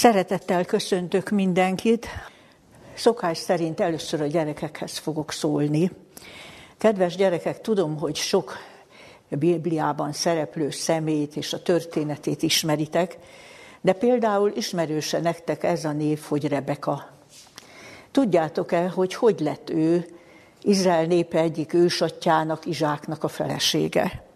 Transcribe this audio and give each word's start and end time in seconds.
Szeretettel 0.00 0.64
köszöntök 0.64 1.30
mindenkit. 1.30 2.06
Szokás 2.94 3.38
szerint 3.38 3.80
először 3.80 4.20
a 4.20 4.26
gyerekekhez 4.26 4.98
fogok 4.98 5.32
szólni. 5.32 5.90
Kedves 6.78 7.16
gyerekek, 7.16 7.60
tudom, 7.60 7.98
hogy 7.98 8.16
sok 8.16 8.56
Bibliában 9.28 10.12
szereplő 10.12 10.70
szemét 10.70 11.36
és 11.36 11.52
a 11.52 11.62
történetét 11.62 12.42
ismeritek, 12.42 13.18
de 13.80 13.92
például 13.92 14.52
ismerőse 14.56 15.20
nektek 15.20 15.62
ez 15.62 15.84
a 15.84 15.92
név, 15.92 16.20
hogy 16.28 16.48
Rebeka. 16.48 17.08
Tudjátok-e, 18.10 18.88
hogy 18.88 19.14
hogy 19.14 19.40
lett 19.40 19.70
ő 19.70 20.06
Izrael 20.62 21.04
népe 21.04 21.38
egyik 21.38 21.72
ősatjának, 21.72 22.66
Izsáknak 22.66 23.24
a 23.24 23.28
felesége? 23.28 24.29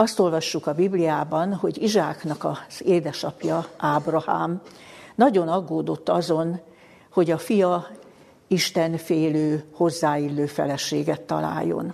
Azt 0.00 0.18
olvassuk 0.18 0.66
a 0.66 0.74
Bibliában, 0.74 1.54
hogy 1.54 1.82
Izsáknak 1.82 2.44
az 2.44 2.84
édesapja, 2.84 3.66
Ábrahám, 3.76 4.60
nagyon 5.14 5.48
aggódott 5.48 6.08
azon, 6.08 6.60
hogy 7.10 7.30
a 7.30 7.38
fia 7.38 7.86
istenfélő, 8.46 9.64
hozzáillő 9.72 10.46
feleséget 10.46 11.20
találjon. 11.20 11.92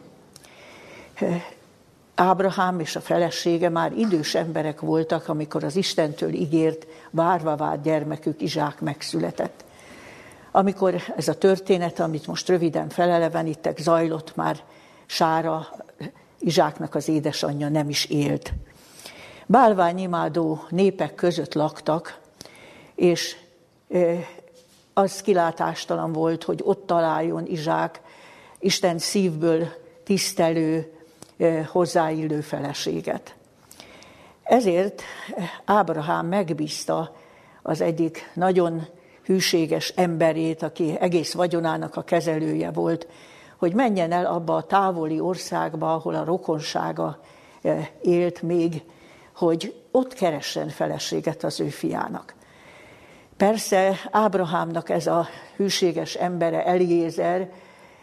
Ábrahám 2.15 2.81
és 2.81 2.97
a 2.97 3.01
felesége 3.01 3.69
már 3.69 3.93
idős 3.93 4.35
emberek 4.35 4.81
voltak, 4.81 5.29
amikor 5.29 5.65
az 5.65 5.77
Istentől 5.77 6.33
ígért, 6.33 6.87
várva 7.11 7.57
várt 7.57 7.83
gyermekük 7.83 8.41
Izsák 8.41 8.81
megszületett. 8.81 9.65
Amikor 10.51 10.95
ez 11.17 11.29
a 11.29 11.39
történet, 11.39 12.01
amit 12.01 12.27
most 12.27 12.49
röviden 12.49 12.89
felelevenítek, 12.89 13.79
zajlott, 13.79 14.37
már 14.37 14.57
Sára, 15.07 15.69
Izsáknak 16.45 16.95
az 16.95 17.09
édesanyja 17.09 17.69
nem 17.69 17.89
is 17.89 18.05
élt. 18.05 18.53
Bálványimádó 19.47 20.65
népek 20.69 21.15
között 21.15 21.55
laktak, 21.55 22.19
és 22.95 23.37
az 24.93 25.23
kilátástalan 25.23 26.13
volt, 26.13 26.45
hogy 26.45 26.61
ott 26.65 26.87
találjon 26.87 27.47
Izsák 27.47 28.01
Isten 28.59 28.99
szívből 28.99 29.69
tisztelő, 30.05 30.93
hozzáillő 31.67 32.41
feleséget. 32.41 33.35
Ezért 34.43 35.03
Ábrahám 35.65 36.27
megbízta 36.27 37.17
az 37.63 37.81
egyik 37.81 38.31
nagyon 38.35 38.87
hűséges 39.25 39.89
emberét, 39.89 40.63
aki 40.63 40.97
egész 41.01 41.33
vagyonának 41.33 41.97
a 41.97 42.05
kezelője 42.05 42.71
volt, 42.71 43.07
hogy 43.57 43.75
menjen 43.75 44.13
el 44.13 44.27
abba 44.27 44.57
a 44.57 44.63
távoli 44.63 45.21
országba, 45.21 45.95
ahol 45.95 46.15
a 46.15 46.25
rokonsága 46.25 47.19
élt 48.03 48.43
még, 48.43 48.83
hogy 49.35 49.75
ott 49.91 50.15
keressen 50.15 50.69
feleséget 50.69 51.45
az 51.45 51.61
ő 51.61 51.69
fiának. 51.69 52.35
Persze 53.37 53.97
Ábrahámnak 54.11 54.91
ez 54.91 55.07
a 55.07 55.27
hűséges 55.57 56.15
embere 56.15 56.65
Eliézer, 56.65 57.51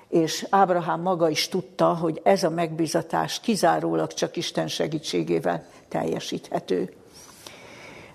és 0.09 0.47
Ábrahám 0.49 1.01
maga 1.01 1.29
is 1.29 1.47
tudta, 1.47 1.93
hogy 1.93 2.21
ez 2.23 2.43
a 2.43 2.49
megbizatás 2.49 3.39
kizárólag 3.39 4.13
csak 4.13 4.35
Isten 4.35 4.67
segítségével 4.67 5.65
teljesíthető. 5.87 6.93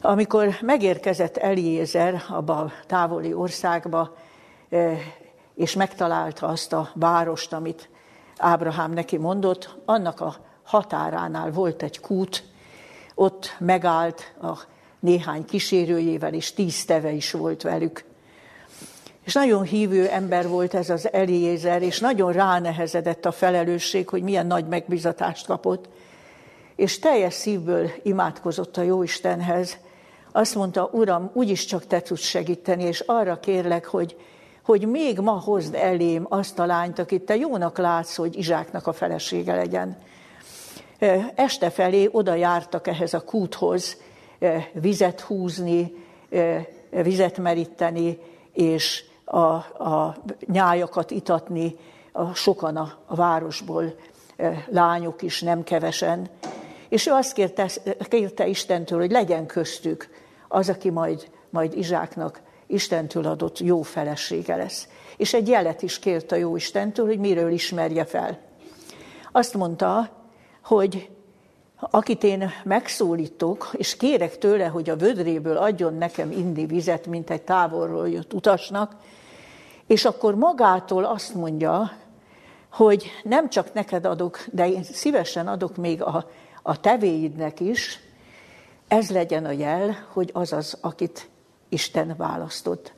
Amikor 0.00 0.56
megérkezett 0.60 1.36
Eliézer 1.36 2.22
abba 2.28 2.56
a 2.58 2.72
távoli 2.86 3.32
országba, 3.32 4.16
eh, 4.68 4.98
és 5.56 5.74
megtalálta 5.74 6.46
azt 6.46 6.72
a 6.72 6.90
várost, 6.94 7.52
amit 7.52 7.88
Ábrahám 8.36 8.92
neki 8.92 9.16
mondott, 9.16 9.76
annak 9.84 10.20
a 10.20 10.36
határánál 10.62 11.50
volt 11.50 11.82
egy 11.82 12.00
kút, 12.00 12.44
ott 13.14 13.56
megállt 13.58 14.34
a 14.42 14.58
néhány 15.00 15.44
kísérőjével, 15.44 16.34
és 16.34 16.52
tíz 16.52 16.84
teve 16.84 17.10
is 17.10 17.30
volt 17.30 17.62
velük. 17.62 18.04
És 19.24 19.32
nagyon 19.32 19.62
hívő 19.62 20.08
ember 20.08 20.48
volt 20.48 20.74
ez 20.74 20.90
az 20.90 21.12
Eliézer, 21.12 21.82
és 21.82 22.00
nagyon 22.00 22.32
ránehezedett 22.32 23.24
a 23.24 23.32
felelősség, 23.32 24.08
hogy 24.08 24.22
milyen 24.22 24.46
nagy 24.46 24.66
megbizatást 24.66 25.46
kapott. 25.46 25.88
És 26.76 26.98
teljes 26.98 27.34
szívből 27.34 27.90
imádkozott 28.02 28.76
a 28.76 28.82
Jóistenhez. 28.82 29.76
Azt 30.32 30.54
mondta, 30.54 30.88
Uram, 30.92 31.30
úgyis 31.32 31.64
csak 31.64 31.86
te 31.86 32.00
tudsz 32.00 32.24
segíteni, 32.24 32.82
és 32.82 33.00
arra 33.00 33.40
kérlek, 33.40 33.86
hogy, 33.86 34.16
hogy 34.66 34.88
még 34.88 35.18
ma 35.18 35.40
hozd 35.40 35.74
elém 35.74 36.26
azt 36.28 36.58
a 36.58 36.66
lányt, 36.66 36.98
akit 36.98 37.22
te 37.22 37.36
jónak 37.36 37.78
látsz, 37.78 38.16
hogy 38.16 38.38
Izsáknak 38.38 38.86
a 38.86 38.92
felesége 38.92 39.54
legyen. 39.54 39.96
Este 41.34 41.70
felé 41.70 42.08
oda 42.12 42.34
jártak 42.34 42.86
ehhez 42.86 43.14
a 43.14 43.24
kúthoz, 43.24 43.96
vizet 44.72 45.20
húzni, 45.20 45.94
vizet 46.90 47.38
meríteni, 47.38 48.18
és 48.52 49.04
a, 49.24 49.38
a 49.38 50.16
nyájakat 50.46 51.10
itatni, 51.10 51.76
a, 52.12 52.34
sokan 52.34 52.76
a, 52.76 52.98
a 53.06 53.14
városból, 53.14 53.94
lányok 54.68 55.22
is, 55.22 55.42
nem 55.42 55.62
kevesen. 55.62 56.28
És 56.88 57.06
ő 57.06 57.12
azt 57.12 57.32
kérte, 57.32 57.70
kérte 57.98 58.46
Istentől, 58.46 58.98
hogy 58.98 59.10
legyen 59.10 59.46
köztük 59.46 60.08
az, 60.48 60.68
aki 60.68 60.90
majd, 60.90 61.30
majd 61.50 61.76
Izsáknak 61.76 62.44
Istentől 62.66 63.26
adott 63.26 63.58
jó 63.58 63.82
felesége 63.82 64.56
lesz. 64.56 64.88
És 65.16 65.34
egy 65.34 65.48
jelet 65.48 65.82
is 65.82 65.98
kért 65.98 66.32
a 66.32 66.36
jó 66.36 66.56
Istentől, 66.56 67.06
hogy 67.06 67.18
miről 67.18 67.50
ismerje 67.50 68.04
fel. 68.04 68.38
Azt 69.32 69.54
mondta, 69.54 70.10
hogy 70.64 71.10
akit 71.76 72.24
én 72.24 72.50
megszólítok, 72.64 73.70
és 73.72 73.96
kérek 73.96 74.38
tőle, 74.38 74.66
hogy 74.66 74.90
a 74.90 74.96
vödréből 74.96 75.56
adjon 75.56 75.94
nekem 75.94 76.30
indi 76.30 76.66
vizet, 76.66 77.06
mint 77.06 77.30
egy 77.30 77.42
távolról 77.42 78.08
jött 78.08 78.32
utasnak, 78.32 78.94
és 79.86 80.04
akkor 80.04 80.34
magától 80.34 81.04
azt 81.04 81.34
mondja, 81.34 81.92
hogy 82.70 83.10
nem 83.22 83.48
csak 83.48 83.72
neked 83.72 84.04
adok, 84.04 84.44
de 84.52 84.68
én 84.68 84.82
szívesen 84.82 85.48
adok 85.48 85.76
még 85.76 86.02
a, 86.02 86.30
a 86.62 86.80
tevéidnek 86.80 87.60
is, 87.60 88.00
ez 88.88 89.10
legyen 89.10 89.44
a 89.44 89.50
jel, 89.50 90.06
hogy 90.12 90.30
az 90.32 90.52
az, 90.52 90.78
akit 90.80 91.28
Isten 91.68 92.14
választott. 92.16 92.92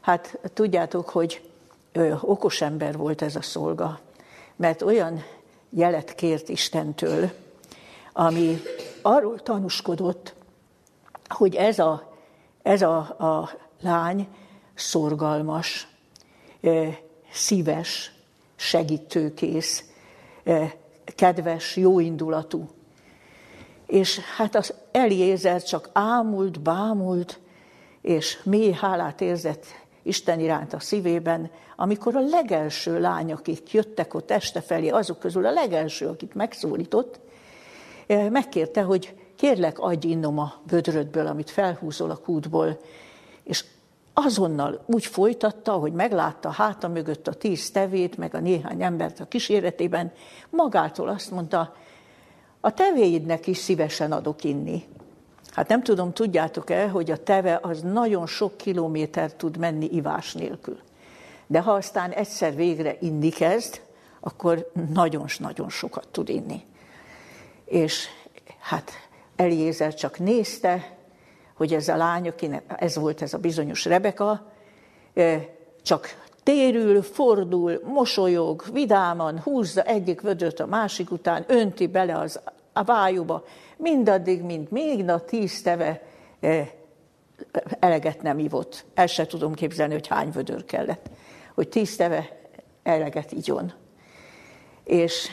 Hát 0.00 0.38
tudjátok, 0.54 1.08
hogy 1.08 1.50
ö, 1.92 2.14
okos 2.20 2.60
ember 2.60 2.96
volt 2.96 3.22
ez 3.22 3.36
a 3.36 3.42
szolga, 3.42 4.00
mert 4.56 4.82
olyan 4.82 5.24
jelet 5.70 6.14
kért 6.14 6.48
Istentől, 6.48 7.30
ami 8.12 8.62
arról 9.02 9.42
tanúskodott, 9.42 10.34
hogy 11.28 11.54
ez 11.54 11.78
a, 11.78 12.12
ez 12.62 12.82
a, 12.82 12.96
a 12.98 13.50
lány 13.80 14.28
szorgalmas, 14.74 15.88
szíves, 17.32 18.12
segítőkész, 18.56 19.84
kedves, 21.04 21.76
jóindulatú. 21.76 22.68
És 23.86 24.18
hát 24.18 24.54
az 24.54 24.74
Eliézer 24.92 25.62
csak 25.62 25.90
ámult, 25.92 26.60
bámult, 26.60 27.38
és 28.06 28.38
mély 28.42 28.72
hálát 28.72 29.20
érzett 29.20 29.66
Isten 30.02 30.40
iránt 30.40 30.72
a 30.72 30.80
szívében, 30.80 31.50
amikor 31.76 32.16
a 32.16 32.20
legelső 32.20 33.00
lány, 33.00 33.32
akik 33.32 33.72
jöttek 33.72 34.14
ott 34.14 34.30
este 34.30 34.60
felé, 34.60 34.88
azok 34.88 35.18
közül 35.18 35.46
a 35.46 35.50
legelső, 35.50 36.08
akit 36.08 36.34
megszólított, 36.34 37.20
megkérte, 38.06 38.82
hogy 38.82 39.14
kérlek, 39.36 39.78
adj 39.78 40.08
innom 40.08 40.38
a 40.38 40.54
vödrödből, 40.68 41.26
amit 41.26 41.50
felhúzol 41.50 42.10
a 42.10 42.16
kútból. 42.16 42.80
És 43.42 43.64
azonnal 44.14 44.84
úgy 44.86 45.06
folytatta, 45.06 45.72
hogy 45.72 45.92
meglátta 45.92 46.50
háta 46.50 46.88
mögött 46.88 47.28
a 47.28 47.34
tíz 47.34 47.70
tevét, 47.70 48.16
meg 48.16 48.34
a 48.34 48.40
néhány 48.40 48.82
embert 48.82 49.20
a 49.20 49.28
kíséretében, 49.28 50.12
magától 50.50 51.08
azt 51.08 51.30
mondta, 51.30 51.74
a 52.60 52.70
tevéidnek 52.70 53.46
is 53.46 53.58
szívesen 53.58 54.12
adok 54.12 54.44
inni. 54.44 54.84
Hát 55.56 55.68
nem 55.68 55.82
tudom, 55.82 56.12
tudjátok-e, 56.12 56.88
hogy 56.88 57.10
a 57.10 57.16
teve 57.16 57.58
az 57.62 57.80
nagyon 57.80 58.26
sok 58.26 58.56
kilométer 58.56 59.32
tud 59.32 59.56
menni 59.56 59.88
ivás 59.92 60.32
nélkül. 60.32 60.78
De 61.46 61.60
ha 61.60 61.72
aztán 61.72 62.10
egyszer 62.10 62.54
végre 62.54 62.96
inni 63.00 63.28
kezd, 63.28 63.80
akkor 64.20 64.70
nagyon-nagyon 64.92 65.68
sokat 65.68 66.08
tud 66.10 66.28
inni. 66.28 66.64
És 67.64 68.06
hát 68.60 68.90
Eliézer 69.36 69.94
csak 69.94 70.18
nézte, 70.18 70.96
hogy 71.54 71.74
ez 71.74 71.88
a 71.88 71.96
lány, 71.96 72.28
akinek 72.28 72.74
ez 72.76 72.96
volt 72.96 73.22
ez 73.22 73.34
a 73.34 73.38
bizonyos 73.38 73.84
Rebeka, 73.84 74.52
csak 75.82 76.24
térül, 76.42 77.02
fordul, 77.02 77.80
mosolyog, 77.84 78.64
vidáman, 78.72 79.40
húzza 79.40 79.82
egyik 79.82 80.20
vödröt 80.20 80.60
a 80.60 80.66
másik 80.66 81.10
után, 81.10 81.44
önti 81.46 81.86
bele 81.86 82.18
az, 82.18 82.40
a 82.76 82.84
vájúba, 82.84 83.44
mindaddig, 83.76 84.42
mint 84.42 84.70
még 84.70 85.08
a 85.08 85.24
tíz 85.24 85.62
teve 85.62 86.02
eleget 87.78 88.22
nem 88.22 88.38
ivott. 88.38 88.84
El 88.94 89.06
se 89.06 89.26
tudom 89.26 89.54
képzelni, 89.54 89.92
hogy 89.92 90.06
hány 90.06 90.30
vödör 90.30 90.64
kellett, 90.64 91.10
hogy 91.54 91.68
tíz 91.68 91.96
teve 91.96 92.38
eleget 92.82 93.32
igyon. 93.32 93.72
És 94.84 95.28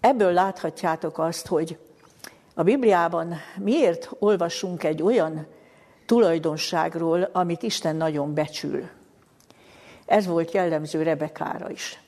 ebből 0.00 0.32
láthatjátok 0.32 1.18
azt, 1.18 1.46
hogy 1.46 1.78
a 2.54 2.62
Bibliában 2.62 3.34
miért 3.56 4.10
olvasunk 4.18 4.84
egy 4.84 5.02
olyan 5.02 5.46
tulajdonságról, 6.06 7.22
amit 7.32 7.62
Isten 7.62 7.96
nagyon 7.96 8.34
becsül. 8.34 8.88
Ez 10.06 10.26
volt 10.26 10.52
jellemző 10.52 11.02
Rebekára 11.02 11.70
is. 11.70 12.00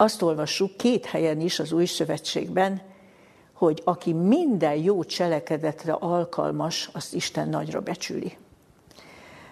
Azt 0.00 0.22
olvassuk 0.22 0.76
két 0.76 1.06
helyen 1.06 1.40
is 1.40 1.58
az 1.58 1.72
Új 1.72 1.84
Szövetségben, 1.84 2.80
hogy 3.52 3.82
aki 3.84 4.12
minden 4.12 4.74
jó 4.74 5.04
cselekedetre 5.04 5.92
alkalmas, 5.92 6.90
azt 6.92 7.14
Isten 7.14 7.48
nagyra 7.48 7.80
becsüli. 7.80 8.36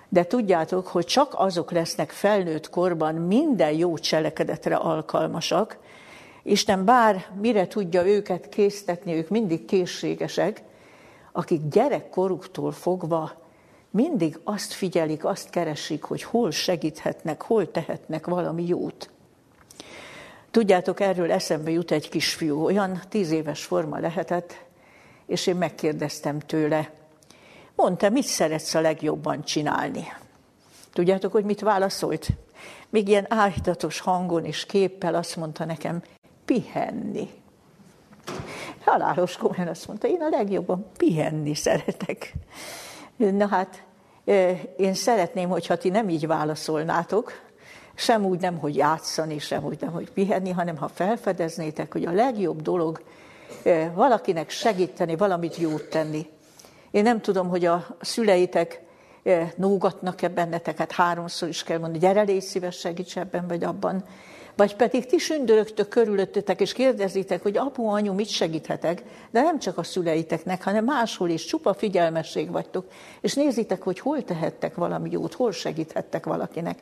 De 0.09 0.25
tudjátok, 0.25 0.87
hogy 0.87 1.05
csak 1.05 1.35
azok 1.37 1.71
lesznek 1.71 2.11
felnőtt 2.11 2.71
korban 2.71 3.15
minden 3.15 3.73
jó 3.73 3.99
cselekedetre 3.99 4.77
alkalmasak, 4.77 5.79
Isten 6.43 6.85
bár 6.85 7.27
mire 7.41 7.67
tudja 7.67 8.07
őket 8.07 8.49
késztetni, 8.49 9.15
ők 9.15 9.29
mindig 9.29 9.65
készségesek, 9.65 10.63
akik 11.33 11.61
gyerekkoruktól 11.71 12.73
fogva 12.73 13.33
mindig 13.91 14.41
azt 14.45 14.73
figyelik, 14.73 15.25
azt 15.25 15.51
keresik, 15.51 16.03
hogy 16.03 16.23
hol 16.23 16.51
segíthetnek, 16.51 17.43
hol 17.43 17.71
tehetnek 17.71 18.27
valami 18.27 18.67
jót. 18.67 19.11
Tudjátok, 20.51 21.01
erről 21.01 21.33
eszembe 21.33 21.71
jut 21.71 21.91
egy 21.91 22.09
kisfiú, 22.09 22.65
olyan 22.65 23.01
tíz 23.09 23.31
éves 23.31 23.65
forma 23.65 23.99
lehetett, 23.99 24.65
és 25.27 25.47
én 25.47 25.57
megkérdeztem 25.57 26.39
tőle, 26.39 26.91
mondta, 27.75 28.11
mit 28.11 28.25
szeretsz 28.25 28.75
a 28.75 28.81
legjobban 28.81 29.45
csinálni? 29.45 30.13
Tudjátok, 30.93 31.33
hogy 31.33 31.45
mit 31.45 31.61
válaszolt? 31.61 32.29
Még 32.89 33.09
ilyen 33.09 33.27
áhítatos 33.29 34.01
hangon 34.01 34.45
és 34.45 34.67
képpel 34.67 35.15
azt 35.15 35.37
mondta 35.37 35.65
nekem, 35.65 36.03
pihenni. 36.45 37.29
Halálos 38.85 39.37
komolyan 39.37 39.69
azt 39.69 39.87
mondta, 39.87 40.09
én 40.09 40.21
a 40.21 40.29
legjobban 40.29 40.87
pihenni 40.97 41.55
szeretek. 41.55 42.33
Na 43.17 43.47
hát, 43.47 43.83
én 44.77 44.95
szeretném, 44.95 45.49
hogyha 45.49 45.77
ti 45.77 45.89
nem 45.89 46.09
így 46.09 46.27
válaszolnátok, 46.27 47.48
sem 47.99 48.25
úgy 48.25 48.41
nem, 48.41 48.59
hogy 48.59 48.77
játszani, 48.77 49.39
sem 49.39 49.65
úgy 49.65 49.81
nem, 49.81 49.93
hogy 49.93 50.11
pihenni, 50.11 50.51
hanem 50.51 50.77
ha 50.77 50.89
felfedeznétek, 50.89 51.93
hogy 51.93 52.05
a 52.05 52.13
legjobb 52.13 52.63
dolog 52.63 53.03
valakinek 53.95 54.51
segíteni, 54.51 55.17
valamit 55.17 55.57
jót 55.57 55.89
tenni. 55.89 56.27
Én 56.91 57.03
nem 57.03 57.21
tudom, 57.21 57.49
hogy 57.49 57.65
a 57.65 57.87
szüleitek 58.01 58.81
nógatnak-e 59.57 60.29
benneteket, 60.29 60.93
háromszor 60.93 61.49
is 61.49 61.63
kell 61.63 61.79
mondani, 61.79 61.99
gyere, 61.99 62.23
légy 62.23 62.43
szíves, 62.43 62.79
segíts 62.79 63.17
ebben 63.17 63.47
vagy 63.49 63.65
abban. 63.65 64.05
Vagy 64.57 64.77
pedig 64.77 65.07
ti 65.07 65.19
sündörögtök 65.19 65.89
körülöttetek, 65.89 66.61
és 66.61 66.73
kérdezitek, 66.73 67.43
hogy 67.43 67.57
apu, 67.57 67.87
anyu, 67.87 68.13
mit 68.13 68.29
segíthetek, 68.29 69.03
de 69.31 69.43
nem 69.43 69.59
csak 69.59 69.79
a 69.79 69.83
szüleiteknek, 69.83 70.63
hanem 70.63 70.85
máshol 70.85 71.29
is, 71.29 71.45
csupa 71.45 71.75
figyelmesség 71.75 72.51
vagytok, 72.51 72.87
és 73.21 73.35
nézitek, 73.35 73.83
hogy 73.83 73.99
hol 73.99 74.25
tehettek 74.25 74.75
valami 74.75 75.11
jót, 75.11 75.35
hol 75.35 75.53
segíthettek 75.53 76.27
valakinek. 76.27 76.79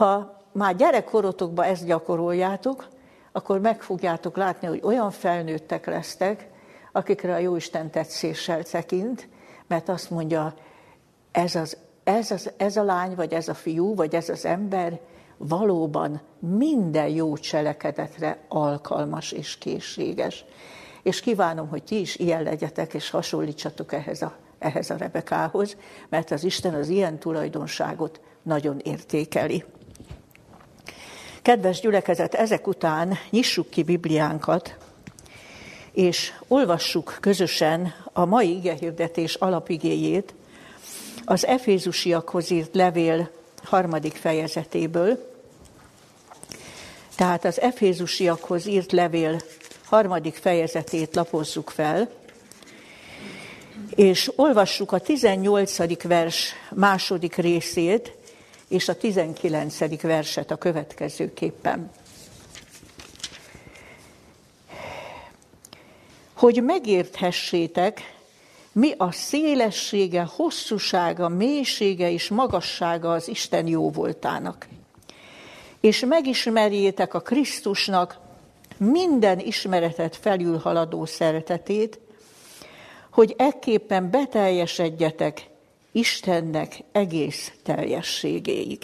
Ha 0.00 0.36
már 0.52 0.76
gyerekkorotokban 0.76 1.64
ezt 1.64 1.84
gyakoroljátok, 1.84 2.88
akkor 3.32 3.60
meg 3.60 3.82
fogjátok 3.82 4.36
látni, 4.36 4.68
hogy 4.68 4.80
olyan 4.82 5.10
felnőttek 5.10 5.86
lesztek, 5.86 6.48
akikre 6.92 7.34
a 7.34 7.38
Jóisten 7.38 7.90
tetszéssel 7.90 8.62
tekint, 8.62 9.28
mert 9.66 9.88
azt 9.88 10.10
mondja, 10.10 10.54
ez, 11.32 11.54
az, 11.54 11.76
ez, 12.04 12.30
az, 12.30 12.52
ez 12.56 12.76
a 12.76 12.82
lány, 12.82 13.14
vagy 13.14 13.32
ez 13.32 13.48
a 13.48 13.54
fiú, 13.54 13.94
vagy 13.94 14.14
ez 14.14 14.28
az 14.28 14.44
ember 14.44 15.00
valóban 15.36 16.20
minden 16.38 17.08
jó 17.08 17.36
cselekedetre 17.36 18.38
alkalmas 18.48 19.32
és 19.32 19.58
készséges. 19.58 20.44
És 21.02 21.20
kívánom, 21.20 21.68
hogy 21.68 21.82
ti 21.82 22.00
is 22.00 22.16
ilyen 22.16 22.42
legyetek, 22.42 22.94
és 22.94 23.10
hasonlítsatok 23.10 23.92
ehhez 23.92 24.22
a, 24.22 24.36
ehhez 24.58 24.90
a 24.90 24.96
Rebekához, 24.96 25.76
mert 26.08 26.30
az 26.30 26.44
Isten 26.44 26.74
az 26.74 26.88
ilyen 26.88 27.18
tulajdonságot 27.18 28.20
nagyon 28.42 28.78
értékeli. 28.78 29.64
Kedves 31.42 31.80
gyülekezet, 31.80 32.34
ezek 32.34 32.66
után 32.66 33.18
nyissuk 33.30 33.70
ki 33.70 33.82
Bibliánkat, 33.82 34.76
és 35.92 36.32
olvassuk 36.48 37.16
közösen 37.20 37.94
a 38.12 38.24
mai 38.24 38.56
igehirdetés 38.56 39.34
alapigéjét, 39.34 40.34
az 41.24 41.46
Efézusiakhoz 41.46 42.50
írt 42.50 42.74
levél 42.74 43.30
harmadik 43.62 44.14
fejezetéből, 44.14 45.28
tehát 47.16 47.44
az 47.44 47.60
Efézusiakhoz 47.60 48.66
írt 48.66 48.92
levél 48.92 49.40
harmadik 49.84 50.34
fejezetét 50.34 51.14
lapozzuk 51.14 51.70
fel, 51.70 52.10
és 53.94 54.32
olvassuk 54.36 54.92
a 54.92 54.98
18. 54.98 56.02
vers 56.02 56.52
második 56.70 57.36
részét, 57.36 58.12
és 58.70 58.88
a 58.88 58.96
19. 58.96 60.00
verset 60.00 60.50
a 60.50 60.56
következőképpen. 60.56 61.90
Hogy 66.34 66.62
megérthessétek, 66.62 68.18
mi 68.72 68.94
a 68.96 69.12
szélessége, 69.12 70.28
hosszúsága, 70.36 71.28
mélysége 71.28 72.10
és 72.10 72.28
magassága 72.28 73.12
az 73.12 73.28
Isten 73.28 73.66
jó 73.66 73.90
voltának 73.90 74.66
és 75.80 76.04
megismerjétek 76.08 77.14
a 77.14 77.20
Krisztusnak 77.20 78.18
minden 78.76 79.38
ismeretet 79.38 80.16
felülhaladó 80.16 81.04
szeretetét, 81.04 82.00
hogy 83.10 83.34
ekképpen 83.38 84.10
beteljesedjetek 84.10 85.49
Istennek 85.92 86.82
egész 86.92 87.52
teljességéig. 87.62 88.78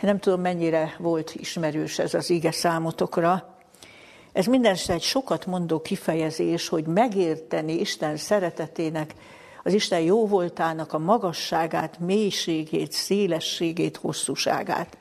Nem 0.00 0.18
tudom, 0.18 0.40
mennyire 0.40 0.96
volt 0.98 1.34
ismerős 1.34 1.98
ez 1.98 2.14
az 2.14 2.30
ige 2.30 2.50
számotokra. 2.50 3.56
Ez 4.32 4.46
mindenesetre 4.46 4.94
egy 4.94 5.02
sokat 5.02 5.46
mondó 5.46 5.80
kifejezés, 5.80 6.68
hogy 6.68 6.86
megérteni 6.86 7.72
Isten 7.72 8.16
szeretetének, 8.16 9.14
az 9.62 9.72
Isten 9.72 10.00
jóvoltának 10.00 10.92
a 10.92 10.98
magasságát, 10.98 11.98
mélységét, 11.98 12.92
szélességét, 12.92 13.96
hosszúságát. 13.96 14.96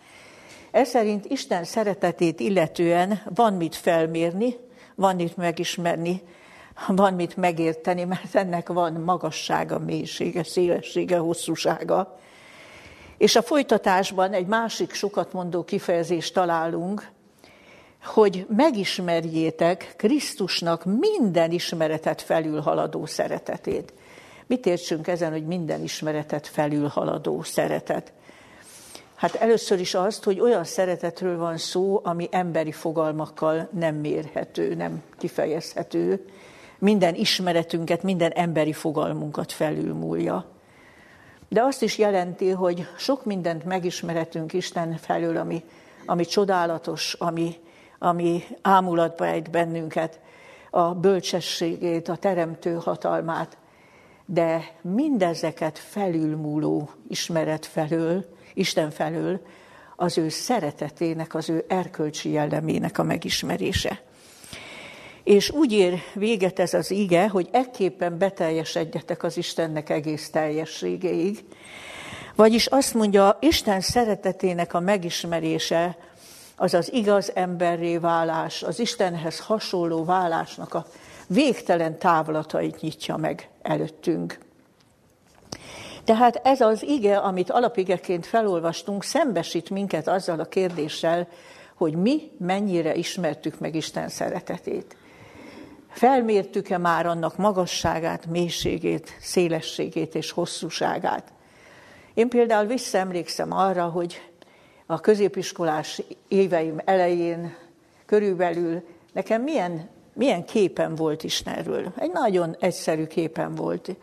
Ez 0.72 0.90
szerint 0.90 1.26
Isten 1.26 1.64
szeretetét 1.64 2.40
illetően 2.40 3.22
van 3.36 3.54
mit 3.54 3.76
felmérni, 3.76 4.56
van 4.96 5.16
mit 5.16 5.38
megismerni, 5.38 6.22
van 6.88 7.14
mit 7.14 7.38
megérteni, 7.38 8.04
mert 8.04 8.36
ennek 8.36 8.68
van 8.68 8.94
magassága, 8.94 9.80
mélysége, 9.80 10.44
szélessége, 10.44 11.18
hosszúsága. 11.18 12.20
És 13.18 13.36
a 13.36 13.42
folytatásban 13.42 14.34
egy 14.34 14.48
másik 14.48 14.94
sokat 14.94 15.34
mondó 15.34 15.64
kifejezést 15.64 16.34
találunk, 16.34 17.10
hogy 18.04 18.46
megismerjétek 18.56 19.94
Krisztusnak 19.98 20.86
minden 20.86 21.52
ismeretet 21.52 22.22
felülhaladó 22.22 23.06
szeretetét. 23.06 23.94
Mit 24.48 24.66
értsünk 24.66 25.08
ezen, 25.08 25.32
hogy 25.32 25.46
minden 25.46 25.84
ismeretet 25.84 26.48
felülhaladó 26.48 27.44
szeretet? 27.44 28.14
Hát 29.16 29.36
először 29.36 29.80
is 29.80 29.94
azt, 29.94 30.24
hogy 30.24 30.40
olyan 30.40 30.64
szeretetről 30.64 31.38
van 31.38 31.58
szó, 31.58 32.02
ami 32.04 32.28
emberi 32.32 32.72
fogalmakkal 32.72 33.70
nem 33.72 33.96
mérhető, 33.96 34.76
nem 34.76 35.04
kifejezhető. 35.18 36.26
Minden 36.80 37.16
ismeretünket, 37.16 38.04
minden 38.04 38.32
emberi 38.32 38.74
fogalmunkat 38.74 39.52
felülmúlja. 39.52 40.46
De 41.50 41.62
azt 41.62 41.82
is 41.82 41.98
jelenti, 41.98 42.50
hogy 42.50 42.88
sok 42.98 43.26
mindent 43.26 43.66
megismeretünk 43.66 44.54
Isten 44.54 44.98
felől, 44.98 45.38
ami, 45.38 45.64
ami 46.06 46.26
csodálatos, 46.26 47.14
ami, 47.14 47.56
ami 48.00 48.44
ámulatba 48.62 49.26
ejt 49.26 49.50
bennünket, 49.50 50.20
a 50.70 50.94
bölcsességét, 50.94 52.10
a 52.10 52.16
teremtő 52.16 52.74
hatalmát, 52.74 53.58
de 54.26 54.72
mindezeket 54.82 55.80
felülmúló 55.80 56.90
ismeret 57.08 57.66
felől 57.66 58.26
Isten 58.54 58.90
felől 58.90 59.42
az 59.96 60.18
ő 60.18 60.30
szeretetének, 60.30 61.36
az 61.36 61.50
ő 61.50 61.66
erkölcsi 61.68 62.30
jellemének 62.30 62.98
a 62.98 63.04
megismerése. 63.04 64.02
És 65.28 65.50
úgy 65.50 65.72
ér 65.72 66.00
véget 66.14 66.60
ez 66.60 66.74
az 66.74 66.92
ige, 66.92 67.28
hogy 67.28 67.50
ekképpen 67.52 68.18
beteljesedjetek 68.18 69.24
az 69.24 69.38
Istennek 69.38 69.90
egész 69.90 70.30
teljességéig. 70.30 71.46
Vagyis 72.36 72.66
azt 72.66 72.94
mondja, 72.94 73.38
Isten 73.42 73.82
szeretetének 73.82 74.74
a 74.74 74.80
megismerése, 74.80 75.98
az 76.56 76.74
az 76.74 76.94
igaz 76.94 77.32
emberré 77.36 77.98
válás, 77.98 78.64
az 78.64 78.80
Istenhez 78.80 79.40
hasonló 79.40 80.06
válásnak 80.06 80.74
a 80.74 80.86
végtelen 81.28 82.00
távlatait 82.00 82.82
nyitja 82.82 83.18
meg 83.18 83.50
előttünk. 83.62 84.38
Tehát 86.04 86.42
ez 86.44 86.62
az 86.62 86.84
ige, 86.84 87.18
amit 87.18 87.52
alapigeként 87.52 88.26
felolvastunk, 88.26 89.04
szembesít 89.04 89.70
minket 89.70 90.08
azzal 90.08 90.40
a 90.40 90.46
kérdéssel, 90.46 91.28
hogy 91.76 91.94
mi 91.94 92.32
mennyire 92.38 92.96
ismertük 92.96 93.60
meg 93.60 93.76
Isten 93.76 94.10
szeretetét. 94.10 94.96
Felmértük-e 95.98 96.78
már 96.78 97.06
annak 97.06 97.38
magasságát, 97.38 98.26
mélységét, 98.26 99.18
szélességét 99.20 100.16
és 100.16 100.32
hosszúságát? 100.32 101.34
Én 102.14 102.30
például 102.30 102.68
visszaemlékszem 102.68 103.52
arra, 103.52 103.86
hogy 103.86 104.22
a 104.86 105.00
középiskolás 105.00 106.02
éveim 106.28 106.82
elején 106.86 107.56
körülbelül 108.06 108.84
nekem 109.14 109.42
milyen, 109.42 109.90
milyen 110.14 110.46
képen 110.46 110.96
volt 110.96 111.24
Istenről. 111.24 111.94
Egy 111.96 112.12
nagyon 112.12 112.56
egyszerű 112.60 113.06
képen 113.06 113.56
volt. 113.56 113.96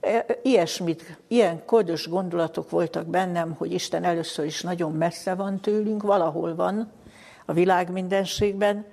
E, 0.00 0.26
ilyesmit, 0.42 1.18
ilyen 1.28 1.64
kodos 1.64 2.08
gondolatok 2.08 2.70
voltak 2.70 3.06
bennem, 3.06 3.54
hogy 3.58 3.72
Isten 3.72 4.04
először 4.04 4.44
is 4.44 4.62
nagyon 4.62 4.92
messze 4.92 5.34
van 5.34 5.60
tőlünk, 5.60 6.02
valahol 6.02 6.54
van 6.54 6.92
a 7.44 7.52
világ 7.52 7.90
mindenségben, 7.90 8.86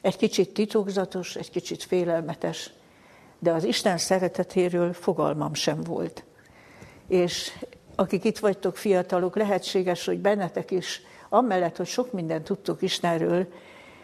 egy 0.00 0.16
kicsit 0.16 0.52
titokzatos, 0.52 1.36
egy 1.36 1.50
kicsit 1.50 1.82
félelmetes, 1.82 2.70
de 3.38 3.52
az 3.52 3.64
Isten 3.64 3.98
szeretetéről 3.98 4.92
fogalmam 4.92 5.54
sem 5.54 5.82
volt. 5.82 6.24
És 7.08 7.52
akik 7.94 8.24
itt 8.24 8.38
vagytok 8.38 8.76
fiatalok, 8.76 9.36
lehetséges, 9.36 10.04
hogy 10.04 10.18
bennetek 10.18 10.70
is, 10.70 11.02
amellett, 11.28 11.76
hogy 11.76 11.86
sok 11.86 12.12
mindent 12.12 12.44
tudtok 12.44 12.82
Istenről, 12.82 13.46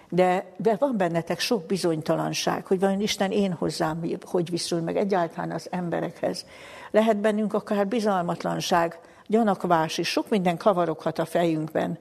de, 0.09 0.53
de 0.57 0.77
van 0.79 0.97
bennetek 0.97 1.41
sok 1.41 1.67
bizonytalanság, 1.67 2.67
hogy 2.67 2.81
vajon 2.81 3.01
Isten 3.01 3.31
én 3.31 3.53
hozzám 3.53 4.01
hogy 4.25 4.51
viszonyul 4.51 4.85
meg 4.85 4.97
egyáltalán 4.97 5.51
az 5.51 5.69
emberekhez. 5.71 6.47
Lehet 6.91 7.17
bennünk 7.17 7.55
akár 7.55 7.87
bizalmatlanság, 7.87 8.99
gyanakvás 9.27 9.99
is, 9.99 10.09
sok 10.09 10.29
minden 10.29 10.57
kavaroghat 10.57 11.19
a 11.19 11.25
fejünkben. 11.25 11.99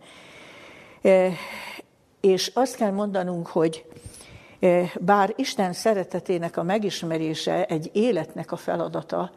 És 2.26 2.52
azt 2.54 2.76
kell 2.76 2.92
mondanunk, 2.92 3.48
hogy 3.48 3.86
e, 4.60 4.92
bár 5.00 5.34
Isten 5.36 5.74
szeretetének 5.74 6.58
a 6.58 6.64
megismerése 6.64 7.66
egy 7.66 7.90
életnek 7.94 8.52
a 8.52 8.56
feladata, 8.56 9.32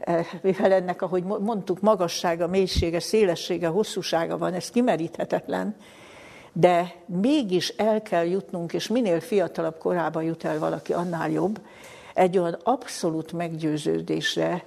e, 0.00 0.26
mivel 0.42 0.72
ennek, 0.72 1.02
ahogy 1.02 1.24
mondtuk, 1.24 1.80
magassága, 1.80 2.46
mélysége, 2.46 3.00
szélessége, 3.00 3.68
hosszúsága 3.68 4.38
van, 4.38 4.54
ez 4.54 4.70
kimeríthetetlen, 4.70 5.76
de 6.52 6.94
mégis 7.06 7.68
el 7.68 8.02
kell 8.02 8.26
jutnunk, 8.26 8.72
és 8.72 8.88
minél 8.88 9.20
fiatalabb 9.20 9.78
korában 9.78 10.22
jut 10.22 10.44
el 10.44 10.58
valaki, 10.58 10.92
annál 10.92 11.30
jobb, 11.30 11.60
egy 12.14 12.38
olyan 12.38 12.58
abszolút 12.62 13.32
meggyőződésre 13.32 14.64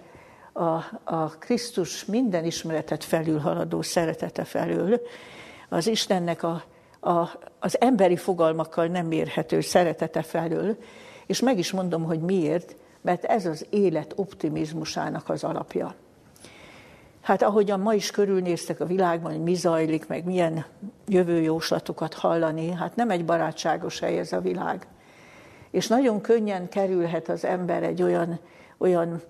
a, 0.53 0.69
a 1.03 1.27
Krisztus 1.39 2.05
minden 2.05 2.45
ismeretet 2.45 3.03
felülhaladó 3.03 3.81
szeretete 3.81 4.43
felől, 4.43 5.01
az 5.69 5.87
Istennek 5.87 6.43
a, 6.43 6.63
a, 7.03 7.29
az 7.59 7.81
emberi 7.81 8.15
fogalmakkal 8.15 8.85
nem 8.85 9.05
mérhető 9.05 9.61
szeretete 9.61 10.21
felől, 10.21 10.77
és 11.25 11.39
meg 11.39 11.57
is 11.57 11.71
mondom, 11.71 12.03
hogy 12.03 12.19
miért, 12.19 12.75
mert 13.01 13.23
ez 13.23 13.45
az 13.45 13.65
élet 13.69 14.13
optimizmusának 14.15 15.29
az 15.29 15.43
alapja. 15.43 15.95
Hát 17.21 17.41
ahogyan 17.41 17.79
ma 17.79 17.93
is 17.93 18.11
körülnéztek 18.11 18.79
a 18.79 18.85
világban, 18.85 19.31
hogy 19.31 19.43
mi 19.43 19.53
zajlik, 19.53 20.07
meg 20.07 20.25
milyen 20.25 20.65
jövőjóslatokat 21.07 22.13
hallani, 22.13 22.71
hát 22.71 22.95
nem 22.95 23.09
egy 23.09 23.25
barátságos 23.25 23.99
hely 23.99 24.19
ez 24.19 24.31
a 24.31 24.41
világ. 24.41 24.87
És 25.71 25.87
nagyon 25.87 26.21
könnyen 26.21 26.69
kerülhet 26.69 27.29
az 27.29 27.45
ember 27.45 27.83
egy 27.83 28.01
olyan, 28.01 28.39
olyan, 28.77 29.21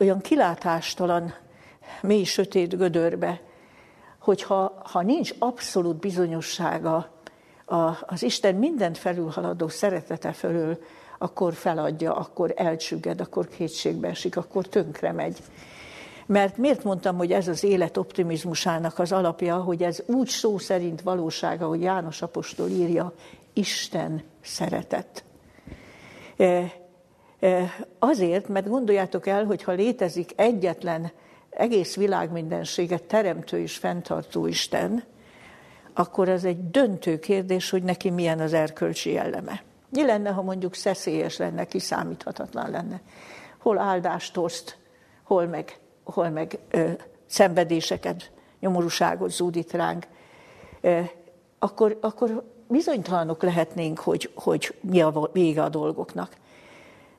olyan 0.00 0.20
kilátástalan, 0.20 1.34
mély 2.02 2.24
sötét 2.24 2.76
gödörbe, 2.76 3.40
hogyha 4.26 4.82
ha 4.84 5.02
nincs 5.02 5.34
abszolút 5.38 5.96
bizonyossága 5.96 7.08
az 8.06 8.22
Isten 8.22 8.54
mindent 8.54 8.98
felülhaladó 8.98 9.68
szeretete 9.68 10.32
fölül, 10.32 10.78
akkor 11.18 11.54
feladja, 11.54 12.14
akkor 12.16 12.52
elcsügged, 12.56 13.20
akkor 13.20 13.48
kétségbe 13.48 14.08
esik, 14.08 14.36
akkor 14.36 14.66
tönkre 14.66 15.12
megy. 15.12 15.38
Mert 16.26 16.56
miért 16.56 16.84
mondtam, 16.84 17.16
hogy 17.16 17.32
ez 17.32 17.48
az 17.48 17.64
élet 17.64 17.96
optimizmusának 17.96 18.98
az 18.98 19.12
alapja, 19.12 19.56
hogy 19.56 19.82
ez 19.82 20.02
úgy 20.06 20.28
szó 20.28 20.58
szerint 20.58 21.00
valósága, 21.00 21.66
hogy 21.66 21.80
János 21.80 22.22
Apostol 22.22 22.68
írja, 22.68 23.12
Isten 23.52 24.22
szeretet. 24.42 25.24
E, 26.36 26.72
e, 27.40 27.72
azért, 27.98 28.48
mert 28.48 28.68
gondoljátok 28.68 29.26
el, 29.26 29.44
hogy 29.44 29.62
ha 29.62 29.72
létezik 29.72 30.32
egyetlen 30.36 31.10
egész 31.56 31.96
világ 31.96 32.30
mindenséget 32.30 33.02
teremtő 33.02 33.58
és 33.58 33.76
fenntartó 33.76 34.46
Isten, 34.46 35.04
akkor 35.94 36.28
az 36.28 36.44
egy 36.44 36.70
döntő 36.70 37.18
kérdés, 37.18 37.70
hogy 37.70 37.82
neki 37.82 38.10
milyen 38.10 38.40
az 38.40 38.52
erkölcsi 38.52 39.12
jelleme. 39.12 39.62
Mi 39.88 40.04
lenne, 40.04 40.30
ha 40.30 40.42
mondjuk 40.42 40.74
szeszélyes 40.74 41.36
lenne, 41.36 41.64
kiszámíthatatlan 41.64 42.70
lenne? 42.70 43.00
Hol 43.58 43.78
áldást 43.78 44.36
oszt, 44.36 44.78
hol 45.22 45.46
meg 45.46 45.78
hol 46.12 46.28
meg 46.28 46.58
ö, 46.70 46.90
szenvedéseket, 47.26 48.30
nyomorúságot 48.60 49.30
zúdít 49.30 49.72
ránk, 49.72 50.06
ö, 50.80 51.00
akkor, 51.58 51.98
akkor 52.00 52.42
bizonytalanok 52.68 53.42
lehetnénk, 53.42 53.98
hogy, 53.98 54.30
hogy 54.34 54.74
mi 54.80 55.00
a 55.00 55.30
vége 55.32 55.62
a 55.62 55.68
dolgoknak. 55.68 56.36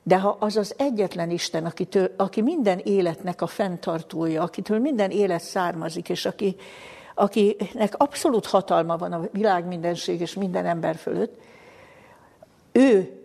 De 0.08 0.18
ha 0.18 0.36
az 0.40 0.56
az 0.56 0.74
egyetlen 0.76 1.30
Isten, 1.30 1.64
akitől, 1.64 2.14
aki 2.16 2.40
minden 2.40 2.78
életnek 2.78 3.42
a 3.42 3.46
fenntartója, 3.46 4.42
akitől 4.42 4.78
minden 4.78 5.10
élet 5.10 5.40
származik, 5.40 6.08
és 6.08 6.26
aki, 6.26 6.56
akinek 7.14 7.94
abszolút 7.96 8.46
hatalma 8.46 8.96
van 8.96 9.12
a 9.12 9.28
világ 9.32 9.66
mindenség 9.66 10.20
és 10.20 10.34
minden 10.34 10.66
ember 10.66 10.96
fölött, 10.96 11.40
ő 12.72 13.20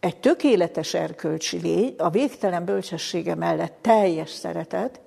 egy 0.00 0.16
tökéletes 0.16 0.94
erkölcsi 0.94 1.58
lény, 1.58 1.94
a 1.98 2.10
végtelen 2.10 2.64
bölcsessége 2.64 3.34
mellett 3.34 3.78
teljes 3.80 4.30
szeretet, 4.30 5.00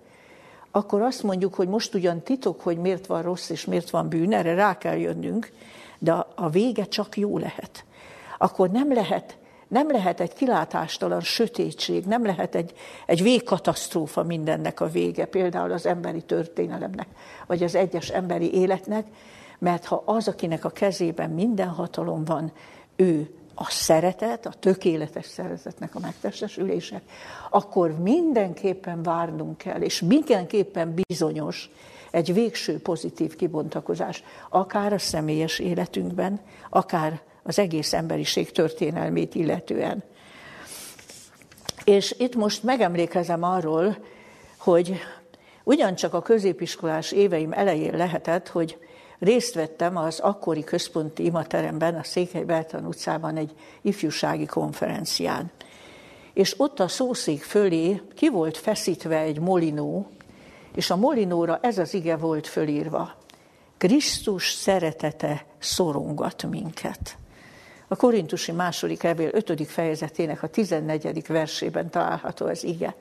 akkor 0.71 1.01
azt 1.01 1.23
mondjuk, 1.23 1.53
hogy 1.53 1.67
most 1.67 1.93
ugyan 1.93 2.21
titok, 2.21 2.61
hogy 2.61 2.77
miért 2.77 3.05
van 3.05 3.21
rossz 3.21 3.49
és 3.49 3.65
miért 3.65 3.89
van 3.89 4.09
bűn, 4.09 4.33
erre 4.33 4.53
rá 4.53 4.77
kell 4.77 4.97
jönnünk, 4.97 5.51
de 5.99 6.11
a 6.35 6.49
vége 6.49 6.85
csak 6.85 7.17
jó 7.17 7.37
lehet. 7.37 7.85
Akkor 8.37 8.69
nem 8.69 8.93
lehet, 8.93 9.37
nem 9.67 9.91
lehet 9.91 10.19
egy 10.19 10.33
kilátástalan 10.33 11.21
sötétség, 11.21 12.05
nem 12.05 12.25
lehet 12.25 12.55
egy, 12.55 12.73
egy 13.05 13.21
végkatasztrófa 13.21 14.23
mindennek 14.23 14.81
a 14.81 14.89
vége, 14.89 15.25
például 15.25 15.71
az 15.71 15.85
emberi 15.85 16.21
történelemnek, 16.21 17.07
vagy 17.47 17.63
az 17.63 17.75
egyes 17.75 18.09
emberi 18.09 18.53
életnek, 18.53 19.07
mert 19.59 19.85
ha 19.85 20.01
az, 20.05 20.27
akinek 20.27 20.65
a 20.65 20.69
kezében 20.69 21.29
minden 21.29 21.67
hatalom 21.67 22.25
van, 22.25 22.51
ő 22.95 23.29
a 23.55 23.69
szeretet, 23.69 24.45
a 24.45 24.53
tökéletes 24.59 25.25
szeretetnek 25.25 25.95
a 25.95 25.99
megtestesülése, 25.99 27.01
akkor 27.49 27.99
mindenképpen 27.99 29.03
várnunk 29.03 29.57
kell, 29.57 29.81
és 29.81 30.01
mindenképpen 30.01 30.93
bizonyos 31.07 31.69
egy 32.11 32.33
végső 32.33 32.79
pozitív 32.79 33.35
kibontakozás, 33.35 34.23
akár 34.49 34.93
a 34.93 34.99
személyes 34.99 35.59
életünkben, 35.59 36.39
akár 36.69 37.21
az 37.47 37.59
egész 37.59 37.93
emberiség 37.93 38.51
történelmét 38.51 39.35
illetően. 39.35 40.03
És 41.83 42.15
itt 42.17 42.35
most 42.35 42.63
megemlékezem 42.63 43.43
arról, 43.43 43.97
hogy 44.57 44.99
ugyancsak 45.63 46.13
a 46.13 46.21
középiskolás 46.21 47.11
éveim 47.11 47.51
elején 47.51 47.97
lehetett, 47.97 48.47
hogy 48.47 48.77
részt 49.19 49.53
vettem 49.53 49.97
az 49.97 50.19
akkori 50.19 50.63
központi 50.63 51.25
imateremben, 51.25 51.95
a 51.95 52.03
Székely 52.03 52.43
Beltran 52.43 52.85
utcában 52.85 53.37
egy 53.37 53.51
ifjúsági 53.81 54.45
konferencián. 54.45 55.51
És 56.33 56.59
ott 56.59 56.79
a 56.79 56.87
szószék 56.87 57.43
fölé 57.43 58.01
ki 58.15 58.29
volt 58.29 58.57
feszítve 58.57 59.19
egy 59.19 59.39
molinó, 59.39 60.07
és 60.75 60.89
a 60.89 60.95
molinóra 60.95 61.59
ez 61.61 61.77
az 61.77 61.93
ige 61.93 62.15
volt 62.17 62.47
fölírva. 62.47 63.15
Krisztus 63.77 64.51
szeretete 64.51 65.45
szorongat 65.59 66.43
minket. 66.43 67.17
A 67.89 67.95
korintusi 67.95 68.51
második 68.51 69.01
levél 69.01 69.29
5. 69.31 69.67
fejezetének 69.67 70.43
a 70.43 70.47
14. 70.47 71.27
versében 71.27 71.89
található 71.89 72.45
az 72.45 72.63
ige. 72.63 72.95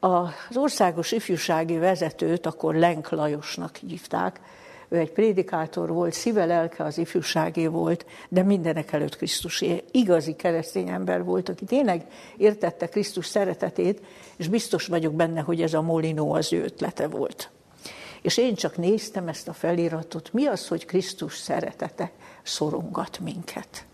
Az 0.00 0.56
országos 0.56 1.12
ifjúsági 1.12 1.78
vezetőt 1.78 2.46
akkor 2.46 2.74
Lenk 2.74 3.10
Lajosnak 3.10 3.76
hívták. 3.76 4.40
Ő 4.88 4.96
egy 4.96 5.12
prédikátor 5.12 5.88
volt, 5.88 6.12
szíve 6.12 6.44
lelke 6.44 6.84
az 6.84 6.98
ifjúságé 6.98 7.66
volt, 7.66 8.06
de 8.28 8.42
mindenek 8.42 8.92
előtt 8.92 9.16
Krisztusé. 9.16 9.84
Igazi 9.90 10.36
keresztény 10.36 10.88
ember 10.88 11.24
volt, 11.24 11.48
aki 11.48 11.64
tényleg 11.64 12.06
értette 12.36 12.88
Krisztus 12.88 13.26
szeretetét, 13.26 14.00
és 14.36 14.48
biztos 14.48 14.86
vagyok 14.86 15.14
benne, 15.14 15.40
hogy 15.40 15.62
ez 15.62 15.74
a 15.74 15.82
Molinó 15.82 16.32
az 16.32 16.52
ő 16.52 16.62
ötlete 16.62 17.08
volt. 17.08 17.50
És 18.22 18.36
én 18.36 18.54
csak 18.54 18.76
néztem 18.76 19.28
ezt 19.28 19.48
a 19.48 19.52
feliratot, 19.52 20.32
mi 20.32 20.46
az, 20.46 20.68
hogy 20.68 20.84
Krisztus 20.84 21.36
szeretete 21.36 22.10
szorongat 22.46 23.18
minket. 23.18 23.84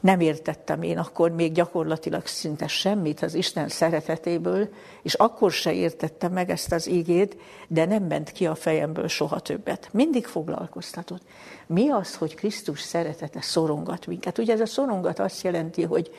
nem 0.00 0.20
értettem 0.20 0.82
én 0.82 0.98
akkor 0.98 1.30
még 1.30 1.52
gyakorlatilag 1.52 2.26
szinte 2.26 2.66
semmit 2.66 3.22
az 3.22 3.34
Isten 3.34 3.68
szeretetéből, 3.68 4.68
és 5.02 5.14
akkor 5.14 5.52
se 5.52 5.72
értettem 5.72 6.32
meg 6.32 6.50
ezt 6.50 6.72
az 6.72 6.88
ígét, 6.88 7.36
de 7.68 7.84
nem 7.84 8.04
ment 8.04 8.32
ki 8.32 8.46
a 8.46 8.54
fejemből 8.54 9.08
soha 9.08 9.40
többet. 9.40 9.88
Mindig 9.92 10.26
foglalkoztatott. 10.26 11.22
Mi 11.66 11.90
az, 11.90 12.16
hogy 12.16 12.34
Krisztus 12.34 12.80
szeretete 12.80 13.40
szorongat 13.40 14.06
minket? 14.06 14.38
Ugye 14.38 14.52
ez 14.52 14.60
a 14.60 14.66
szorongat 14.66 15.18
azt 15.18 15.42
jelenti, 15.42 15.82
hogy, 15.82 16.10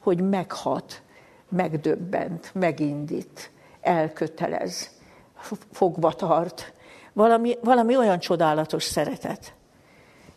hogy 0.00 0.20
meghat, 0.20 1.02
megdöbbent, 1.48 2.50
megindít, 2.54 3.50
elkötelez, 3.80 4.90
fogva 5.72 6.12
tart. 6.12 6.72
Valami, 7.12 7.58
valami 7.62 7.96
olyan 7.96 8.18
csodálatos 8.18 8.82
szeretet. 8.82 9.54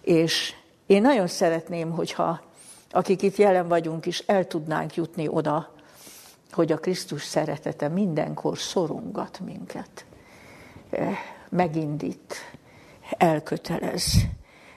És 0.01 0.53
én 0.91 1.01
nagyon 1.01 1.27
szeretném, 1.27 1.91
hogyha 1.91 2.41
akik 2.89 3.21
itt 3.21 3.35
jelen 3.35 3.67
vagyunk 3.67 4.05
is, 4.05 4.19
el 4.19 4.47
tudnánk 4.47 4.95
jutni 4.95 5.27
oda, 5.27 5.73
hogy 6.51 6.71
a 6.71 6.77
Krisztus 6.77 7.23
szeretete 7.23 7.87
mindenkor 7.87 8.57
szorongat 8.57 9.39
minket, 9.39 10.05
eh, 10.89 11.17
megindít, 11.49 12.35
elkötelez, 13.17 14.13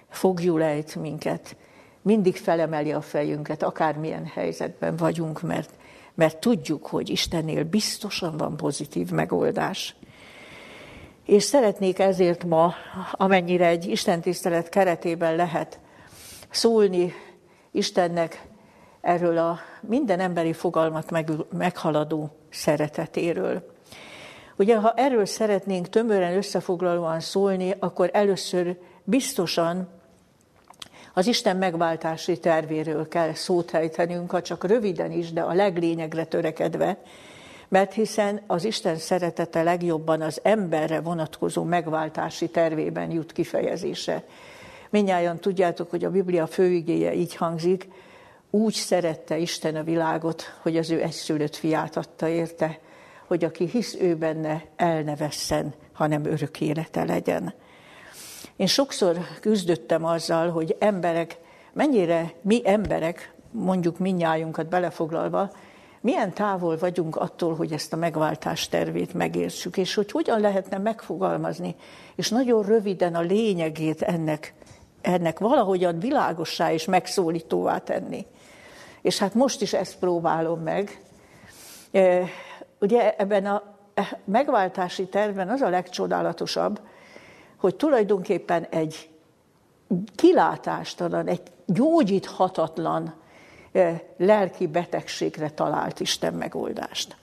fogjul 0.09 0.63
ejt 0.63 0.95
minket, 0.95 1.57
mindig 2.03 2.37
felemeli 2.37 2.93
a 2.93 3.01
fejünket, 3.01 3.63
akármilyen 3.63 4.27
helyzetben 4.27 4.97
vagyunk, 4.97 5.43
mert, 5.43 5.71
mert 6.15 6.39
tudjuk, 6.39 6.87
hogy 6.87 7.09
Istennél 7.09 7.65
biztosan 7.65 8.37
van 8.37 8.57
pozitív 8.57 9.11
megoldás. 9.11 9.97
És 11.25 11.43
szeretnék 11.43 11.99
ezért 11.99 12.45
ma, 12.45 12.75
amennyire 13.13 13.67
egy 13.67 13.87
istentisztelet 13.87 14.69
keretében 14.69 15.37
lehet 15.37 15.79
szólni 16.55 17.13
Istennek 17.71 18.43
erről 19.01 19.39
a 19.39 19.59
minden 19.81 20.21
emberi 20.21 20.53
fogalmat 20.53 21.11
meg, 21.11 21.31
meghaladó 21.53 22.31
szeretetéről. 22.51 23.73
Ugye, 24.57 24.77
ha 24.77 24.93
erről 24.97 25.27
szeretnénk 25.27 25.89
tömören 25.89 26.37
összefoglalóan 26.37 27.21
szólni, 27.21 27.75
akkor 27.79 28.11
először 28.13 28.77
biztosan 29.05 29.89
az 31.15 31.27
Isten 31.27 31.57
megváltási 31.57 32.39
tervéről 32.39 33.09
kell 33.09 33.33
szót 33.33 33.75
ejtenünk, 33.75 34.31
ha 34.31 34.43
csak 34.43 34.65
röviden 34.65 35.13
is, 35.13 35.33
de 35.33 35.41
a 35.41 35.53
leglényegre 35.55 36.25
törekedve, 36.25 36.99
mert 37.69 37.93
hiszen 37.93 38.41
az 38.47 38.65
Isten 38.65 38.97
szeretete 38.97 39.63
legjobban 39.63 40.21
az 40.21 40.41
emberre 40.43 41.01
vonatkozó 41.01 41.63
megváltási 41.63 42.49
tervében 42.49 43.11
jut 43.11 43.33
kifejezése. 43.33 44.25
Mindnyáján 44.95 45.39
tudjátok, 45.39 45.91
hogy 45.91 46.05
a 46.05 46.11
Biblia 46.11 46.47
főigéje 46.47 47.15
így 47.15 47.35
hangzik, 47.37 47.89
úgy 48.51 48.73
szerette 48.73 49.39
Isten 49.39 49.77
a 49.77 49.83
világot, 49.83 50.43
hogy 50.63 50.77
az 50.77 50.91
ő 50.91 51.03
egyszülött 51.03 51.57
fiát 51.57 51.97
adta 51.97 52.29
érte, 52.29 52.79
hogy 53.27 53.45
aki 53.45 53.69
hisz 53.69 53.97
ő 54.01 54.17
benne, 54.17 54.65
el 54.77 55.03
ne 55.03 55.17
vesszen, 55.17 55.75
hanem 55.93 56.25
örök 56.25 56.61
élete 56.61 57.05
legyen. 57.05 57.55
Én 58.57 58.67
sokszor 58.67 59.17
küzdöttem 59.41 60.05
azzal, 60.05 60.51
hogy 60.51 60.77
emberek, 60.79 61.39
mennyire 61.73 62.33
mi 62.43 62.61
emberek, 62.65 63.35
mondjuk 63.51 63.99
minnyájunkat 63.99 64.69
belefoglalva, 64.69 65.51
milyen 66.01 66.33
távol 66.33 66.77
vagyunk 66.77 67.17
attól, 67.17 67.55
hogy 67.55 67.73
ezt 67.73 67.93
a 67.93 67.97
megváltás 67.97 68.69
tervét 68.69 69.15
megértsük, 69.15 69.77
és 69.77 69.95
hogy 69.95 70.11
hogyan 70.11 70.41
lehetne 70.41 70.79
megfogalmazni, 70.79 71.75
és 72.17 72.29
nagyon 72.29 72.63
röviden 72.63 73.15
a 73.15 73.21
lényegét 73.21 74.03
ennek 74.03 74.55
ennek 75.05 75.39
valahogyan 75.39 75.99
világossá 75.99 76.73
és 76.73 76.85
megszólítóvá 76.85 77.79
tenni. 77.79 78.27
És 79.03 79.19
hát 79.19 79.35
most 79.35 79.63
is 79.63 79.73
ezt 79.73 79.99
próbálom 79.99 80.61
meg. 80.61 81.03
Ugye 82.81 83.15
ebben 83.17 83.47
a 83.47 83.63
megváltási 84.25 85.07
tervben 85.07 85.49
az 85.49 85.61
a 85.61 85.69
legcsodálatosabb, 85.69 86.81
hogy 87.57 87.77
tulajdonképpen 87.77 88.67
egy 88.71 89.09
kilátástalan, 90.17 91.27
egy 91.27 91.43
gyógyíthatatlan 91.67 93.15
lelki 94.17 94.67
betegségre 94.67 95.51
talált 95.51 96.01
Isten 96.01 96.35
megoldást. 96.35 97.17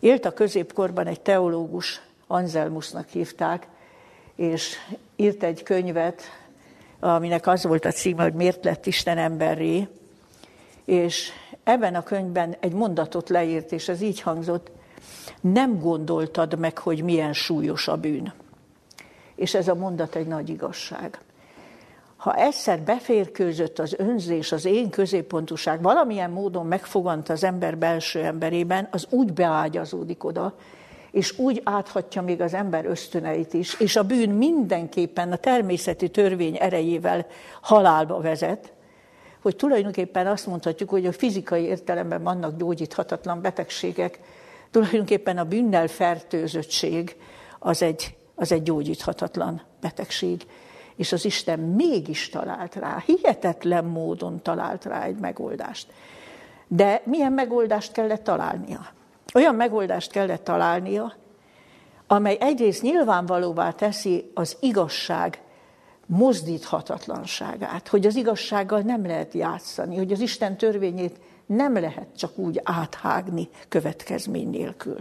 Élt 0.00 0.24
a 0.24 0.32
középkorban 0.32 1.06
egy 1.06 1.20
teológus, 1.20 2.00
Anselmusnak 2.26 3.08
hívták, 3.08 3.66
és 4.36 4.76
írt 5.16 5.42
egy 5.42 5.62
könyvet, 5.62 6.22
aminek 7.00 7.46
az 7.46 7.64
volt 7.64 7.84
a 7.84 7.90
címe, 7.90 8.22
hogy 8.22 8.34
miért 8.34 8.64
lett 8.64 8.86
Isten 8.86 9.18
emberré, 9.18 9.88
és 10.84 11.30
ebben 11.64 11.94
a 11.94 12.02
könyvben 12.02 12.56
egy 12.60 12.72
mondatot 12.72 13.28
leírt, 13.28 13.72
és 13.72 13.88
ez 13.88 14.00
így 14.00 14.20
hangzott, 14.20 14.70
nem 15.40 15.78
gondoltad 15.78 16.58
meg, 16.58 16.78
hogy 16.78 17.02
milyen 17.02 17.32
súlyos 17.32 17.88
a 17.88 17.96
bűn. 17.96 18.32
És 19.34 19.54
ez 19.54 19.68
a 19.68 19.74
mondat 19.74 20.14
egy 20.14 20.26
nagy 20.26 20.48
igazság. 20.48 21.18
Ha 22.16 22.34
egyszer 22.34 22.80
beférkőzött 22.80 23.78
az 23.78 23.94
önzés, 23.98 24.52
az 24.52 24.64
én 24.64 24.90
középpontúság, 24.90 25.82
valamilyen 25.82 26.30
módon 26.30 26.66
megfogant 26.66 27.28
az 27.28 27.44
ember 27.44 27.78
belső 27.78 28.22
emberében, 28.24 28.88
az 28.90 29.06
úgy 29.10 29.32
beágyazódik 29.32 30.24
oda, 30.24 30.54
és 31.10 31.38
úgy 31.38 31.60
áthatja 31.64 32.22
még 32.22 32.40
az 32.40 32.54
ember 32.54 32.84
ösztöneit 32.84 33.54
is, 33.54 33.80
és 33.80 33.96
a 33.96 34.02
bűn 34.02 34.30
mindenképpen 34.30 35.32
a 35.32 35.36
természeti 35.36 36.08
törvény 36.08 36.56
erejével 36.60 37.26
halálba 37.60 38.20
vezet, 38.20 38.72
hogy 39.42 39.56
tulajdonképpen 39.56 40.26
azt 40.26 40.46
mondhatjuk, 40.46 40.90
hogy 40.90 41.06
a 41.06 41.12
fizikai 41.12 41.62
értelemben 41.62 42.22
vannak 42.22 42.56
gyógyíthatatlan 42.56 43.40
betegségek, 43.40 44.20
tulajdonképpen 44.70 45.38
a 45.38 45.44
bűnnel 45.44 45.86
fertőzöttség 45.86 47.16
az 47.58 47.82
egy, 47.82 48.16
az 48.34 48.52
egy 48.52 48.62
gyógyíthatatlan 48.62 49.62
betegség. 49.80 50.46
És 50.96 51.12
az 51.12 51.24
Isten 51.24 51.58
mégis 51.58 52.28
talált 52.28 52.74
rá, 52.74 53.02
hihetetlen 53.06 53.84
módon 53.84 54.42
talált 54.42 54.84
rá 54.84 55.02
egy 55.04 55.18
megoldást. 55.18 55.92
De 56.66 57.02
milyen 57.04 57.32
megoldást 57.32 57.92
kellett 57.92 58.24
találnia? 58.24 58.86
Olyan 59.34 59.54
megoldást 59.54 60.10
kellett 60.10 60.44
találnia, 60.44 61.14
amely 62.06 62.36
egyrészt 62.40 62.82
nyilvánvalóvá 62.82 63.70
teszi 63.70 64.30
az 64.34 64.56
igazság 64.60 65.42
mozdíthatatlanságát, 66.06 67.88
hogy 67.88 68.06
az 68.06 68.16
igazsággal 68.16 68.80
nem 68.80 69.06
lehet 69.06 69.34
játszani, 69.34 69.96
hogy 69.96 70.12
az 70.12 70.20
Isten 70.20 70.56
törvényét 70.56 71.20
nem 71.46 71.74
lehet 71.74 72.06
csak 72.16 72.38
úgy 72.38 72.60
áthágni 72.64 73.48
következmény 73.68 74.50
nélkül. 74.50 74.98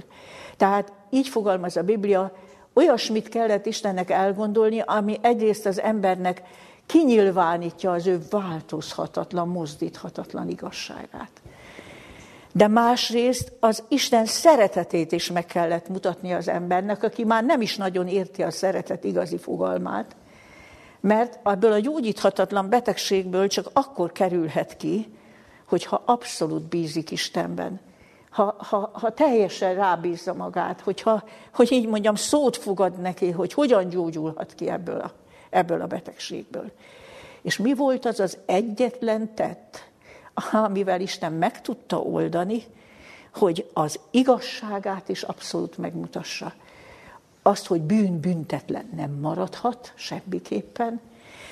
Tehát 0.57 0.91
így 1.09 1.27
fogalmaz 1.27 1.77
a 1.77 1.83
Biblia, 1.83 2.31
olyasmit 2.73 3.29
kellett 3.29 3.65
Istennek 3.65 4.09
elgondolni, 4.09 4.79
ami 4.85 5.17
egyrészt 5.21 5.65
az 5.65 5.81
embernek 5.81 6.41
kinyilvánítja 6.85 7.91
az 7.91 8.07
ő 8.07 8.19
változhatatlan, 8.29 9.47
mozdíthatatlan 9.47 10.49
igazságát 10.49 11.41
de 12.59 12.67
másrészt 12.67 13.51
az 13.59 13.83
Isten 13.87 14.25
szeretetét 14.25 15.11
is 15.11 15.31
meg 15.31 15.45
kellett 15.45 15.87
mutatni 15.87 16.33
az 16.33 16.47
embernek, 16.47 17.03
aki 17.03 17.23
már 17.23 17.43
nem 17.43 17.61
is 17.61 17.77
nagyon 17.77 18.07
érti 18.07 18.43
a 18.43 18.51
szeretet 18.51 19.03
igazi 19.03 19.37
fogalmát, 19.37 20.15
mert 20.99 21.39
ebből 21.43 21.71
a 21.71 21.79
gyógyíthatatlan 21.79 22.69
betegségből 22.69 23.47
csak 23.47 23.69
akkor 23.73 24.11
kerülhet 24.11 24.77
ki, 24.77 25.13
hogyha 25.67 26.01
abszolút 26.05 26.61
bízik 26.61 27.11
Istenben. 27.11 27.79
Ha, 28.29 28.55
ha, 28.57 28.89
ha 28.93 29.13
teljesen 29.13 29.75
rábízza 29.75 30.33
magát, 30.33 30.81
hogyha, 30.81 31.23
hogy 31.53 31.71
így 31.71 31.87
mondjam, 31.87 32.15
szót 32.15 32.57
fogad 32.57 33.01
neki, 33.01 33.31
hogy 33.31 33.53
hogyan 33.53 33.89
gyógyulhat 33.89 34.53
ki 34.55 34.69
ebből 34.69 34.99
a, 34.99 35.11
ebből 35.49 35.81
a 35.81 35.87
betegségből. 35.87 36.71
És 37.41 37.57
mi 37.57 37.73
volt 37.73 38.05
az 38.05 38.19
az 38.19 38.37
egyetlen 38.45 39.33
tett, 39.35 39.88
amivel 40.51 41.01
Isten 41.01 41.33
meg 41.33 41.61
tudta 41.61 41.97
oldani, 41.97 42.63
hogy 43.33 43.69
az 43.73 43.99
igazságát 44.11 45.09
is 45.09 45.23
abszolút 45.23 45.77
megmutassa. 45.77 46.53
Azt, 47.41 47.67
hogy 47.67 47.81
bűn 47.81 48.19
büntetlen 48.19 48.89
nem 48.95 49.11
maradhat 49.11 49.93
semmiképpen, 49.95 51.01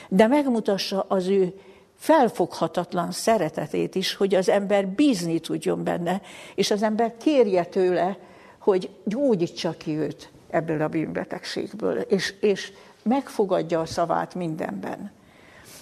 de 0.10 0.28
megmutassa 0.28 1.06
az 1.08 1.28
ő 1.28 1.60
felfoghatatlan 1.98 3.12
szeretetét 3.12 3.96
is, 3.96 4.16
hogy 4.16 4.36
az 4.36 4.50
ember 4.50 4.88
bízni 4.88 5.40
tudjon 5.40 5.84
benne, 5.84 6.22
és 6.56 6.72
az 6.72 6.84
ember 6.84 7.18
kérje 7.18 7.66
tőle, 7.66 8.18
hogy 8.58 8.90
gyógyítsa 9.04 9.72
ki 9.72 9.98
őt 9.98 10.30
ebből 10.50 10.82
a 10.82 10.88
bűnbetegségből, 10.88 11.98
és, 11.98 12.34
és 12.40 12.72
megfogadja 13.04 13.80
a 13.80 13.86
szavát 13.86 14.36
mindenben. 14.36 15.12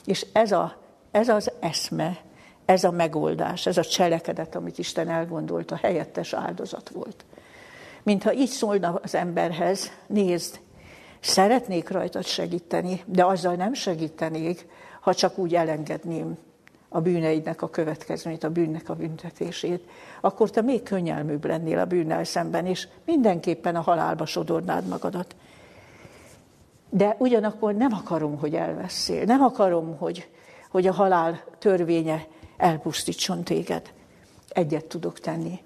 És 0.06 0.26
ez, 0.34 0.52
a, 0.52 0.78
ez 1.12 1.30
az 1.30 1.52
eszme, 1.60 2.18
ez 2.66 2.84
a 2.84 2.92
megoldás, 2.92 3.66
ez 3.66 3.78
a 3.78 3.84
cselekedet, 3.84 4.56
amit 4.56 4.78
Isten 4.78 5.10
elgondolt, 5.10 5.72
a 5.72 5.76
helyettes 5.76 6.34
áldozat 6.34 6.90
volt. 6.90 7.26
Mintha 8.04 8.34
így 8.34 8.50
szólna 8.50 9.00
az 9.04 9.16
emberhez, 9.16 9.92
nézd, 10.08 10.60
szeretnék 11.20 11.90
rajtad 11.90 12.26
segíteni, 12.26 13.04
de 13.06 13.26
azzal 13.26 13.56
nem 13.56 13.74
segítenék, 13.74 14.68
ha 15.02 15.14
csak 15.14 15.38
úgy 15.38 15.56
elengedném 15.56 16.38
a 16.90 17.02
bűneidnek 17.02 17.62
a 17.62 17.70
következményt, 17.70 18.44
a 18.44 18.50
bűnnek 18.50 18.90
a 18.90 18.96
büntetését, 18.96 19.90
akkor 20.22 20.50
te 20.50 20.62
még 20.62 20.84
könnyelműbb 20.84 21.46
lennél 21.46 21.80
a 21.80 21.86
bűnnel 21.86 22.24
szemben, 22.24 22.66
és 22.66 22.88
mindenképpen 23.06 23.76
a 23.76 23.82
halálba 23.82 24.26
sodornád 24.26 24.88
magadat. 24.88 25.36
De 26.90 27.16
ugyanakkor 27.20 27.74
nem 27.74 27.94
akarom, 27.94 28.38
hogy 28.40 28.56
elveszél, 28.56 29.24
nem 29.24 29.42
akarom, 29.42 29.98
hogy, 29.98 30.30
hogy 30.70 30.88
a 30.88 30.94
halál 30.94 31.44
törvénye 31.60 32.28
elpusztítson 32.58 33.44
téged. 33.44 33.94
Egyet 34.50 34.86
tudok 34.86 35.20
tenni. 35.20 35.60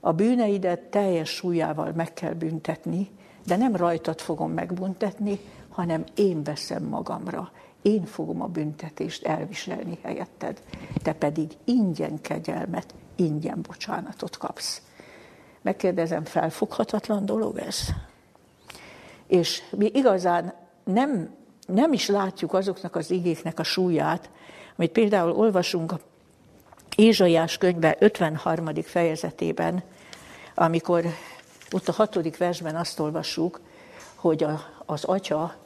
A 0.00 0.12
bűneidet 0.12 0.80
teljes 0.80 1.30
súlyával 1.30 1.92
meg 1.92 2.12
kell 2.12 2.32
büntetni, 2.32 3.10
de 3.46 3.56
nem 3.56 3.76
rajtad 3.76 4.20
fogom 4.20 4.52
megbüntetni, 4.52 5.40
hanem 5.68 6.04
én 6.14 6.42
veszem 6.42 6.82
magamra. 6.82 7.50
Én 7.82 8.04
fogom 8.04 8.42
a 8.42 8.46
büntetést 8.46 9.26
elviselni 9.26 9.98
helyetted. 10.02 10.62
Te 11.02 11.12
pedig 11.12 11.50
ingyen 11.64 12.20
kegyelmet, 12.20 12.94
ingyen 13.16 13.62
bocsánatot 13.62 14.36
kapsz. 14.36 14.82
Megkérdezem, 15.62 16.24
felfoghatatlan 16.24 17.26
dolog 17.26 17.58
ez? 17.58 17.78
És 19.26 19.62
mi 19.70 19.90
igazán 19.94 20.54
nem, 20.84 21.34
nem 21.66 21.92
is 21.92 22.08
látjuk 22.08 22.52
azoknak 22.52 22.96
az 22.96 23.10
igéknek 23.10 23.58
a 23.58 23.62
súlyát, 23.62 24.30
amit 24.76 24.92
például 24.92 25.32
olvasunk 25.32 25.92
a 25.92 26.00
Ézsaiás 26.96 27.58
könyve 27.58 27.96
53. 27.98 28.82
fejezetében, 28.82 29.82
amikor 30.54 31.04
ott 31.70 31.88
a 31.88 31.92
hatodik 31.92 32.36
versben 32.36 32.76
azt 32.76 33.00
olvassuk, 33.00 33.60
hogy 34.14 34.42
a, 34.42 34.60
az 34.86 35.04
atya 35.04 35.56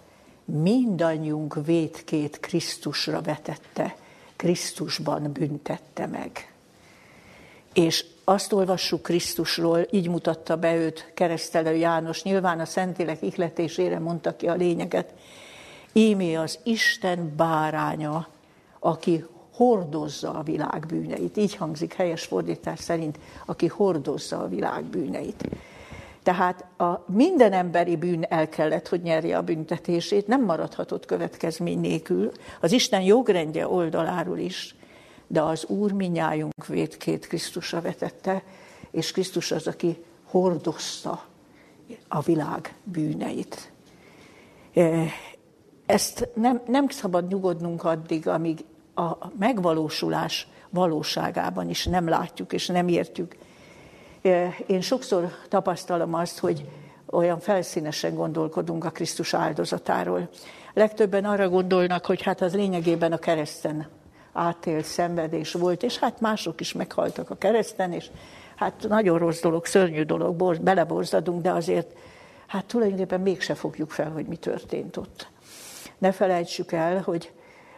mindannyiunk 0.45 1.65
vétkét 1.65 2.41
Krisztusra 2.41 3.21
vetette, 3.21 3.97
Krisztusban 4.37 5.33
büntette 5.33 6.07
meg. 6.07 6.53
És 7.73 8.05
azt 8.25 8.53
olvassuk 8.53 9.03
Krisztusról, 9.03 9.87
így 9.91 10.09
mutatta 10.09 10.57
be 10.57 10.77
őt 10.77 11.11
keresztelő 11.15 11.75
János, 11.75 12.23
nyilván 12.23 12.61
a 12.61 12.65
Szentlélek 12.65 13.23
ihletésére 13.23 13.99
mondta 13.99 14.37
ki 14.37 14.49
a 14.49 14.55
lényeget. 14.55 15.15
Ímé 15.93 16.35
az 16.35 16.59
Isten 16.63 17.37
báránya, 17.37 18.29
aki 18.79 19.25
hordozza 19.61 20.31
a 20.31 20.43
világ 20.43 20.87
bűneit. 20.87 21.37
Így 21.37 21.55
hangzik 21.55 21.93
helyes 21.93 22.25
fordítás 22.25 22.79
szerint, 22.79 23.19
aki 23.47 23.67
hordozza 23.67 24.39
a 24.39 24.49
világ 24.49 24.85
bűneit. 24.85 25.49
Tehát 26.23 26.65
a 26.77 27.05
minden 27.07 27.53
emberi 27.53 27.97
bűn 27.97 28.23
el 28.29 28.49
kellett, 28.49 28.89
hogy 28.89 29.03
nyerje 29.03 29.37
a 29.37 29.43
büntetését, 29.43 30.27
nem 30.27 30.45
maradhatott 30.45 31.07
következmény 31.07 31.81
nélkül, 31.81 32.31
az 32.61 32.73
Isten 32.73 33.01
jogrendje 33.03 33.69
oldaláról 33.69 34.39
is, 34.39 34.75
de 35.27 35.43
az 35.43 35.65
Úr 35.65 35.93
minnyájunk 35.93 36.67
védkét 36.67 37.27
Krisztusra 37.27 37.81
vetette, 37.81 38.43
és 38.91 39.13
Krisztus 39.13 39.51
az, 39.51 39.67
aki 39.67 40.05
hordozta 40.25 41.25
a 42.09 42.21
világ 42.21 42.75
bűneit. 42.85 43.73
Ezt 45.87 46.29
nem, 46.35 46.61
nem 46.67 46.89
szabad 46.89 47.29
nyugodnunk 47.29 47.85
addig, 47.85 48.29
amíg 48.29 48.65
a 49.01 49.33
megvalósulás 49.39 50.49
valóságában 50.71 51.69
is 51.69 51.85
nem 51.87 52.09
látjuk 52.09 52.53
és 52.53 52.67
nem 52.67 52.89
értjük. 52.89 53.37
Én 54.67 54.81
sokszor 54.81 55.33
tapasztalom 55.49 56.15
azt, 56.15 56.39
hogy 56.39 56.69
olyan 57.07 57.41
felszínesen 57.41 58.15
gondolkodunk 58.15 58.85
a 58.85 58.91
Krisztus 58.91 59.35
áldozatáról. 59.35 60.29
Legtöbben 60.75 61.25
arra 61.25 61.49
gondolnak, 61.49 62.07
hogy 62.07 62.23
hát 62.23 62.41
az 62.41 62.55
lényegében 62.55 63.13
a 63.13 63.19
kereszten 63.19 63.89
átélt 64.33 64.85
szenvedés 64.85 65.53
volt, 65.53 65.83
és 65.83 65.99
hát 65.99 66.21
mások 66.21 66.61
is 66.61 66.73
meghaltak 66.73 67.31
a 67.31 67.37
kereszten, 67.37 67.93
és 67.93 68.11
hát 68.57 68.87
nagyon 68.89 69.19
rossz 69.19 69.41
dolog, 69.41 69.67
szörnyű 69.67 70.03
dolog, 70.03 70.61
beleborzadunk, 70.61 71.43
de 71.43 71.51
azért 71.51 71.97
hát 72.47 72.65
tulajdonképpen 72.65 73.21
mégse 73.21 73.55
fogjuk 73.55 73.91
fel, 73.91 74.11
hogy 74.11 74.27
mi 74.27 74.37
történt 74.37 74.97
ott. 74.97 75.29
Ne 75.99 76.13
felejtsük 76.13 76.73
el, 76.73 77.03
hogy 77.03 77.33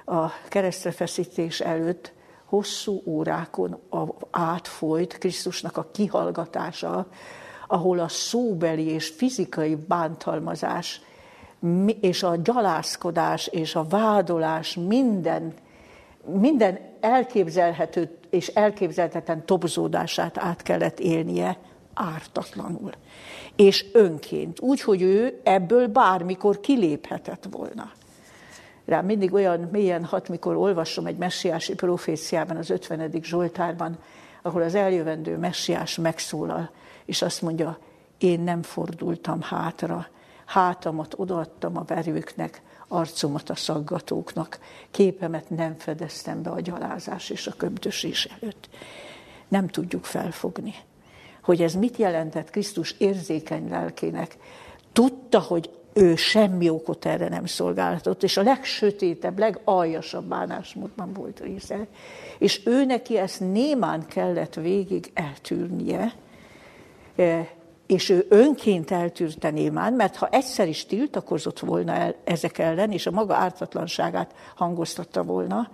a 0.05 0.27
keresztrefeszítés 0.49 1.61
előtt 1.61 2.13
hosszú 2.45 3.03
órákon 3.05 3.79
átfolyt 4.31 5.19
Krisztusnak 5.19 5.77
a 5.77 5.89
kihallgatása, 5.93 7.07
ahol 7.67 7.99
a 7.99 8.09
szóbeli 8.09 8.85
és 8.85 9.09
fizikai 9.09 9.75
bántalmazás 9.75 11.01
és 12.01 12.23
a 12.23 12.37
gyalászkodás 12.37 13.47
és 13.47 13.75
a 13.75 13.85
vádolás 13.85 14.75
minden, 14.75 15.55
minden 16.25 16.79
elképzelhető 17.01 18.19
és 18.31 18.49
elképzelhetetlen 18.49 19.47
tobzódását 19.47 20.39
át 20.39 20.63
kellett 20.63 21.01
élnie 21.01 21.59
ártatlanul. 21.95 22.91
És 23.57 23.87
önként, 23.93 24.61
úgy, 24.61 24.81
hogy 24.81 25.03
ő 25.03 25.41
ebből 25.43 25.87
bármikor 25.87 26.61
kiléphetett 26.61 27.47
volna 27.51 27.93
rám 28.85 29.05
mindig 29.05 29.33
olyan 29.33 29.69
mélyen 29.73 30.05
hat, 30.05 30.29
mikor 30.29 30.57
olvasom 30.57 31.07
egy 31.07 31.17
messiási 31.17 31.75
proféciában, 31.75 32.57
az 32.57 32.71
50. 32.71 33.11
Zsoltárban, 33.23 33.99
ahol 34.43 34.63
az 34.63 34.75
eljövendő 34.75 35.37
messiás 35.37 35.97
megszólal, 35.97 36.71
és 37.05 37.23
azt 37.23 37.43
mondja, 37.43 37.79
én 38.19 38.41
nem 38.41 38.63
fordultam 38.63 39.41
hátra, 39.41 40.07
hátamat 40.45 41.15
odaadtam 41.17 41.77
a 41.77 41.85
verőknek, 41.87 42.63
arcomat 42.89 43.51
a 43.51 43.55
szaggatóknak, 43.55 44.59
képemet 44.91 45.51
nem 45.51 45.75
fedeztem 45.79 46.43
be 46.43 46.51
a 46.51 46.61
gyalázás 46.61 47.31
és 47.31 47.47
a 47.47 47.53
köbdösés 47.57 48.29
előtt. 48.41 48.69
Nem 49.49 49.69
tudjuk 49.69 50.05
felfogni, 50.05 50.75
hogy 51.43 51.63
ez 51.63 51.75
mit 51.75 51.97
jelentett 51.97 52.51
Krisztus 52.51 52.95
érzékeny 52.99 53.69
lelkének. 53.69 54.37
Tudta, 54.93 55.41
hogy 55.41 55.71
ő 55.93 56.17
semmi 56.17 56.69
okot 56.69 57.07
erre 57.07 57.29
nem 57.29 57.47
szolgáltatott, 57.47 58.23
és 58.23 58.37
a 58.37 58.43
legsötétebb, 58.43 59.39
legaljasabb 59.39 60.25
bánásmódban 60.25 61.13
volt 61.13 61.41
része. 61.41 61.87
És 62.39 62.67
ő 62.67 62.85
neki 62.85 63.19
ezt 63.19 63.41
némán 63.41 64.07
kellett 64.07 64.55
végig 64.55 65.11
eltűrnie, 65.15 66.13
e, 67.17 67.49
és 67.87 68.09
ő 68.09 68.27
önként 68.29 68.91
eltűrte 68.91 69.51
némán, 69.51 69.93
mert 69.93 70.17
ha 70.17 70.29
egyszer 70.29 70.69
is 70.69 70.87
tiltakozott 70.87 71.59
volna 71.59 71.93
el 71.93 72.15
ezek 72.25 72.59
ellen, 72.59 72.93
és 72.93 73.07
a 73.07 73.11
maga 73.11 73.35
ártatlanságát 73.35 74.35
hangoztatta 74.55 75.23
volna, 75.23 75.71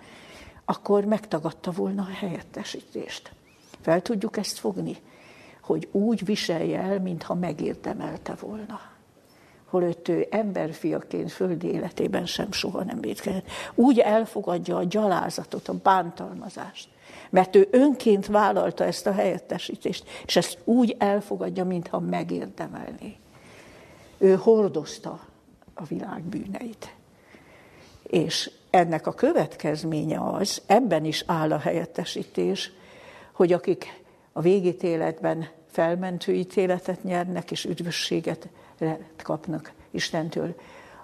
akkor 0.65 1.05
megtagadta 1.05 1.71
volna 1.71 2.03
a 2.03 2.15
helyettesítést. 2.15 3.31
Fel 3.81 4.03
tudjuk 4.03 4.37
ezt 4.37 4.59
fogni, 4.59 4.97
hogy 5.63 5.89
úgy 5.93 6.25
viselje 6.25 6.81
el, 6.81 7.01
mintha 7.01 7.35
megérdemelte 7.35 8.35
volna 8.41 8.97
holott 9.71 10.09
ő 10.09 10.27
emberfiaként 10.31 11.33
földi 11.33 11.67
életében 11.67 12.27
sem 12.27 12.53
soha 12.53 12.85
nem 12.85 13.01
védkezett. 13.01 13.47
Úgy 13.75 13.99
elfogadja 13.99 14.77
a 14.77 14.85
gyalázatot, 14.85 15.69
a 15.69 15.75
bántalmazást, 15.83 16.89
mert 17.31 17.57
ő 17.57 17.69
önként 17.71 18.27
vállalta 18.27 18.85
ezt 18.85 19.07
a 19.07 19.13
helyettesítést, 19.13 20.09
és 20.27 20.37
ezt 20.37 20.59
úgy 20.65 20.97
elfogadja, 20.99 21.65
mintha 21.65 22.01
megérdemelné. 22.01 23.17
Ő 24.19 24.35
hordozta 24.35 25.21
a 25.75 25.85
világ 25.85 26.23
bűneit. 26.23 26.95
És 28.03 28.51
ennek 28.71 29.07
a 29.07 29.13
következménye 29.13 30.21
az, 30.21 30.63
ebben 30.67 31.05
is 31.05 31.25
áll 31.27 31.53
a 31.53 31.59
helyettesítés, 31.59 32.73
hogy 33.33 33.53
akik 33.53 34.03
a 34.33 34.41
végítéletben 34.41 35.49
felmentő 35.71 36.35
ítéletet 36.35 37.03
nyernek 37.03 37.51
és 37.51 37.65
üdvösséget 37.65 38.49
kapnak 39.23 39.73
Istentől, 39.91 40.55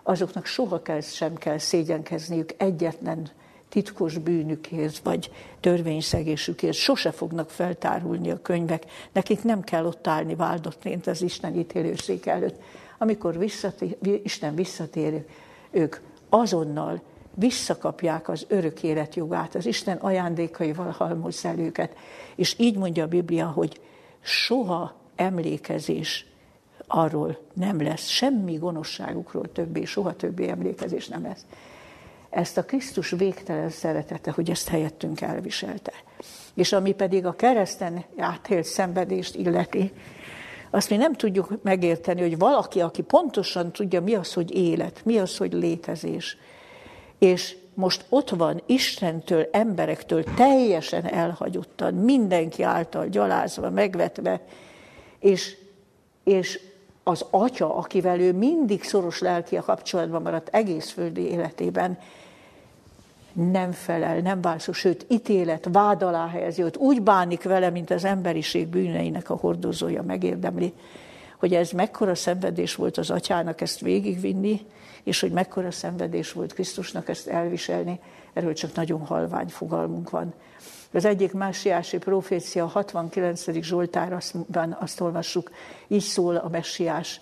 azoknak 0.03 0.47
soha 0.47 0.83
kell, 0.83 1.01
sem 1.01 1.35
kell 1.35 1.59
szégyenkezniük 1.59 2.51
egyetlen 2.57 3.31
titkos 3.69 4.19
bűnükért, 4.19 4.99
vagy 4.99 5.31
törvényszegésükért. 5.61 6.77
Sose 6.77 7.11
fognak 7.11 7.51
feltárulni 7.51 8.31
a 8.31 8.43
könyvek. 8.43 8.85
Nekik 9.13 9.43
nem 9.43 9.63
kell 9.63 9.87
ott 9.87 10.07
állni 10.07 10.35
váldottként 10.35 11.07
az 11.07 11.23
Isten 11.23 11.59
ítélőszék 11.59 12.27
előtt. 12.27 12.61
Amikor 12.99 13.39
visszatér, 13.39 13.97
Isten 14.23 14.55
visszatér, 14.55 15.25
ők 15.71 15.97
azonnal 16.29 17.03
visszakapják 17.35 18.29
az 18.29 18.45
örök 18.49 18.83
élet 18.83 19.15
jogát, 19.15 19.55
az 19.55 19.67
Isten 19.67 19.97
ajándékaival 19.97 20.91
halmozza 20.91 21.55
őket. 21.59 21.97
És 22.35 22.55
így 22.59 22.77
mondja 22.77 23.05
a 23.05 23.09
Biblia, 23.09 23.47
hogy 23.47 23.81
soha 24.21 24.95
emlékezés 25.17 26.27
arról 26.87 27.39
nem 27.53 27.83
lesz 27.83 28.07
semmi 28.07 28.55
gonoszságukról 28.55 29.53
többé, 29.53 29.85
soha 29.85 30.17
többé 30.17 30.49
emlékezés 30.49 31.09
nem 31.09 31.23
lesz. 31.23 31.47
Ezt 32.31 32.59
a 32.59 32.65
Krisztus 32.65 33.11
végtelen 33.11 33.71
szeretete, 33.71 34.31
hogy 34.31 34.51
ezt 34.51 34.69
helyettünk 34.69 35.21
elviselte. 35.21 35.93
És 36.55 36.73
ami 36.73 36.93
pedig 36.93 37.27
a 37.27 37.37
kereszten 37.37 38.05
átélt 38.17 38.65
szenvedést 38.65 39.35
illeti, 39.35 39.93
azt 40.71 40.91
mi 40.91 40.97
nem 40.97 41.13
tudjuk 41.13 41.63
megérteni, 41.63 42.21
hogy 42.21 42.39
valaki, 42.39 42.81
aki 42.81 43.03
pontosan 43.03 43.73
tudja, 43.73 44.01
mi 44.01 44.15
az, 44.15 44.33
hogy 44.33 44.55
élet, 44.55 45.05
mi 45.05 45.19
az, 45.19 45.37
hogy 45.37 45.53
létezés, 45.53 46.37
és 47.19 47.57
most 47.75 48.05
ott 48.09 48.31
van 48.31 48.63
Istentől, 48.67 49.49
emberektől 49.53 50.25
teljesen 50.25 51.05
elhagyottan, 51.05 51.95
mindenki 51.95 52.63
által 52.63 53.07
gyalázva, 53.07 53.71
megvetve, 53.71 54.41
és, 55.19 55.57
és 56.25 56.61
az 57.05 57.25
atya, 57.31 57.77
akivel 57.77 58.21
ő 58.21 58.33
mindig 58.33 58.83
szoros 58.83 59.21
lelki 59.21 59.57
a 59.57 59.63
kapcsolatban 59.63 60.23
maradt 60.23 60.49
egész 60.49 60.91
földi 60.91 61.21
életében, 61.21 61.99
nem 63.33 63.73
felel, 63.73 64.19
nem 64.19 64.41
válszó, 64.41 64.73
sőt, 64.73 65.07
ítélet, 65.09 65.69
vád 65.73 66.03
alá 66.03 66.29
helyezi 66.29 66.63
őt, 66.63 66.77
úgy 66.77 67.03
bánik 67.03 67.43
vele, 67.43 67.71
mint 67.71 67.91
az 67.91 68.05
emberiség 68.05 68.67
bűneinek 68.67 69.31
a 69.31 69.37
hordozója 69.37 70.03
megérdemli, 70.03 70.73
hogy 71.39 71.55
ez 71.55 71.71
mekkora 71.71 72.15
szenvedés 72.15 72.75
volt 72.75 72.99
az 72.99 73.11
atyának 73.11 73.61
ezt 73.61 73.81
végigvinni, 73.81 74.61
és 75.03 75.21
hogy 75.21 75.31
mekkora 75.31 75.71
szenvedés 75.71 76.33
volt 76.33 76.53
Krisztusnak 76.53 77.09
ezt 77.09 77.27
elviselni, 77.27 78.01
erről 78.33 78.53
csak 78.53 78.75
nagyon 78.75 79.01
halvány 79.01 79.49
fogalmunk 79.49 80.11
van. 80.11 80.35
Az 80.95 81.05
egyik 81.05 81.33
messiási 81.33 81.99
profécia, 81.99 82.65
a 82.65 82.69
69. 82.69 83.51
Zsoltárban 83.61 84.77
azt 84.81 85.01
olvassuk, 85.01 85.51
így 85.89 86.03
szól 86.03 86.37
a 86.37 86.49
messiás, 86.49 87.21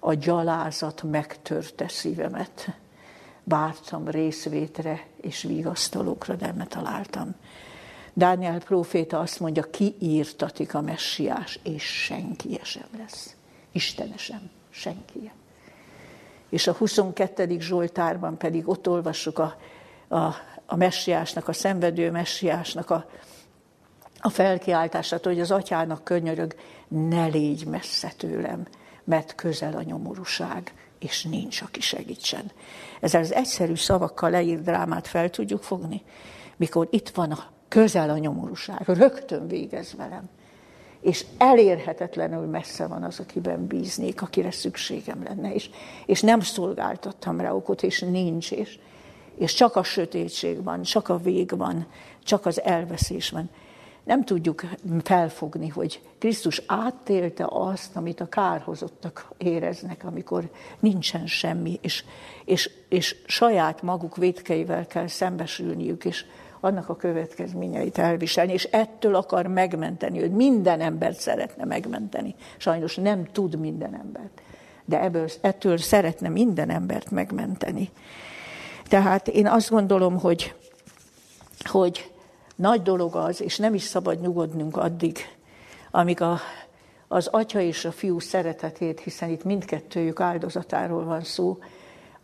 a 0.00 0.14
gyalázat 0.14 1.02
megtörte 1.02 1.88
szívemet. 1.88 2.76
Vártam 3.44 4.08
részvétre 4.08 5.06
és 5.20 5.42
vigasztalókra, 5.42 6.36
nem 6.40 6.66
találtam. 6.68 7.34
Dániel 8.12 8.58
próféta 8.58 9.18
azt 9.18 9.40
mondja, 9.40 9.62
kiírtatik 9.62 10.74
a 10.74 10.80
messiás, 10.80 11.58
és 11.62 11.82
senki 11.82 12.60
sem 12.62 12.88
lesz. 12.98 13.36
Istene 13.72 14.16
sem, 14.16 14.50
senki. 14.70 15.30
És 16.48 16.66
a 16.66 16.72
22. 16.72 17.60
Zsoltárban 17.60 18.36
pedig 18.36 18.68
ott 18.68 18.88
olvassuk 18.88 19.38
a, 19.38 19.56
a, 20.08 20.34
a 20.66 20.76
messiásnak, 20.76 21.48
a 21.48 21.52
szenvedő 21.52 22.10
messiásnak 22.10 22.90
a, 22.90 23.08
a 24.20 24.28
felkiáltását, 24.28 25.24
hogy 25.24 25.40
az 25.40 25.50
atyának 25.50 26.04
könyörög, 26.04 26.54
ne 26.88 27.26
légy 27.26 27.66
messze 27.66 28.12
tőlem, 28.16 28.66
mert 29.04 29.34
közel 29.34 29.76
a 29.76 29.82
nyomorúság, 29.82 30.74
és 30.98 31.24
nincs, 31.24 31.60
aki 31.60 31.80
segítsen. 31.80 32.50
Ezzel 33.00 33.20
az 33.20 33.32
egyszerű 33.32 33.74
szavakkal 33.74 34.30
leírt 34.30 34.62
drámát 34.62 35.06
fel 35.06 35.30
tudjuk 35.30 35.62
fogni, 35.62 36.02
mikor 36.56 36.88
itt 36.90 37.08
van 37.08 37.30
a 37.30 37.44
közel 37.68 38.10
a 38.10 38.18
nyomorúság, 38.18 38.82
rögtön 38.86 39.48
végez 39.48 39.94
velem. 39.96 40.28
És 41.00 41.24
elérhetetlenül 41.38 42.46
messze 42.46 42.86
van 42.86 43.02
az, 43.02 43.20
akiben 43.20 43.66
bíznék, 43.66 44.22
akire 44.22 44.50
szükségem 44.50 45.22
lenne, 45.22 45.54
és, 45.54 45.70
és 46.06 46.20
nem 46.20 46.40
szolgáltattam 46.40 47.40
rá 47.40 47.52
okot, 47.52 47.82
és 47.82 48.00
nincs, 48.00 48.52
és, 48.52 48.78
és 49.36 49.54
csak 49.54 49.76
a 49.76 49.82
sötétség 49.82 50.62
van, 50.62 50.82
csak 50.82 51.08
a 51.08 51.16
vég 51.16 51.56
van, 51.56 51.86
csak 52.24 52.46
az 52.46 52.62
elveszés 52.62 53.30
van. 53.30 53.50
Nem 54.04 54.24
tudjuk 54.24 54.64
felfogni, 55.02 55.68
hogy 55.68 56.00
Krisztus 56.18 56.62
átélte 56.66 57.46
azt, 57.48 57.96
amit 57.96 58.20
a 58.20 58.28
kárhozottak 58.28 59.28
éreznek, 59.38 60.04
amikor 60.04 60.50
nincsen 60.80 61.26
semmi, 61.26 61.78
és, 61.82 62.04
és, 62.44 62.70
és 62.88 63.16
saját 63.26 63.82
maguk 63.82 64.16
védkeivel 64.16 64.86
kell 64.86 65.06
szembesülniük, 65.06 66.04
és 66.04 66.24
annak 66.60 66.88
a 66.88 66.96
következményeit 66.96 67.98
elviselni, 67.98 68.52
és 68.52 68.64
ettől 68.64 69.14
akar 69.14 69.46
megmenteni, 69.46 70.20
hogy 70.20 70.32
minden 70.32 70.80
embert 70.80 71.20
szeretne 71.20 71.64
megmenteni. 71.64 72.34
Sajnos 72.56 72.96
nem 72.96 73.24
tud 73.24 73.58
minden 73.58 73.94
embert, 73.94 74.42
de 74.84 75.02
ebből, 75.02 75.28
ettől 75.40 75.78
szeretne 75.78 76.28
minden 76.28 76.70
embert 76.70 77.10
megmenteni. 77.10 77.90
Tehát 78.88 79.28
én 79.28 79.46
azt 79.46 79.70
gondolom, 79.70 80.18
hogy, 80.18 80.54
hogy 81.64 82.12
nagy 82.56 82.82
dolog 82.82 83.16
az, 83.16 83.40
és 83.40 83.56
nem 83.56 83.74
is 83.74 83.82
szabad 83.82 84.20
nyugodnunk 84.20 84.76
addig, 84.76 85.18
amíg 85.90 86.20
a, 86.20 86.38
az 87.08 87.26
atya 87.26 87.60
és 87.60 87.84
a 87.84 87.92
fiú 87.92 88.18
szeretetét, 88.18 89.00
hiszen 89.00 89.30
itt 89.30 89.44
mindkettőjük 89.44 90.20
áldozatáról 90.20 91.04
van 91.04 91.22
szó, 91.22 91.58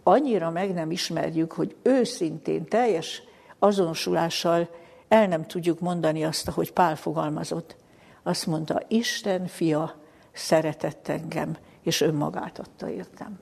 annyira 0.02 0.50
meg 0.50 0.74
nem 0.74 0.90
ismerjük, 0.90 1.52
hogy 1.52 1.76
őszintén, 1.82 2.64
teljes 2.64 3.22
azonosulással 3.58 4.68
el 5.08 5.26
nem 5.26 5.46
tudjuk 5.46 5.80
mondani 5.80 6.24
azt, 6.24 6.48
ahogy 6.48 6.72
Pál 6.72 6.96
fogalmazott. 6.96 7.76
Azt 8.22 8.46
mondta, 8.46 8.82
Isten 8.88 9.46
fia 9.46 9.94
szeretett 10.32 11.08
engem, 11.08 11.56
és 11.82 12.00
önmagát 12.00 12.58
adta 12.58 12.90
értem. 12.90 13.38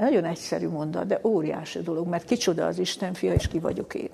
Nagyon 0.00 0.24
egyszerű 0.24 0.68
mondat, 0.68 1.06
de 1.06 1.20
óriási 1.24 1.82
dolog, 1.82 2.06
mert 2.06 2.24
kicsoda 2.24 2.66
az 2.66 2.78
Isten 2.78 3.14
fia, 3.14 3.32
és 3.32 3.48
ki 3.48 3.58
vagyok 3.58 3.94
én. 3.94 4.10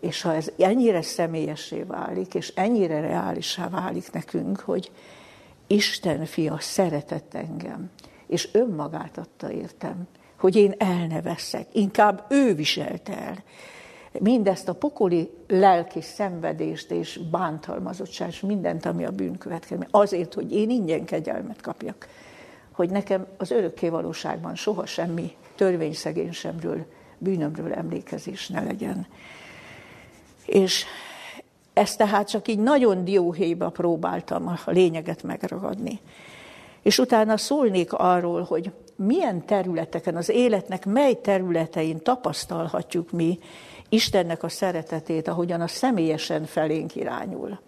És 0.00 0.22
ha 0.22 0.34
ez 0.34 0.50
ennyire 0.58 1.02
személyessé 1.02 1.82
válik, 1.82 2.34
és 2.34 2.52
ennyire 2.54 3.00
reálisá 3.00 3.68
válik 3.68 4.12
nekünk, 4.12 4.60
hogy 4.60 4.90
Isten 5.66 6.24
fia 6.24 6.56
szeretett 6.60 7.34
engem, 7.34 7.90
és 8.26 8.48
önmagát 8.52 9.18
adta 9.18 9.52
értem, 9.52 10.06
hogy 10.38 10.56
én 10.56 10.74
elneveszek, 10.78 11.66
inkább 11.72 12.24
ő 12.28 12.54
viselte 12.54 13.18
el. 13.18 13.42
Mindezt 14.20 14.68
a 14.68 14.74
pokoli 14.74 15.30
lelki 15.48 16.00
szenvedést 16.00 16.90
és 16.90 17.20
bántalmazottság, 17.30 18.28
és 18.28 18.40
mindent, 18.40 18.86
ami 18.86 19.04
a 19.04 19.10
bűn 19.10 19.38
következmény, 19.38 19.88
azért, 19.90 20.34
hogy 20.34 20.52
én 20.52 20.70
ingyen 20.70 21.04
kegyelmet 21.04 21.60
kapjak. 21.60 22.08
Hogy 22.76 22.90
nekem 22.90 23.26
az 23.36 23.50
örökké 23.50 23.88
valóságban 23.88 24.54
soha 24.54 24.86
semmi 24.86 25.36
törvényszegénysemről, 25.54 26.86
bűnömről 27.18 27.72
emlékezés 27.72 28.48
ne 28.48 28.62
legyen. 28.62 29.06
És 30.46 30.84
ezt 31.72 31.98
tehát 31.98 32.28
csak 32.28 32.48
így 32.48 32.58
nagyon 32.58 33.04
dióhéjba 33.04 33.68
próbáltam 33.68 34.46
a 34.46 34.70
lényeget 34.70 35.22
megragadni. 35.22 36.00
És 36.82 36.98
utána 36.98 37.36
szólnék 37.36 37.92
arról, 37.92 38.42
hogy 38.42 38.72
milyen 38.96 39.44
területeken, 39.44 40.16
az 40.16 40.28
életnek 40.28 40.84
mely 40.84 41.20
területein 41.20 42.02
tapasztalhatjuk 42.02 43.10
mi 43.10 43.38
Istennek 43.88 44.42
a 44.42 44.48
szeretetét, 44.48 45.28
ahogyan 45.28 45.60
a 45.60 45.66
személyesen 45.66 46.44
felénk 46.44 46.94
irányul. 46.94 47.58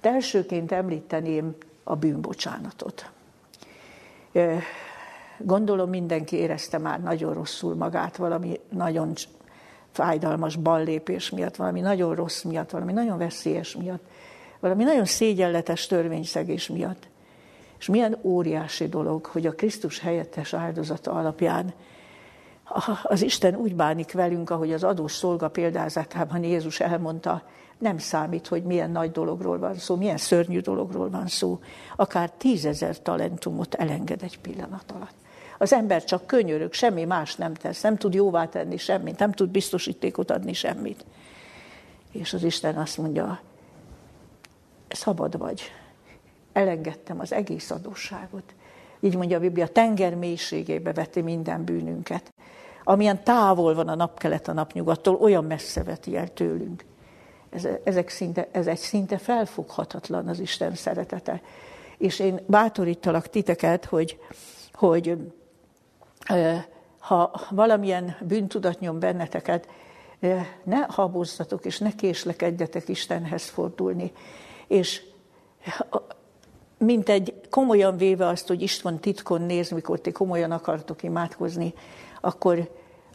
De 0.00 0.10
elsőként 0.10 0.72
említeném 0.72 1.56
a 1.84 1.96
bűnbocsánatot. 1.96 3.10
Gondolom 5.38 5.88
mindenki 5.88 6.36
érezte 6.36 6.78
már 6.78 7.00
nagyon 7.00 7.34
rosszul 7.34 7.74
magát, 7.74 8.16
valami 8.16 8.60
nagyon 8.70 9.12
fájdalmas 9.92 10.56
ballépés 10.56 11.30
miatt, 11.30 11.56
valami 11.56 11.80
nagyon 11.80 12.14
rossz 12.14 12.42
miatt, 12.42 12.70
valami 12.70 12.92
nagyon 12.92 13.18
veszélyes 13.18 13.76
miatt, 13.76 14.02
valami 14.60 14.84
nagyon 14.84 15.04
szégyenletes 15.04 15.86
törvényszegés 15.86 16.68
miatt. 16.68 17.08
És 17.78 17.88
milyen 17.88 18.18
óriási 18.22 18.88
dolog, 18.88 19.26
hogy 19.26 19.46
a 19.46 19.52
Krisztus 19.54 19.98
helyettes 19.98 20.54
áldozata 20.54 21.12
alapján 21.12 21.72
az 23.02 23.22
Isten 23.22 23.54
úgy 23.54 23.74
bánik 23.74 24.12
velünk, 24.12 24.50
ahogy 24.50 24.72
az 24.72 24.84
adós 24.84 25.12
szolga 25.12 25.48
példázatában 25.48 26.44
Jézus 26.44 26.80
elmondta, 26.80 27.42
nem 27.78 27.98
számít, 27.98 28.46
hogy 28.46 28.62
milyen 28.62 28.90
nagy 28.90 29.10
dologról 29.10 29.58
van 29.58 29.74
szó, 29.74 29.96
milyen 29.96 30.16
szörnyű 30.16 30.60
dologról 30.60 31.10
van 31.10 31.26
szó. 31.26 31.58
Akár 31.96 32.30
tízezer 32.30 33.02
talentumot 33.02 33.74
elenged 33.74 34.22
egy 34.22 34.38
pillanat 34.38 34.90
alatt. 34.90 35.14
Az 35.58 35.72
ember 35.72 36.04
csak 36.04 36.26
könyörög, 36.26 36.72
semmi 36.72 37.04
más 37.04 37.36
nem 37.36 37.54
tesz, 37.54 37.80
nem 37.80 37.96
tud 37.96 38.14
jóvá 38.14 38.46
tenni 38.46 38.76
semmit, 38.76 39.18
nem 39.18 39.32
tud 39.32 39.50
biztosítékot 39.50 40.30
adni 40.30 40.52
semmit. 40.52 41.04
És 42.12 42.32
az 42.32 42.42
Isten 42.42 42.76
azt 42.76 42.98
mondja, 42.98 43.40
szabad 44.88 45.38
vagy, 45.38 45.62
elengedtem 46.52 47.20
az 47.20 47.32
egész 47.32 47.70
adósságot. 47.70 48.54
Így 49.00 49.16
mondja 49.16 49.36
a 49.36 49.40
Biblia, 49.40 49.66
tenger 49.66 50.14
mélységébe 50.14 50.92
veti 50.92 51.20
minden 51.20 51.64
bűnünket. 51.64 52.32
Amilyen 52.84 53.24
távol 53.24 53.74
van 53.74 53.88
a 53.88 53.94
napkelet 53.94 54.48
a 54.48 54.52
napnyugattól, 54.52 55.14
olyan 55.14 55.44
messze 55.44 55.82
veti 55.82 56.16
el 56.16 56.32
tőlünk. 56.32 56.84
Ez, 57.52 57.68
ezek 57.84 58.08
szinte, 58.08 58.48
ez 58.52 58.66
egy 58.66 58.78
szinte 58.78 59.18
felfoghatatlan 59.18 60.28
az 60.28 60.38
Isten 60.38 60.74
szeretete. 60.74 61.42
És 61.98 62.18
én 62.18 62.40
bátorítalak 62.46 63.28
titeket, 63.28 63.84
hogy, 63.84 64.18
hogy 64.72 65.16
ha 66.98 67.40
valamilyen 67.50 68.16
bűntudat 68.20 68.80
nyom 68.80 68.98
benneteket, 68.98 69.68
ne 70.64 70.78
habozzatok, 70.88 71.64
és 71.64 71.78
ne 71.78 71.94
késlekedjetek 71.94 72.88
Istenhez 72.88 73.44
fordulni. 73.48 74.12
És 74.66 75.02
mint 76.78 77.08
egy 77.08 77.34
komolyan 77.50 77.96
véve 77.96 78.26
azt, 78.26 78.48
hogy 78.48 78.62
István 78.62 78.98
titkon 78.98 79.42
néz, 79.42 79.70
mikor 79.70 80.00
ti 80.00 80.12
komolyan 80.12 80.50
akartok 80.50 81.02
imádkozni, 81.02 81.74
akkor, 82.20 82.70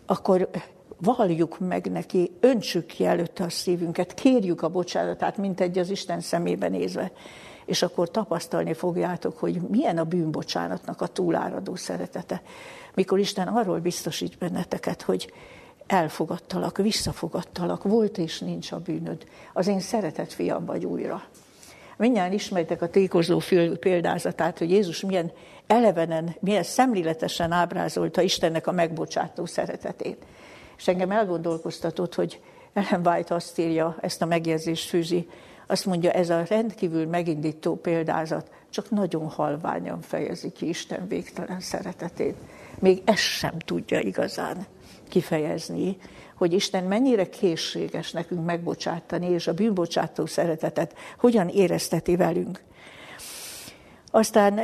akkor 0.06 0.50
valljuk 1.00 1.60
meg 1.60 1.92
neki, 1.92 2.32
öntsük 2.40 2.86
ki 2.86 3.06
előtte 3.06 3.44
a 3.44 3.50
szívünket, 3.50 4.14
kérjük 4.14 4.62
a 4.62 4.70
bocsánatát, 4.70 5.38
mint 5.38 5.62
egy 5.62 5.78
az 5.78 5.90
Isten 5.90 6.20
szemébe 6.20 6.68
nézve, 6.68 7.12
és 7.66 7.82
akkor 7.82 8.12
tapasztalni 8.12 8.74
fogjátok, 8.74 9.38
hogy 9.38 9.62
milyen 9.62 9.98
a 9.98 10.04
bűnbocsánatnak 10.04 11.02
a 11.02 11.08
túláradó 11.08 11.76
szeretete. 11.76 12.42
Mikor 12.94 13.20
Isten 13.20 13.48
arról 13.48 13.80
biztosít 13.80 14.38
benneteket, 14.38 15.02
hogy 15.02 15.34
elfogadtalak, 15.88 16.78
visszafogadtalak, 16.78 17.84
volt 17.84 18.18
és 18.18 18.40
nincs 18.40 18.72
a 18.72 18.80
bűnöd. 18.80 19.24
Az 19.54 19.68
én 19.68 19.80
szeretett 19.80 20.34
fiam 20.34 20.66
vagy 20.66 20.86
újra. 20.86 21.24
Mindjárt 21.98 22.34
ismeritek 22.34 22.82
a 22.82 22.90
tékozló 22.90 23.42
példázatát, 23.80 24.58
hogy 24.58 24.70
Jézus 24.70 25.02
milyen 25.02 25.32
elevenen, 25.68 26.36
milyen 26.40 26.64
szemléletesen 26.64 27.52
ábrázolta 27.52 28.22
Istennek 28.22 28.68
a 28.68 28.72
megbocsátó 28.72 29.46
szeretetét. 29.46 30.26
És 30.78 30.88
engem 30.88 31.12
elgondolkoztatott, 31.12 32.16
hogy 32.16 32.42
Ellen 32.74 33.08
White 33.08 33.36
azt 33.36 33.60
írja, 33.60 33.98
ezt 34.02 34.22
a 34.22 34.26
megjegyzést 34.26 34.90
fűzi, 34.90 35.28
azt 35.68 35.86
mondja, 35.86 36.12
ez 36.12 36.30
a 36.30 36.44
rendkívül 36.50 37.06
megindító 37.06 37.76
példázat 37.76 38.52
csak 38.70 38.90
nagyon 38.90 39.30
halványan 39.30 40.02
fejezi 40.02 40.52
ki 40.52 40.68
Isten 40.68 41.08
végtelen 41.08 41.60
szeretetét. 41.60 42.36
Még 42.80 43.02
ezt 43.06 43.18
sem 43.18 43.60
tudja 43.60 44.00
igazán 44.00 44.66
kifejezni, 45.10 45.98
hogy 46.36 46.54
Isten 46.54 46.84
mennyire 46.84 47.30
készséges 47.30 48.12
nekünk 48.12 48.46
megbocsátani, 48.46 49.28
és 49.28 49.48
a 49.48 49.54
bűnbocsátó 49.54 50.26
szeretetet 50.26 50.96
hogyan 51.20 51.48
érezteti 51.48 52.16
velünk. 52.16 52.64
Aztán 54.12 54.60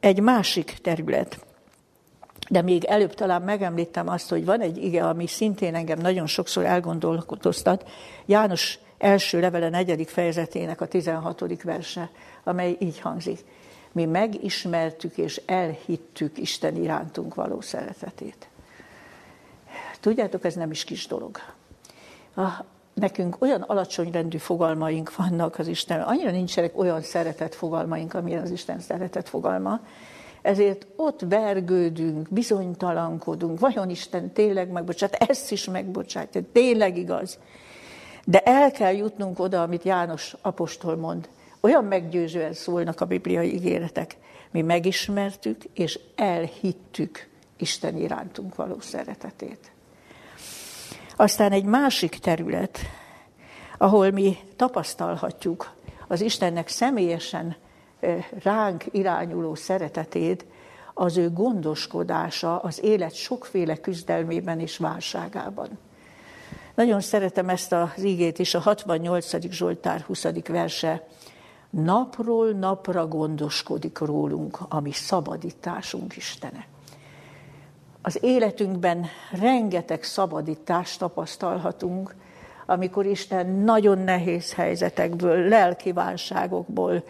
egy 0.00 0.20
másik 0.20 0.78
terület, 0.82 1.46
de 2.50 2.62
még 2.62 2.84
előbb 2.84 3.14
talán 3.14 3.42
megemlítem 3.42 4.08
azt, 4.08 4.28
hogy 4.28 4.44
van 4.44 4.60
egy 4.60 4.76
ige, 4.76 5.08
ami 5.08 5.26
szintén 5.26 5.74
engem 5.74 5.98
nagyon 5.98 6.26
sokszor 6.26 6.64
elgondolkodoztat. 6.64 7.88
János 8.26 8.78
első 8.98 9.40
levele 9.40 9.68
negyedik 9.68 10.08
fejezetének 10.08 10.80
a 10.80 10.86
16. 10.86 11.62
verse, 11.62 12.10
amely 12.44 12.76
így 12.80 13.00
hangzik. 13.00 13.44
Mi 13.92 14.04
megismertük 14.04 15.16
és 15.16 15.40
elhittük 15.46 16.38
Isten 16.38 16.76
irántunk 16.76 17.34
való 17.34 17.60
szeretetét. 17.60 18.48
Tudjátok, 20.00 20.44
ez 20.44 20.54
nem 20.54 20.70
is 20.70 20.84
kis 20.84 21.06
dolog. 21.06 21.38
Nekünk 22.94 23.36
olyan 23.38 23.62
alacsony 23.62 24.10
rendű 24.10 24.36
fogalmaink 24.36 25.16
vannak 25.16 25.58
az 25.58 25.66
Isten, 25.66 26.00
annyira 26.00 26.30
nincsenek 26.30 26.78
olyan 26.78 27.02
szeretett 27.02 27.54
fogalmaink, 27.54 28.14
amilyen 28.14 28.42
az 28.42 28.50
Isten 28.50 28.80
szeretett 28.80 29.28
fogalma, 29.28 29.80
ezért 30.44 30.86
ott 30.96 31.20
vergődünk, 31.28 32.28
bizonytalankodunk, 32.30 33.60
vajon 33.60 33.90
Isten 33.90 34.32
tényleg 34.32 34.70
megbocsát, 34.70 35.14
ezt 35.14 35.52
is 35.52 35.64
megbocsátja, 35.64 36.40
tényleg 36.52 36.96
igaz. 36.96 37.38
De 38.24 38.40
el 38.40 38.70
kell 38.70 38.92
jutnunk 38.92 39.38
oda, 39.38 39.62
amit 39.62 39.82
János 39.82 40.36
apostol 40.42 40.96
mond. 40.96 41.28
Olyan 41.60 41.84
meggyőzően 41.84 42.52
szólnak 42.52 43.00
a 43.00 43.04
bibliai 43.04 43.54
ígéretek. 43.54 44.16
Mi 44.50 44.62
megismertük 44.62 45.64
és 45.74 45.98
elhittük 46.14 47.28
Isten 47.56 47.96
irántunk 47.96 48.54
való 48.54 48.76
szeretetét. 48.80 49.72
Aztán 51.16 51.52
egy 51.52 51.64
másik 51.64 52.18
terület, 52.18 52.78
ahol 53.78 54.10
mi 54.10 54.36
tapasztalhatjuk 54.56 55.72
az 56.08 56.20
Istennek 56.20 56.68
személyesen 56.68 57.56
ránk 58.42 58.84
irányuló 58.90 59.54
szeretetét, 59.54 60.44
az 60.94 61.16
ő 61.16 61.30
gondoskodása 61.30 62.58
az 62.58 62.82
élet 62.82 63.14
sokféle 63.14 63.76
küzdelmében 63.76 64.60
és 64.60 64.76
válságában. 64.76 65.68
Nagyon 66.74 67.00
szeretem 67.00 67.48
ezt 67.48 67.72
az 67.72 68.04
ígét 68.04 68.38
is, 68.38 68.54
a 68.54 68.60
68. 68.60 69.50
Zsoltár 69.50 70.00
20. 70.00 70.26
verse. 70.48 71.06
Napról 71.70 72.50
napra 72.50 73.06
gondoskodik 73.06 73.98
rólunk, 73.98 74.58
ami 74.68 74.92
szabadításunk 74.92 76.16
Istene. 76.16 76.66
Az 78.02 78.18
életünkben 78.22 79.06
rengeteg 79.32 80.02
szabadítást 80.02 80.98
tapasztalhatunk, 80.98 82.14
amikor 82.66 83.06
Isten 83.06 83.46
nagyon 83.46 83.98
nehéz 83.98 84.52
helyzetekből, 84.52 85.48
lelki 85.48 85.92
válságokból, 85.92 87.04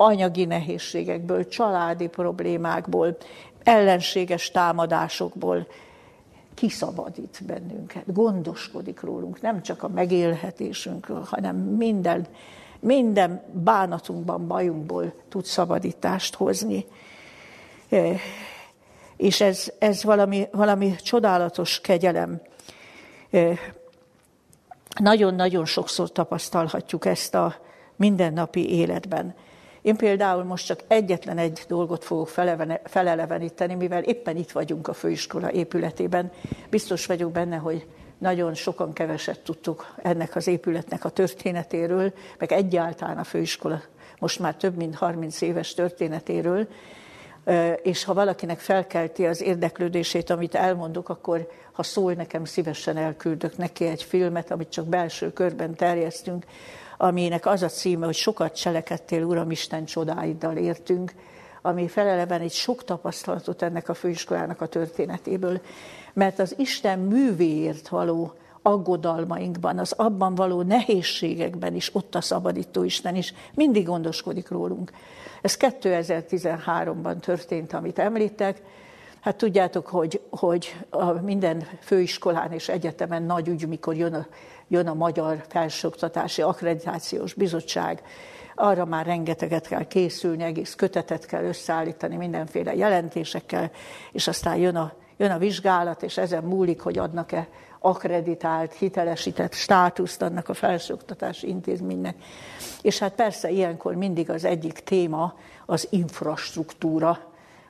anyagi 0.00 0.44
nehézségekből, 0.44 1.48
családi 1.48 2.06
problémákból, 2.06 3.16
ellenséges 3.62 4.50
támadásokból 4.50 5.66
kiszabadít 6.54 7.40
bennünket, 7.46 8.12
gondoskodik 8.12 9.00
rólunk, 9.00 9.40
nem 9.40 9.62
csak 9.62 9.82
a 9.82 9.88
megélhetésünkről, 9.88 11.26
hanem 11.30 11.56
minden, 11.56 12.26
minden 12.80 13.42
bánatunkban, 13.52 14.46
bajunkból 14.46 15.12
tud 15.28 15.44
szabadítást 15.44 16.34
hozni. 16.34 16.86
És 19.16 19.40
ez, 19.40 19.72
ez 19.78 20.04
valami, 20.04 20.48
valami 20.52 20.94
csodálatos 20.96 21.80
kegyelem. 21.80 22.40
Nagyon-nagyon 25.00 25.64
sokszor 25.64 26.12
tapasztalhatjuk 26.12 27.04
ezt 27.04 27.34
a 27.34 27.54
mindennapi 27.96 28.70
életben. 28.70 29.34
Én 29.82 29.96
például 29.96 30.44
most 30.44 30.66
csak 30.66 30.80
egyetlen 30.86 31.38
egy 31.38 31.64
dolgot 31.68 32.04
fogok 32.04 32.28
feleleveníteni, 32.84 33.74
mivel 33.74 34.02
éppen 34.02 34.36
itt 34.36 34.50
vagyunk 34.50 34.88
a 34.88 34.92
főiskola 34.92 35.52
épületében. 35.52 36.32
Biztos 36.70 37.06
vagyok 37.06 37.32
benne, 37.32 37.56
hogy 37.56 37.86
nagyon 38.18 38.54
sokan 38.54 38.92
keveset 38.92 39.40
tudtuk 39.40 39.94
ennek 40.02 40.36
az 40.36 40.46
épületnek 40.46 41.04
a 41.04 41.08
történetéről, 41.08 42.12
meg 42.38 42.52
egyáltalán 42.52 43.18
a 43.18 43.24
főiskola 43.24 43.82
most 44.18 44.38
már 44.38 44.54
több 44.54 44.76
mint 44.76 44.94
30 44.94 45.40
éves 45.40 45.74
történetéről, 45.74 46.68
és 47.82 48.04
ha 48.04 48.14
valakinek 48.14 48.58
felkelti 48.58 49.26
az 49.26 49.42
érdeklődését, 49.42 50.30
amit 50.30 50.54
elmondok, 50.54 51.08
akkor 51.08 51.48
ha 51.72 51.82
szól 51.82 52.12
nekem, 52.12 52.44
szívesen 52.44 52.96
elküldök 52.96 53.56
neki 53.56 53.84
egy 53.84 54.02
filmet, 54.02 54.50
amit 54.50 54.68
csak 54.68 54.86
belső 54.86 55.32
körben 55.32 55.74
terjesztünk, 55.74 56.44
aminek 56.98 57.46
az 57.46 57.62
a 57.62 57.68
címe, 57.68 58.04
hogy 58.04 58.14
sokat 58.14 58.56
cselekedtél, 58.56 59.22
Uram 59.22 59.50
Isten 59.50 59.84
csodáiddal 59.84 60.56
értünk, 60.56 61.12
ami 61.62 61.88
feleleven 61.88 62.40
egy 62.40 62.52
sok 62.52 62.84
tapasztalatot 62.84 63.62
ennek 63.62 63.88
a 63.88 63.94
főiskolának 63.94 64.60
a 64.60 64.66
történetéből, 64.66 65.60
mert 66.12 66.38
az 66.38 66.54
Isten 66.58 66.98
művéért 66.98 67.88
való 67.88 68.32
aggodalmainkban, 68.62 69.78
az 69.78 69.92
abban 69.92 70.34
való 70.34 70.62
nehézségekben 70.62 71.74
is 71.74 71.94
ott 71.94 72.14
a 72.14 72.20
szabadító 72.20 72.84
Isten 72.84 73.16
is 73.16 73.34
mindig 73.54 73.86
gondoskodik 73.86 74.48
rólunk. 74.48 74.90
Ez 75.42 75.56
2013-ban 75.60 77.20
történt, 77.20 77.72
amit 77.72 77.98
említek. 77.98 78.62
Hát 79.20 79.36
tudjátok, 79.36 79.86
hogy, 79.86 80.20
hogy 80.30 80.76
a 80.90 81.12
minden 81.12 81.68
főiskolán 81.80 82.52
és 82.52 82.68
egyetemen 82.68 83.22
nagy 83.22 83.48
ügy, 83.48 83.68
mikor 83.68 83.96
jön 83.96 84.14
a 84.14 84.26
jön 84.68 84.86
a 84.86 84.94
Magyar 84.94 85.44
Felsőoktatási 85.48 86.42
Akkreditációs 86.42 87.34
Bizottság, 87.34 88.02
arra 88.54 88.84
már 88.84 89.06
rengeteget 89.06 89.66
kell 89.66 89.86
készülni, 89.86 90.42
egész 90.42 90.74
kötetet 90.74 91.26
kell 91.26 91.44
összeállítani 91.44 92.16
mindenféle 92.16 92.74
jelentésekkel, 92.74 93.70
és 94.12 94.28
aztán 94.28 94.56
jön 94.56 94.76
a, 94.76 94.92
jön 95.16 95.30
a 95.30 95.38
vizsgálat, 95.38 96.02
és 96.02 96.16
ezen 96.16 96.44
múlik, 96.44 96.80
hogy 96.80 96.98
adnak-e 96.98 97.48
akreditált, 97.80 98.72
hitelesített 98.72 99.52
státuszt 99.52 100.22
annak 100.22 100.48
a 100.48 100.54
felsőoktatási 100.54 101.48
intézménynek. 101.48 102.16
És 102.82 102.98
hát 102.98 103.14
persze 103.14 103.50
ilyenkor 103.50 103.94
mindig 103.94 104.30
az 104.30 104.44
egyik 104.44 104.72
téma 104.72 105.34
az 105.66 105.86
infrastruktúra, 105.90 107.18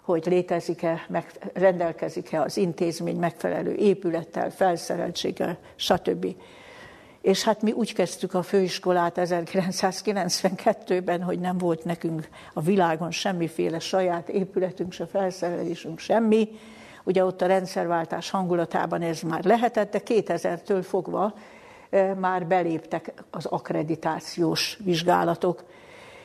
hogy 0.02 0.26
létezik-e, 0.26 1.04
meg, 1.08 1.50
rendelkezik-e 1.52 2.42
az 2.42 2.56
intézmény 2.56 3.16
megfelelő 3.16 3.74
épülettel, 3.74 4.50
felszereltséggel, 4.50 5.58
stb. 5.76 6.26
És 7.28 7.42
hát 7.42 7.62
mi 7.62 7.72
úgy 7.72 7.92
kezdtük 7.92 8.34
a 8.34 8.42
főiskolát 8.42 9.18
1992-ben, 9.20 11.22
hogy 11.22 11.38
nem 11.38 11.58
volt 11.58 11.84
nekünk 11.84 12.28
a 12.52 12.60
világon 12.60 13.10
semmiféle 13.10 13.78
saját 13.78 14.28
épületünk, 14.28 14.92
se 14.92 15.06
felszerelésünk, 15.06 15.98
semmi. 15.98 16.48
Ugye 17.04 17.24
ott 17.24 17.42
a 17.42 17.46
rendszerváltás 17.46 18.30
hangulatában 18.30 19.02
ez 19.02 19.20
már 19.20 19.44
lehetett, 19.44 19.92
de 19.92 20.00
2000-től 20.04 20.84
fogva 20.88 21.34
már 22.18 22.46
beléptek 22.46 23.12
az 23.30 23.46
akkreditációs 23.46 24.78
vizsgálatok. 24.84 25.64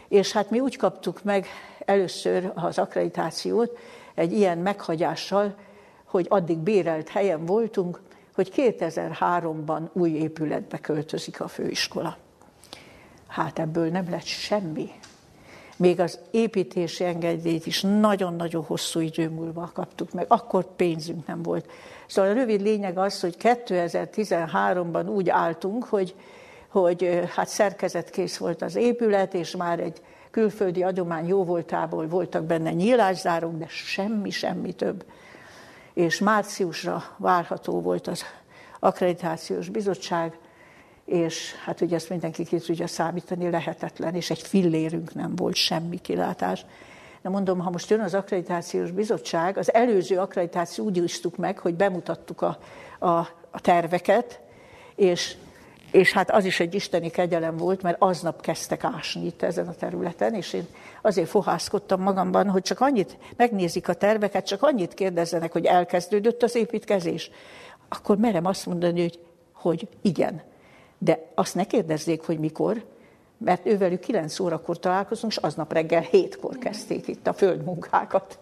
És 0.07 0.31
hát 0.31 0.49
mi 0.49 0.59
úgy 0.59 0.77
kaptuk 0.77 1.23
meg 1.23 1.47
először 1.85 2.51
az 2.55 2.77
akkreditációt 2.77 3.77
egy 4.15 4.33
ilyen 4.33 4.57
meghagyással, 4.57 5.55
hogy 6.05 6.25
addig 6.29 6.57
bérelt 6.57 7.09
helyen 7.09 7.45
voltunk, 7.45 8.01
hogy 8.35 8.51
2003-ban 8.55 9.81
új 9.93 10.09
épületbe 10.09 10.77
költözik 10.77 11.41
a 11.41 11.47
főiskola. 11.47 12.17
Hát 13.27 13.59
ebből 13.59 13.89
nem 13.89 14.09
lett 14.09 14.25
semmi. 14.25 14.89
Még 15.77 15.99
az 15.99 16.19
építési 16.31 17.03
engedélyt 17.03 17.65
is 17.65 17.81
nagyon-nagyon 17.81 18.63
hosszú 18.63 18.99
idő 18.99 19.29
múlva 19.29 19.71
kaptuk 19.73 20.11
meg, 20.11 20.25
akkor 20.27 20.75
pénzünk 20.75 21.27
nem 21.27 21.41
volt. 21.41 21.69
Szóval 22.07 22.31
a 22.31 22.33
rövid 22.33 22.61
lényeg 22.61 22.97
az, 22.97 23.19
hogy 23.19 23.35
2013-ban 23.39 25.09
úgy 25.09 25.29
álltunk, 25.29 25.83
hogy, 25.83 26.15
hogy 26.67 27.19
hát 27.35 27.47
szerkezetkész 27.47 28.37
volt 28.37 28.61
az 28.61 28.75
épület, 28.75 29.33
és 29.33 29.55
már 29.55 29.79
egy 29.79 30.01
külföldi 30.31 30.83
adomány 30.83 31.27
jó 31.27 31.43
voltából 31.43 32.07
voltak 32.07 32.43
benne 32.43 32.71
nyílászárók, 32.71 33.57
de 33.57 33.67
semmi, 33.67 34.29
semmi 34.29 34.73
több 34.73 35.05
és 35.93 36.19
márciusra 36.19 37.03
várható 37.17 37.81
volt 37.81 38.07
az, 38.07 38.23
akkreditációs 38.83 39.69
bizottság, 39.69 40.37
és 41.05 41.53
hát 41.65 41.81
ugye 41.81 41.95
ezt 41.95 42.09
mindenki 42.09 42.43
ki 42.43 42.57
tudja 42.57 42.87
számítani, 42.87 43.49
lehetetlen, 43.49 44.15
és 44.15 44.29
egy 44.29 44.41
fillérünk 44.41 45.13
nem 45.13 45.35
volt, 45.35 45.55
semmi 45.55 45.97
kilátás. 46.01 46.65
De 47.21 47.29
mondom, 47.29 47.59
ha 47.59 47.69
most 47.69 47.89
jön 47.89 47.99
az 47.99 48.13
akkreditációs 48.13 48.91
bizottság, 48.91 49.57
az 49.57 49.73
előző 49.73 50.19
akkreditáció 50.19 50.85
úgy 50.85 50.97
meg, 51.37 51.59
hogy 51.59 51.75
bemutattuk 51.75 52.41
a, 52.41 52.57
a, 52.99 53.09
a 53.51 53.61
terveket, 53.61 54.39
és, 54.95 55.35
és 55.93 56.11
hát 56.11 56.31
az 56.31 56.45
is 56.45 56.59
egy 56.59 56.73
isteni 56.73 57.09
kegyelem 57.09 57.57
volt, 57.57 57.81
mert 57.81 58.01
aznap 58.01 58.41
kezdtek 58.41 58.83
ásni 58.83 59.25
itt 59.25 59.41
ezen 59.41 59.67
a 59.67 59.73
területen, 59.73 60.33
és 60.33 60.53
én 60.53 60.67
azért 61.01 61.29
fohászkodtam 61.29 62.01
magamban, 62.01 62.49
hogy 62.49 62.61
csak 62.61 62.79
annyit 62.79 63.17
megnézik 63.35 63.87
a 63.87 63.93
terveket, 63.93 64.45
csak 64.45 64.63
annyit 64.63 64.93
kérdezzenek, 64.93 65.51
hogy 65.51 65.65
elkezdődött 65.65 66.43
az 66.43 66.55
építkezés. 66.55 67.31
Akkor 67.89 68.17
merem 68.17 68.45
azt 68.45 68.65
mondani, 68.65 69.01
hogy, 69.01 69.19
hogy 69.53 69.87
igen. 70.01 70.41
De 70.97 71.31
azt 71.35 71.55
ne 71.55 71.63
kérdezzék, 71.63 72.21
hogy 72.21 72.39
mikor, 72.39 72.85
mert 73.37 73.65
ővelük 73.65 73.99
9 73.99 74.39
órakor 74.39 74.79
találkozunk, 74.79 75.31
és 75.31 75.37
aznap 75.37 75.73
reggel 75.73 76.05
7-kor 76.11 76.57
kezdték 76.57 77.07
itt 77.07 77.27
a 77.27 77.33
földmunkákat. 77.33 78.39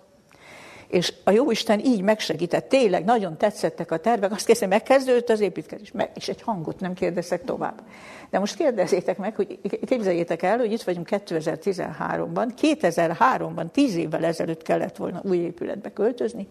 És 0.91 1.13
a 1.23 1.31
Jóisten 1.31 1.79
így 1.79 2.01
megsegített, 2.01 2.69
tényleg 2.69 3.03
nagyon 3.03 3.37
tetszettek 3.37 3.91
a 3.91 3.97
tervek, 3.97 4.31
azt 4.31 4.45
kérdezem, 4.45 4.69
megkezdődött 4.69 5.29
az 5.29 5.39
építkezés, 5.39 5.91
meg, 5.91 6.11
és 6.15 6.27
egy 6.27 6.41
hangot 6.41 6.79
nem 6.79 6.93
kérdezek 6.93 7.43
tovább. 7.43 7.81
De 8.29 8.39
most 8.39 8.55
kérdezzétek 8.55 9.17
meg, 9.17 9.35
hogy 9.35 9.59
képzeljétek 9.85 10.41
el, 10.43 10.57
hogy 10.57 10.71
itt 10.71 10.81
vagyunk 10.81 11.07
2013-ban, 11.11 12.51
2003-ban, 12.61 13.71
10 13.71 13.95
évvel 13.95 14.25
ezelőtt 14.25 14.61
kellett 14.61 14.95
volna 14.95 15.21
új 15.23 15.37
épületbe 15.37 15.93
költözni, 15.93 16.47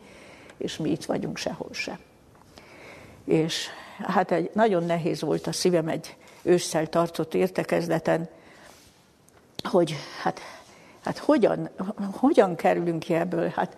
és 0.57 0.77
mi 0.77 0.91
itt 0.91 1.05
vagyunk 1.05 1.37
sehol 1.37 1.73
se. 1.73 1.99
És 3.25 3.67
hát 4.03 4.31
egy, 4.31 4.51
nagyon 4.53 4.85
nehéz 4.85 5.21
volt 5.21 5.47
a 5.47 5.53
szívem 5.53 5.89
egy 5.89 6.17
ősszel 6.43 6.87
tartott 6.87 7.35
értekezleten, 7.35 8.29
hogy 9.63 9.95
hát, 10.23 10.41
hát 11.05 11.19
hogyan, 11.19 11.71
hogyan 12.13 12.55
kerülünk 12.55 12.99
ki 12.99 13.15
ebből. 13.15 13.49
Hát, 13.49 13.77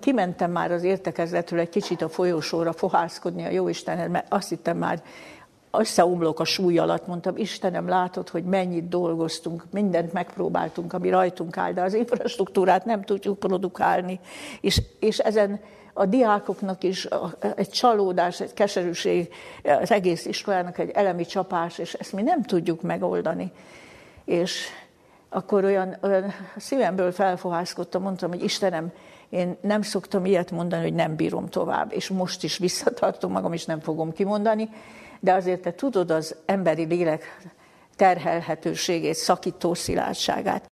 kimentem 0.00 0.50
már 0.50 0.72
az 0.72 0.82
értekezletről 0.82 1.60
egy 1.60 1.68
kicsit 1.68 2.02
a 2.02 2.08
folyósóra 2.08 2.72
fohászkodni 2.72 3.44
a 3.44 3.50
Jóistenhez, 3.50 4.10
mert 4.10 4.32
azt 4.32 4.48
hittem 4.48 4.76
már 4.76 5.02
összeomlok 5.70 6.40
a 6.40 6.44
súly 6.44 6.78
alatt, 6.78 7.06
mondtam, 7.06 7.36
Istenem, 7.36 7.88
látod, 7.88 8.28
hogy 8.28 8.44
mennyit 8.44 8.88
dolgoztunk, 8.88 9.64
mindent 9.70 10.12
megpróbáltunk, 10.12 10.92
ami 10.92 11.10
rajtunk 11.10 11.56
áll, 11.56 11.72
de 11.72 11.82
az 11.82 11.94
infrastruktúrát 11.94 12.84
nem 12.84 13.02
tudjuk 13.02 13.38
produkálni, 13.38 14.20
és, 14.60 14.82
és 15.00 15.18
ezen 15.18 15.60
a 15.92 16.06
diákoknak 16.06 16.82
is 16.82 17.08
egy 17.56 17.68
csalódás, 17.68 18.40
egy 18.40 18.54
keserűség, 18.54 19.32
az 19.62 19.90
egész 19.90 20.24
iskolának 20.26 20.78
egy 20.78 20.90
elemi 20.90 21.26
csapás, 21.26 21.78
és 21.78 21.94
ezt 21.94 22.12
mi 22.12 22.22
nem 22.22 22.42
tudjuk 22.42 22.82
megoldani. 22.82 23.50
És 24.24 24.66
akkor 25.34 25.64
olyan, 25.64 25.96
olyan 26.02 26.32
szívemből 26.56 27.12
felfohászkodtam, 27.12 28.02
mondtam, 28.02 28.28
hogy 28.28 28.42
Istenem, 28.42 28.92
én 29.28 29.56
nem 29.60 29.82
szoktam 29.82 30.24
ilyet 30.24 30.50
mondani, 30.50 30.82
hogy 30.82 30.94
nem 30.94 31.16
bírom 31.16 31.48
tovább, 31.48 31.92
és 31.92 32.08
most 32.08 32.42
is 32.42 32.58
visszatartom 32.58 33.32
magam, 33.32 33.52
és 33.52 33.64
nem 33.64 33.80
fogom 33.80 34.12
kimondani, 34.12 34.68
de 35.20 35.32
azért 35.32 35.60
te 35.60 35.72
tudod 35.72 36.10
az 36.10 36.36
emberi 36.46 36.84
lélek 36.84 37.38
terhelhetőségét, 37.96 39.14
szakító 39.14 39.74
szilárdságát. 39.74 40.66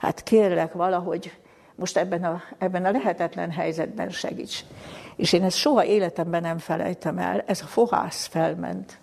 Hát 0.00 0.22
kérlek 0.22 0.72
valahogy 0.72 1.32
most 1.74 1.96
ebben 1.96 2.24
a, 2.24 2.42
ebben 2.58 2.84
a 2.84 2.90
lehetetlen 2.90 3.50
helyzetben 3.50 4.10
segíts. 4.10 4.64
És 5.16 5.32
én 5.32 5.42
ezt 5.42 5.56
soha 5.56 5.84
életemben 5.84 6.42
nem 6.42 6.58
felejtem 6.58 7.18
el, 7.18 7.44
ez 7.46 7.60
a 7.60 7.66
fohász 7.66 8.26
felment. 8.26 8.98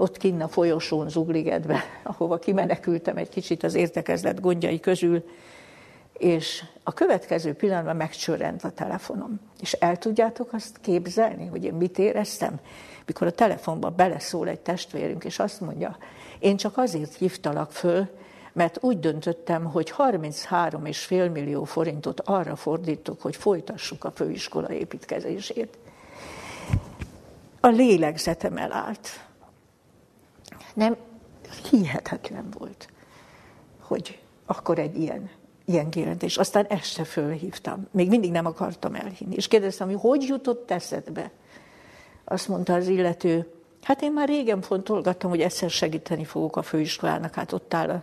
Ott 0.00 0.16
kinn 0.16 0.40
a 0.40 0.48
folyosón 0.48 1.08
Zugligedbe, 1.08 1.82
ahova 2.02 2.38
kimenekültem 2.38 3.16
egy 3.16 3.28
kicsit 3.28 3.62
az 3.62 3.74
értekezlet 3.74 4.40
gondjai 4.40 4.80
közül, 4.80 5.24
és 6.18 6.64
a 6.82 6.92
következő 6.92 7.54
pillanatban 7.54 7.96
megcsörrent 7.96 8.64
a 8.64 8.70
telefonom. 8.70 9.40
És 9.60 9.72
el 9.72 9.98
tudjátok 9.98 10.52
azt 10.52 10.78
képzelni, 10.80 11.46
hogy 11.46 11.64
én 11.64 11.72
mit 11.72 11.98
éreztem? 11.98 12.60
Mikor 13.06 13.26
a 13.26 13.30
telefonba 13.30 13.90
beleszól 13.90 14.48
egy 14.48 14.60
testvérünk, 14.60 15.24
és 15.24 15.38
azt 15.38 15.60
mondja, 15.60 15.96
én 16.38 16.56
csak 16.56 16.78
azért 16.78 17.14
hívtalak 17.14 17.72
föl, 17.72 18.08
mert 18.52 18.78
úgy 18.80 19.00
döntöttem, 19.00 19.64
hogy 19.64 19.92
33,5 19.96 21.32
millió 21.32 21.64
forintot 21.64 22.20
arra 22.20 22.56
fordítok, 22.56 23.20
hogy 23.20 23.36
folytassuk 23.36 24.04
a 24.04 24.10
főiskola 24.10 24.72
építkezését. 24.72 25.78
A 27.60 27.68
lélegzetem 27.68 28.56
elállt. 28.56 29.28
Nem, 30.80 30.96
hihetetlen 31.70 32.50
volt, 32.58 32.88
hogy 33.80 34.18
akkor 34.46 34.78
egy 34.78 34.96
ilyen, 34.96 35.30
ilyen 35.64 35.90
kijelentés. 35.90 36.36
Aztán 36.36 36.66
este 36.66 37.04
fölhívtam. 37.04 37.86
Még 37.90 38.08
mindig 38.08 38.30
nem 38.30 38.46
akartam 38.46 38.94
elhinni. 38.94 39.34
És 39.34 39.48
kérdeztem, 39.48 39.86
hogy 39.88 40.00
hogy 40.00 40.22
jutott 40.22 40.70
eszedbe? 40.70 41.30
Azt 42.24 42.48
mondta 42.48 42.74
az 42.74 42.88
illető, 42.88 43.52
hát 43.82 44.02
én 44.02 44.12
már 44.12 44.28
régen 44.28 44.60
fontolgattam, 44.60 45.30
hogy 45.30 45.40
egyszer 45.40 45.70
segíteni 45.70 46.24
fogok 46.24 46.56
a 46.56 46.62
főiskolának, 46.62 47.34
hát 47.34 47.52
ott 47.52 47.74
áll 47.74 48.02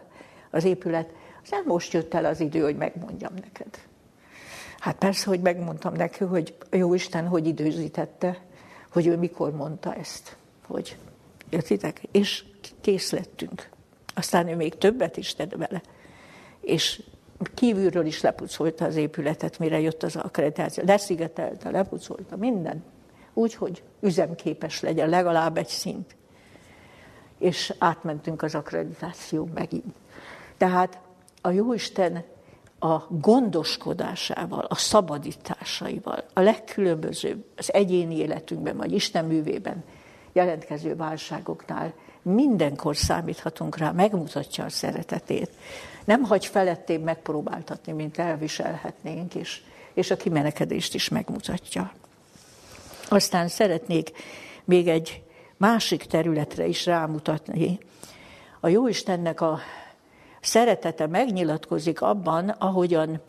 az 0.51 0.63
épület. 0.63 1.09
Aztán 1.43 1.63
most 1.65 1.93
jött 1.93 2.13
el 2.13 2.25
az 2.25 2.39
idő, 2.39 2.61
hogy 2.61 2.77
megmondjam 2.77 3.33
neked. 3.33 3.79
Hát 4.79 4.97
persze, 4.97 5.29
hogy 5.29 5.41
megmondtam 5.41 5.93
neki, 5.93 6.23
hogy 6.23 6.55
jó 6.71 6.93
Isten, 6.93 7.27
hogy 7.27 7.47
időzítette, 7.47 8.41
hogy 8.91 9.07
ő 9.07 9.17
mikor 9.17 9.51
mondta 9.51 9.93
ezt, 9.93 10.37
hogy 10.67 10.97
értitek? 11.49 12.01
És 12.11 12.43
kész 12.81 13.11
lettünk. 13.11 13.69
Aztán 14.15 14.47
ő 14.47 14.55
még 14.55 14.77
többet 14.77 15.17
is 15.17 15.33
tett 15.33 15.55
vele. 15.55 15.81
És 16.61 17.03
kívülről 17.53 18.05
is 18.05 18.21
lepucolta 18.21 18.85
az 18.85 18.95
épületet, 18.95 19.59
mire 19.59 19.79
jött 19.79 20.03
az 20.03 20.15
akkreditáció. 20.15 20.83
Leszigetelte, 20.85 21.71
lepucolta, 21.71 22.35
minden. 22.35 22.83
Úgy, 23.33 23.53
hogy 23.53 23.83
üzemképes 23.99 24.81
legyen, 24.81 25.09
legalább 25.09 25.57
egy 25.57 25.67
szint. 25.67 26.15
És 27.37 27.73
átmentünk 27.77 28.41
az 28.41 28.55
akkreditáció 28.55 29.49
megint. 29.53 29.95
Tehát 30.57 30.99
a 31.41 31.51
Jóisten 31.51 32.23
a 32.79 32.97
gondoskodásával, 33.09 34.65
a 34.69 34.75
szabadításaival, 34.75 36.23
a 36.33 36.39
legkülönbözőbb 36.39 37.45
az 37.55 37.73
egyéni 37.73 38.17
életünkben, 38.17 38.77
vagy 38.77 38.91
Isten 38.91 39.25
művében 39.25 39.83
jelentkező 40.33 40.95
válságoknál 40.95 41.93
mindenkor 42.21 42.95
számíthatunk 42.95 43.77
rá, 43.77 43.91
megmutatja 43.91 44.63
a 44.63 44.69
szeretetét. 44.69 45.49
Nem 46.05 46.23
hagy 46.23 46.45
felettébb 46.45 47.03
megpróbáltatni, 47.03 47.91
mint 47.91 48.17
elviselhetnénk, 48.17 49.35
és, 49.35 49.61
és 49.93 50.11
a 50.11 50.17
kimenekedést 50.17 50.93
is 50.93 51.09
megmutatja. 51.09 51.91
Aztán 53.09 53.47
szeretnék 53.47 54.11
még 54.63 54.87
egy 54.87 55.21
másik 55.57 56.03
területre 56.03 56.65
is 56.65 56.85
rámutatni. 56.85 57.79
A 58.59 58.67
Jóistennek 58.67 59.41
a 59.41 59.59
szeretete 60.41 61.07
megnyilatkozik 61.07 62.01
abban, 62.01 62.49
ahogyan 62.49 63.21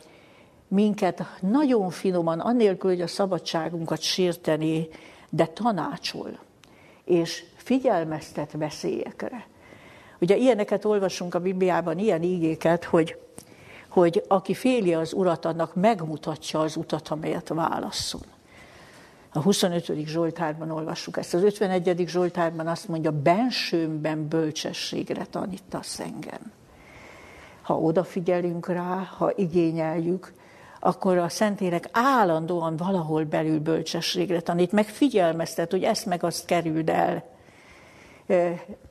minket 0.69 1.23
nagyon 1.41 1.91
finoman, 1.91 2.41
annélkül, 2.41 2.91
hogy 2.91 3.01
a 3.01 3.07
szabadságunkat 3.07 4.01
sérteni, 4.01 4.89
de 5.31 5.47
tanácsol, 5.47 6.39
és 7.09 7.45
figyelmeztet 7.57 8.53
veszélyekre. 8.53 9.47
Ugye 10.21 10.37
ilyeneket 10.37 10.85
olvasunk 10.85 11.35
a 11.35 11.41
Bibliában, 11.41 11.99
ilyen 11.99 12.23
ígéket, 12.23 12.85
hogy, 12.85 13.19
hogy 13.89 14.25
aki 14.29 14.55
féli 14.55 14.95
az 14.95 15.13
urat, 15.13 15.45
annak 15.45 15.75
megmutatja 15.75 16.61
az 16.61 16.77
utat, 16.77 17.09
amelyet 17.09 17.49
válasszon. 17.49 18.23
A 19.33 19.41
25. 19.41 20.07
Zsoltárban 20.07 20.71
olvassuk 20.71 21.17
ezt. 21.17 21.35
Az 21.35 21.43
51. 21.43 22.05
Zsoltárban 22.07 22.67
azt 22.67 22.89
mondja, 22.89 23.11
bensőmben 23.11 24.29
bölcsességre 24.29 25.25
tanítasz 25.25 26.01
engem 26.01 26.53
ha 27.69 27.79
odafigyelünk 27.79 28.69
rá, 28.69 29.09
ha 29.17 29.33
igényeljük, 29.37 30.33
akkor 30.81 31.19
a 31.19 31.29
Szentélek 31.29 31.89
állandóan 31.93 32.77
valahol 32.77 33.25
belül 33.25 33.61
bölcsességre 33.61 34.41
tanít, 34.41 34.73
meg 34.73 34.85
figyelmeztet, 34.85 35.71
hogy 35.71 35.83
ezt 35.83 36.07
meg 36.07 36.25
azt 36.25 36.45
kerüld 36.45 36.89
el. 36.89 37.25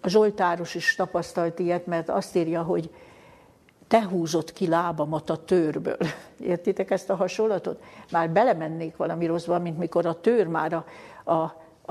A 0.01 0.09
Zsoltáros 0.09 0.75
is 0.75 0.95
tapasztalt 0.95 1.59
ilyet, 1.59 1.85
mert 1.85 2.09
azt 2.09 2.35
írja, 2.35 2.61
hogy 2.61 2.89
te 3.87 4.03
húzott 4.03 4.53
ki 4.53 4.67
lábamat 4.67 5.29
a 5.29 5.43
tőrből. 5.43 5.97
Értitek 6.39 6.91
ezt 6.91 7.09
a 7.09 7.15
hasonlatot? 7.15 7.83
Már 8.11 8.29
belemennék 8.29 8.95
valami 8.95 9.25
rosszba, 9.25 9.59
mint 9.59 9.77
mikor 9.77 10.05
a 10.05 10.19
tőr 10.19 10.47
már 10.47 10.73
a, 10.73 10.85
a, 11.31 11.41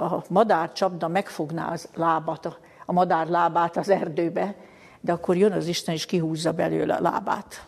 a 0.02 0.24
madár 0.28 0.72
csapda 0.72 1.08
megfogná 1.08 1.72
az 1.72 1.88
lábat, 1.94 2.46
a, 2.46 2.56
a 2.86 2.92
madár 2.92 3.28
lábát 3.28 3.76
az 3.76 3.88
erdőbe, 3.88 4.54
de 5.00 5.12
akkor 5.12 5.36
jön 5.36 5.52
az 5.52 5.66
Isten 5.66 5.94
és 5.94 6.06
kihúzza 6.06 6.52
belőle 6.52 6.94
a 6.94 7.00
lábát. 7.00 7.66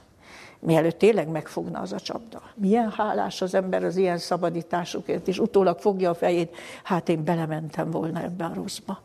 Mielőtt 0.60 0.98
tényleg 0.98 1.28
megfogna 1.28 1.80
az 1.80 1.92
a 1.92 2.00
csapda. 2.00 2.42
Milyen 2.54 2.90
hálás 2.90 3.42
az 3.42 3.54
ember 3.54 3.84
az 3.84 3.96
ilyen 3.96 4.18
szabadításokért, 4.18 5.28
és 5.28 5.38
utólag 5.38 5.78
fogja 5.78 6.10
a 6.10 6.14
fejét, 6.14 6.56
hát 6.82 7.08
én 7.08 7.24
belementem 7.24 7.90
volna 7.90 8.22
ebbe 8.22 8.44
a 8.44 8.54
rosszba. 8.54 9.00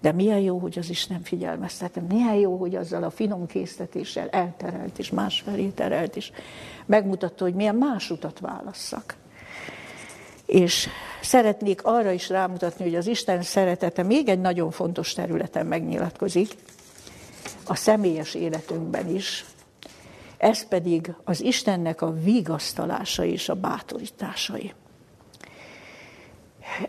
De 0.00 0.12
milyen 0.12 0.38
jó, 0.38 0.58
hogy 0.58 0.78
az 0.78 0.90
Isten 0.90 1.22
figyelmeztet, 1.22 2.08
milyen 2.08 2.34
jó, 2.34 2.56
hogy 2.56 2.74
azzal 2.74 3.02
a 3.02 3.10
finom 3.10 3.46
késztetéssel 3.46 4.28
elterelt, 4.28 4.98
és 4.98 5.10
másfelé 5.10 5.68
terelt, 5.68 6.16
és 6.16 6.32
megmutatta, 6.86 7.44
hogy 7.44 7.54
milyen 7.54 7.76
más 7.76 8.10
utat 8.10 8.38
válasszak. 8.38 9.14
És 10.46 10.88
szeretnék 11.22 11.84
arra 11.84 12.10
is 12.10 12.28
rámutatni, 12.28 12.84
hogy 12.84 12.94
az 12.94 13.06
Isten 13.06 13.42
szeretete 13.42 14.02
még 14.02 14.28
egy 14.28 14.40
nagyon 14.40 14.70
fontos 14.70 15.12
területen 15.12 15.66
megnyilatkozik, 15.66 16.54
a 17.66 17.74
személyes 17.74 18.34
életünkben 18.34 19.08
is, 19.08 19.44
ez 20.42 20.68
pedig 20.68 21.14
az 21.24 21.42
Istennek 21.42 22.02
a 22.02 22.12
vigasztalása 22.12 23.24
és 23.24 23.48
a 23.48 23.54
bátorításai. 23.54 24.72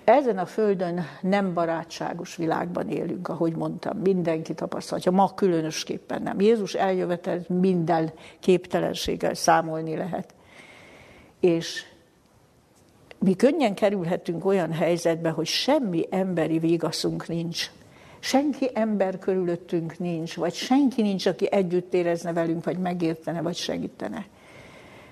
Ezen 0.04 0.38
a 0.38 0.46
földön 0.46 1.06
nem 1.22 1.54
barátságos 1.54 2.36
világban 2.36 2.90
élünk, 2.90 3.28
ahogy 3.28 3.56
mondtam, 3.56 3.98
mindenki 3.98 4.54
tapasztalja, 4.54 5.12
ma 5.12 5.34
különösképpen 5.34 6.22
nem. 6.22 6.40
Jézus 6.40 6.74
eljövetel 6.74 7.46
minden 7.48 8.12
képtelenséggel 8.40 9.34
számolni 9.34 9.96
lehet. 9.96 10.34
És 11.40 11.86
mi 13.20 13.36
könnyen 13.36 13.76
kerülhetünk 13.76 14.46
olyan 14.46 14.72
helyzetbe, 14.72 15.30
hogy 15.30 15.48
semmi 15.48 16.08
emberi 16.10 16.60
vigaszunk 16.60 17.28
nincs. 17.28 17.72
Senki 18.26 18.70
ember 18.74 19.20
körülöttünk 19.20 20.00
nincs, 20.00 20.36
vagy 20.36 20.54
senki 20.54 21.02
nincs, 21.02 21.26
aki 21.26 21.52
együtt 21.52 21.94
érezne 21.94 22.34
velünk, 22.34 22.64
vagy 22.64 22.78
megértene, 22.78 23.42
vagy 23.42 23.56
segítene. 23.56 24.26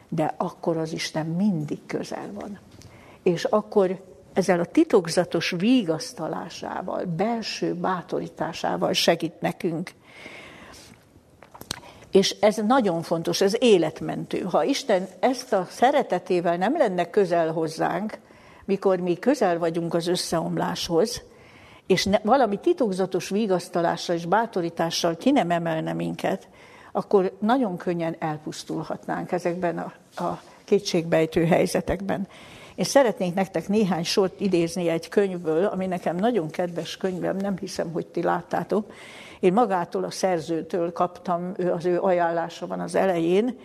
De 0.10 0.34
akkor 0.38 0.78
az 0.78 0.94
Isten 0.94 1.26
mindig 1.26 1.80
közel 1.86 2.32
van. 2.34 2.60
És 3.24 3.44
akkor 3.44 4.04
ezzel 4.34 4.60
a 4.60 4.66
titokzatos 4.66 5.54
vigasztalásával, 5.58 7.06
belső 7.06 7.74
bátorításával 7.74 8.94
segít 8.94 9.42
nekünk. 9.42 9.92
És 12.12 12.36
ez 12.40 12.56
nagyon 12.56 13.02
fontos, 13.02 13.42
ez 13.42 13.56
életmentő. 13.60 14.40
Ha 14.40 14.64
Isten 14.64 15.08
ezt 15.20 15.54
a 15.54 15.68
szeretetével 15.70 16.58
nem 16.58 16.78
lenne 16.78 17.10
közel 17.10 17.52
hozzánk, 17.52 18.20
mikor 18.66 19.00
mi 19.00 19.16
közel 19.20 19.60
vagyunk 19.60 19.94
az 19.94 20.08
összeomláshoz, 20.08 21.30
és 21.88 22.06
ne, 22.06 22.18
valami 22.24 22.58
titokzatos 22.58 23.30
vigasztalással 23.30 24.16
és 24.16 24.26
bátorítással 24.26 25.18
ki 25.18 25.32
nem 25.32 25.52
emelne 25.52 25.94
minket, 25.94 26.48
akkor 26.92 27.32
nagyon 27.40 27.78
könnyen 27.78 28.16
elpusztulhatnánk 28.20 29.32
ezekben 29.32 29.78
a, 29.78 29.94
a 30.24 30.42
kétségbejtő 30.64 31.46
helyzetekben. 31.46 32.28
Én 32.76 32.86
szeretnék 32.86 33.34
nektek 33.34 33.68
néhány 33.68 34.04
sort 34.04 34.40
idézni 34.40 34.88
egy 34.88 35.10
könyvből, 35.10 35.66
ami 35.66 35.86
nekem 35.86 36.16
nagyon 36.16 36.50
kedves 36.50 36.98
könyvem, 36.98 37.38
nem 37.38 37.58
hiszem, 37.58 37.92
hogy 37.92 38.06
ti 38.08 38.24
láttátok. 38.24 38.94
Én 39.40 39.54
magától, 39.54 40.04
a 40.04 40.12
szerzőtől 40.12 40.92
kaptam, 40.92 41.54
az 41.74 41.86
ő 41.86 42.00
ajánlása 42.00 42.68
van 42.68 42.80
az 42.80 42.96
elején, 42.96 43.58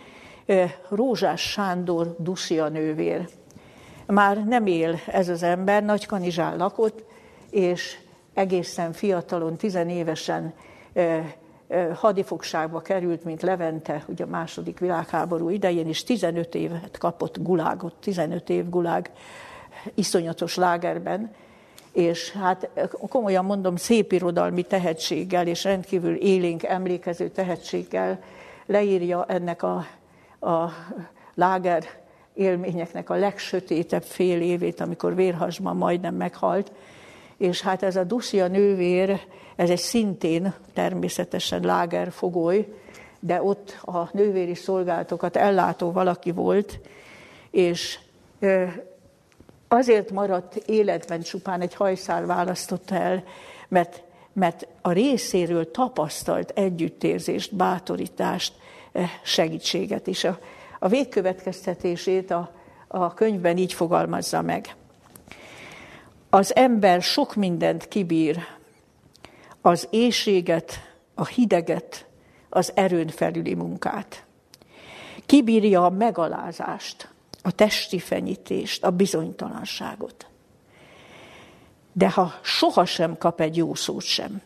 Rózsás 0.89 1.41
Sándor 1.41 2.15
Dusia 2.19 2.67
nővér. 2.67 3.29
Már 4.05 4.45
nem 4.45 4.65
él 4.65 4.99
ez 5.07 5.29
az 5.29 5.43
ember, 5.43 5.83
Nagykanizsán 5.83 6.57
lakott, 6.57 7.03
és 7.49 7.97
egészen 8.37 8.93
fiatalon, 8.93 9.55
tizenévesen 9.55 10.53
hadifogságba 11.93 12.81
került, 12.81 13.23
mint 13.23 13.41
Levente, 13.41 14.03
ugye 14.07 14.23
a 14.23 14.27
második 14.27 14.79
világháború 14.79 15.49
idején, 15.49 15.87
és 15.87 16.03
15 16.03 16.55
évet 16.55 16.97
kapott 16.97 17.41
gulágot, 17.41 17.93
15 17.99 18.49
év 18.49 18.69
gulág 18.69 19.11
iszonyatos 19.93 20.55
lágerben, 20.55 21.33
és 21.91 22.31
hát 22.31 22.69
komolyan 23.09 23.45
mondom, 23.45 23.75
szép 23.75 24.11
irodalmi 24.11 24.63
tehetséggel 24.63 25.47
és 25.47 25.63
rendkívül 25.63 26.15
élénk 26.15 26.63
emlékező 26.63 27.29
tehetséggel 27.29 28.19
leírja 28.65 29.25
ennek 29.25 29.63
a, 29.63 29.85
a 30.39 30.69
láger 31.33 31.83
élményeknek 32.33 33.09
a 33.09 33.15
legsötétebb 33.15 34.03
fél 34.03 34.41
évét, 34.41 34.79
amikor 34.79 35.15
vérhasban 35.15 35.77
majdnem 35.77 36.15
meghalt, 36.15 36.71
és 37.37 37.61
hát 37.61 37.83
ez 37.83 37.95
a 37.95 38.03
Dusia 38.03 38.47
nővér, 38.47 39.19
ez 39.55 39.69
egy 39.69 39.77
szintén 39.77 40.53
természetesen 40.73 41.61
lágerfogoly, 41.61 42.73
de 43.19 43.41
ott 43.41 43.79
a 43.81 44.09
nővéri 44.11 44.55
szolgálatokat 44.55 45.35
ellátó 45.35 45.91
valaki 45.91 46.31
volt, 46.31 46.79
és 47.51 47.99
azért 49.67 50.11
maradt 50.11 50.55
életben 50.55 51.21
csupán 51.21 51.61
egy 51.61 51.73
hajszál 51.73 52.25
választotta 52.25 52.95
el, 52.95 53.23
mert, 53.67 54.03
mert 54.33 54.67
a 54.81 54.91
részéről 54.91 55.71
tapasztalt 55.71 56.51
együttérzést, 56.55 57.55
bátorítást, 57.55 58.53
segítséget 59.23 60.07
is. 60.07 60.23
A, 60.23 60.39
a 60.79 60.87
végkövetkeztetését 60.87 62.31
a, 62.31 62.51
a 62.87 63.13
könyvben 63.13 63.57
így 63.57 63.73
fogalmazza 63.73 64.41
meg. 64.41 64.75
Az 66.29 66.55
ember 66.55 67.01
sok 67.01 67.35
mindent 67.35 67.87
kibír, 67.87 68.37
az 69.61 69.87
éjséget, 69.91 70.95
a 71.15 71.25
hideget, 71.25 72.05
az 72.49 72.71
erőn 72.75 73.07
felüli 73.07 73.53
munkát. 73.53 74.25
Kibírja 75.25 75.85
a 75.85 75.89
megalázást, 75.89 77.09
a 77.41 77.51
testi 77.51 77.99
fenyítést, 77.99 78.83
a 78.83 78.91
bizonytalanságot. 78.91 80.27
De 81.93 82.09
ha 82.09 82.33
soha 82.41 82.85
sem 82.85 83.17
kap 83.17 83.41
egy 83.41 83.57
jó 83.57 83.75
szót 83.75 84.03
sem, 84.03 84.41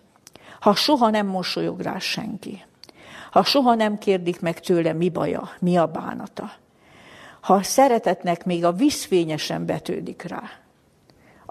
ha 0.60 0.76
soha 0.76 1.10
nem 1.10 1.28
mosolyog 1.28 1.80
rá 1.80 2.00
senki, 2.00 2.66
ha 3.32 3.44
soha 3.44 3.76
nem 3.76 3.98
kérdik 3.98 4.40
meg 4.40 4.60
tőle, 4.60 4.94
mi 4.94 5.10
baja, 5.10 5.50
mi 5.60 5.78
a 5.78 5.88
bánata, 5.88 6.52
ha 7.40 7.54
a 7.54 7.64
szeretetnek 7.64 8.46
még 8.46 8.66
a 8.66 8.72
viszvényesen 8.72 9.66
betődik 9.66 10.22
rá, 10.22 10.61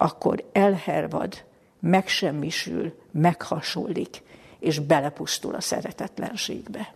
akkor 0.01 0.45
elhervad, 0.53 1.45
megsemmisül, 1.81 2.93
meghasonlik, 3.11 4.23
és 4.59 4.79
belepusztul 4.79 5.55
a 5.55 5.61
szeretetlenségbe. 5.61 6.95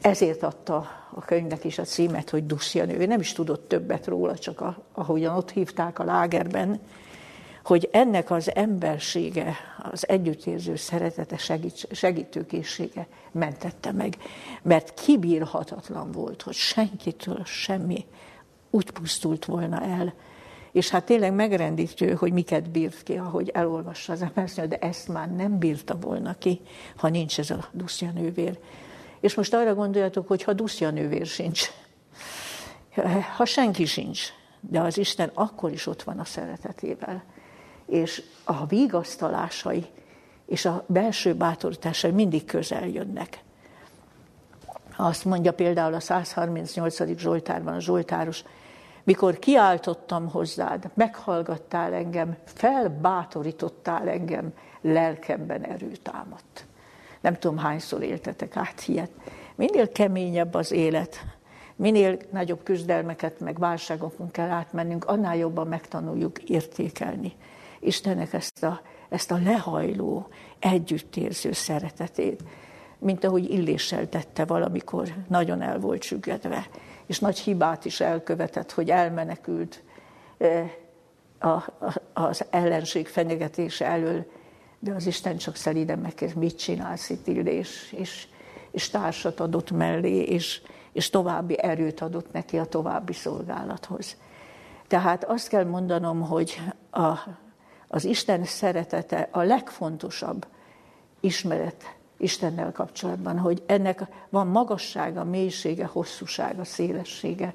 Ezért 0.00 0.42
adta 0.42 0.76
a 1.14 1.20
könyvnek 1.20 1.64
is 1.64 1.78
a 1.78 1.82
címet, 1.82 2.30
hogy 2.30 2.46
Dussia 2.46 2.84
nő. 2.84 3.06
Nem 3.06 3.20
is 3.20 3.32
tudott 3.32 3.68
többet 3.68 4.06
róla, 4.06 4.38
csak 4.38 4.60
a, 4.60 4.84
ahogyan 4.92 5.36
ott 5.36 5.50
hívták 5.50 5.98
a 5.98 6.04
lágerben, 6.04 6.80
hogy 7.64 7.88
ennek 7.92 8.30
az 8.30 8.54
embersége, 8.54 9.56
az 9.92 10.08
együttérző 10.08 10.76
szeretete, 10.76 11.36
segít, 11.36 11.88
segítőkészsége 11.90 13.06
mentette 13.32 13.92
meg, 13.92 14.16
mert 14.62 14.94
kibírhatatlan 14.94 16.12
volt, 16.12 16.42
hogy 16.42 16.54
senkitől 16.54 17.44
semmi 17.44 18.06
úgy 18.70 18.90
pusztult 18.90 19.44
volna 19.44 19.82
el, 19.82 20.14
és 20.72 20.88
hát 20.88 21.04
tényleg 21.04 21.32
megrendítő, 21.32 22.12
hogy 22.12 22.32
miket 22.32 22.70
bírt 22.70 23.02
ki, 23.02 23.16
ahogy 23.16 23.48
elolvassa 23.48 24.12
az 24.12 24.22
ember, 24.22 24.68
de 24.68 24.76
ezt 24.76 25.08
már 25.08 25.30
nem 25.30 25.58
bírta 25.58 25.98
volna 25.98 26.34
ki, 26.38 26.60
ha 26.96 27.08
nincs 27.08 27.38
ez 27.38 27.50
a 27.50 27.68
duszja 27.72 28.10
nővér. 28.10 28.58
És 29.20 29.34
most 29.34 29.54
arra 29.54 29.74
gondoljatok, 29.74 30.28
hogy 30.28 30.42
ha 30.42 30.52
duszja 30.52 30.90
nővér 30.90 31.26
sincs, 31.26 31.70
ha 33.36 33.44
senki 33.44 33.84
sincs, 33.84 34.22
de 34.60 34.80
az 34.80 34.98
Isten 34.98 35.30
akkor 35.34 35.72
is 35.72 35.86
ott 35.86 36.02
van 36.02 36.18
a 36.18 36.24
szeretetével. 36.24 37.24
És 37.86 38.22
a 38.44 38.66
vigasztalásai 38.66 39.86
és 40.46 40.64
a 40.64 40.84
belső 40.86 41.34
bátorításai 41.34 42.10
mindig 42.10 42.44
közel 42.44 42.88
jönnek. 42.88 43.38
Azt 44.96 45.24
mondja 45.24 45.52
például 45.52 45.94
a 45.94 46.00
138. 46.00 47.18
Zsoltárban 47.18 47.74
a 47.74 47.80
Zsoltáros, 47.80 48.44
mikor 49.08 49.38
kiáltottam 49.38 50.30
hozzád, 50.30 50.90
meghallgattál 50.94 51.92
engem, 51.92 52.36
felbátorítottál 52.44 54.08
engem, 54.08 54.52
lelkemben 54.80 55.64
erő 55.64 55.90
támadt. 56.02 56.66
Nem 57.20 57.34
tudom, 57.34 57.58
hányszor 57.58 58.02
éltetek 58.02 58.56
át 58.56 58.82
ilyet. 58.86 59.10
Minél 59.54 59.92
keményebb 59.92 60.54
az 60.54 60.72
élet, 60.72 61.24
minél 61.76 62.16
nagyobb 62.30 62.62
küzdelmeket, 62.62 63.40
meg 63.40 63.58
válságokon 63.58 64.30
kell 64.30 64.50
átmennünk, 64.50 65.04
annál 65.04 65.36
jobban 65.36 65.66
megtanuljuk 65.66 66.42
értékelni 66.42 67.32
Istennek 67.80 68.32
ezt 68.32 68.64
a, 68.64 68.80
ezt 69.08 69.30
a 69.30 69.38
lehajló, 69.44 70.26
együttérző 70.58 71.52
szeretetét, 71.52 72.42
mint 72.98 73.24
ahogy 73.24 73.50
Illéssel 73.50 74.08
tette 74.08 74.44
valamikor, 74.44 75.08
nagyon 75.28 75.62
el 75.62 75.78
volt 75.78 76.02
süggedve 76.02 76.66
és 77.08 77.18
nagy 77.18 77.38
hibát 77.38 77.84
is 77.84 78.00
elkövetett, 78.00 78.72
hogy 78.72 78.90
elmenekült 78.90 79.82
az 82.12 82.44
ellenség 82.50 83.08
fenyegetése 83.08 83.86
elől, 83.86 84.26
de 84.78 84.92
az 84.92 85.06
Isten 85.06 85.36
csak 85.36 85.56
szelíden 85.56 85.98
megkérdez, 85.98 86.36
mit 86.36 86.58
csinálsz 86.58 87.10
itt, 87.10 87.26
Illés? 87.26 87.92
És, 87.92 88.28
és 88.70 88.90
társat 88.90 89.40
adott 89.40 89.70
mellé, 89.70 90.22
és, 90.22 90.62
és 90.92 91.10
további 91.10 91.62
erőt 91.62 92.00
adott 92.00 92.32
neki 92.32 92.58
a 92.58 92.64
további 92.64 93.12
szolgálathoz. 93.12 94.16
Tehát 94.86 95.24
azt 95.24 95.48
kell 95.48 95.64
mondanom, 95.64 96.20
hogy 96.20 96.60
a, 96.90 97.18
az 97.88 98.04
Isten 98.04 98.44
szeretete 98.44 99.28
a 99.30 99.42
legfontosabb 99.42 100.46
ismeret 101.20 101.96
Istennel 102.18 102.72
kapcsolatban, 102.72 103.38
hogy 103.38 103.62
ennek 103.66 104.06
van 104.28 104.46
magassága, 104.46 105.24
mélysége, 105.24 105.86
hosszúsága, 105.86 106.64
szélessége. 106.64 107.54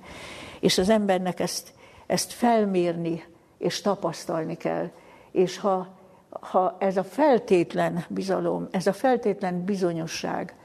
És 0.60 0.78
az 0.78 0.90
embernek 0.90 1.40
ezt, 1.40 1.74
ezt 2.08 2.32
felmérni 2.32 3.24
és 3.58 3.82
tapasztalni 3.82 4.56
kell. 4.56 4.90
És 5.32 5.58
ha, 5.58 5.98
ha 6.30 6.76
ez 6.80 6.98
a 6.98 7.04
feltétlen 7.04 8.06
bizalom, 8.08 8.68
ez 8.72 8.88
a 8.88 8.94
feltétlen 8.94 9.64
bizonyosság 9.64 10.56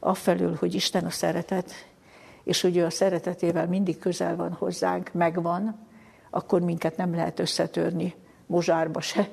afelől, 0.00 0.56
hogy 0.58 0.74
Isten 0.74 1.04
a 1.04 1.10
szeretet, 1.10 1.72
és 2.44 2.60
hogy 2.60 2.76
ő 2.76 2.84
a 2.84 2.90
szeretetével 2.90 3.66
mindig 3.66 3.98
közel 3.98 4.36
van 4.36 4.52
hozzánk, 4.52 5.12
megvan, 5.12 5.86
akkor 6.30 6.60
minket 6.60 6.96
nem 6.96 7.14
lehet 7.14 7.38
összetörni 7.38 8.14
mozsárba 8.46 9.00
se, 9.00 9.28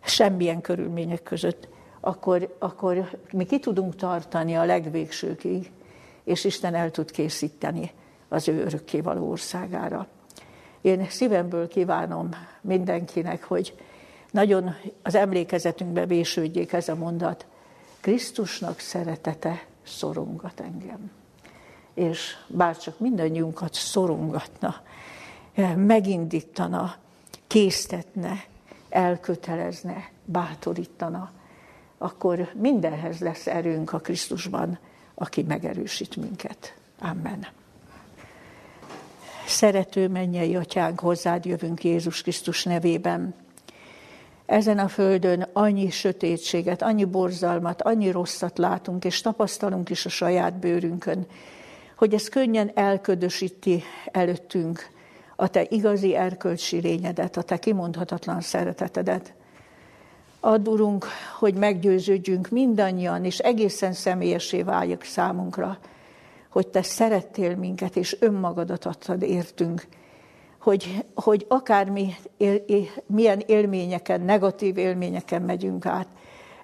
semmilyen 0.00 0.60
körülmények 0.60 1.22
között 1.22 1.68
akkor, 2.00 2.56
akkor 2.58 3.18
mi 3.32 3.44
ki 3.44 3.58
tudunk 3.58 3.96
tartani 3.96 4.56
a 4.56 4.64
legvégsőkig, 4.64 5.70
és 6.24 6.44
Isten 6.44 6.74
el 6.74 6.90
tud 6.90 7.10
készíteni 7.10 7.90
az 8.28 8.48
ő 8.48 8.64
örökkévaló 8.64 9.30
országára. 9.30 10.06
Én 10.80 11.06
szívemből 11.08 11.68
kívánom 11.68 12.28
mindenkinek, 12.60 13.44
hogy 13.44 13.74
nagyon 14.30 14.74
az 15.02 15.14
emlékezetünkbe 15.14 16.06
vésődjék 16.06 16.72
ez 16.72 16.88
a 16.88 16.94
mondat. 16.94 17.46
Krisztusnak 18.00 18.78
szeretete 18.78 19.64
szorongat 19.82 20.60
engem. 20.60 21.10
És 21.94 22.36
bárcsak 22.46 22.98
mindannyiunkat 22.98 23.74
szorongatna, 23.74 24.74
megindítana, 25.76 26.94
késztetne, 27.46 28.44
elkötelezne, 28.88 30.10
bátorítana, 30.24 31.30
akkor 32.02 32.48
mindenhez 32.54 33.18
lesz 33.18 33.46
erőnk 33.46 33.92
a 33.92 33.98
Krisztusban, 33.98 34.78
aki 35.14 35.42
megerősít 35.42 36.16
minket. 36.16 36.74
Amen. 36.98 37.46
Szerető 39.46 40.08
mennyei 40.08 40.56
atyánk, 40.56 41.00
hozzád 41.00 41.44
jövünk 41.44 41.84
Jézus 41.84 42.22
Krisztus 42.22 42.64
nevében. 42.64 43.34
Ezen 44.46 44.78
a 44.78 44.88
földön 44.88 45.46
annyi 45.52 45.90
sötétséget, 45.90 46.82
annyi 46.82 47.04
borzalmat, 47.04 47.82
annyi 47.82 48.10
rosszat 48.10 48.58
látunk, 48.58 49.04
és 49.04 49.20
tapasztalunk 49.20 49.90
is 49.90 50.06
a 50.06 50.08
saját 50.08 50.54
bőrünkön, 50.54 51.26
hogy 51.96 52.14
ez 52.14 52.28
könnyen 52.28 52.70
elködösíti 52.74 53.82
előttünk 54.12 54.90
a 55.36 55.48
te 55.48 55.66
igazi 55.68 56.14
erkölcsi 56.14 56.80
lényedet, 56.80 57.36
a 57.36 57.42
te 57.42 57.58
kimondhatatlan 57.58 58.40
szeretetedet. 58.40 59.34
Add, 60.40 60.68
Urunk, 60.68 61.06
hogy 61.38 61.54
meggyőződjünk 61.54 62.48
mindannyian, 62.48 63.24
és 63.24 63.38
egészen 63.38 63.92
személyesé 63.92 64.62
váljak 64.62 65.02
számunkra, 65.02 65.78
hogy 66.50 66.68
Te 66.68 66.82
szerettél 66.82 67.56
minket, 67.56 67.96
és 67.96 68.16
önmagadat 68.20 68.84
adtad 68.84 69.22
értünk, 69.22 69.86
hogy, 70.60 71.04
hogy 71.14 71.46
akármi 71.48 72.14
él, 72.36 72.62
milyen 73.06 73.42
élményeken, 73.46 74.20
negatív 74.20 74.78
élményeken 74.78 75.42
megyünk 75.42 75.86
át, 75.86 76.08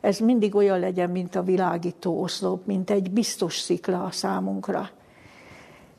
ez 0.00 0.18
mindig 0.18 0.54
olyan 0.54 0.78
legyen, 0.78 1.10
mint 1.10 1.34
a 1.34 1.42
világító 1.42 2.22
oszlop, 2.22 2.66
mint 2.66 2.90
egy 2.90 3.10
biztos 3.10 3.58
szikla 3.58 4.04
a 4.04 4.10
számunkra. 4.10 4.90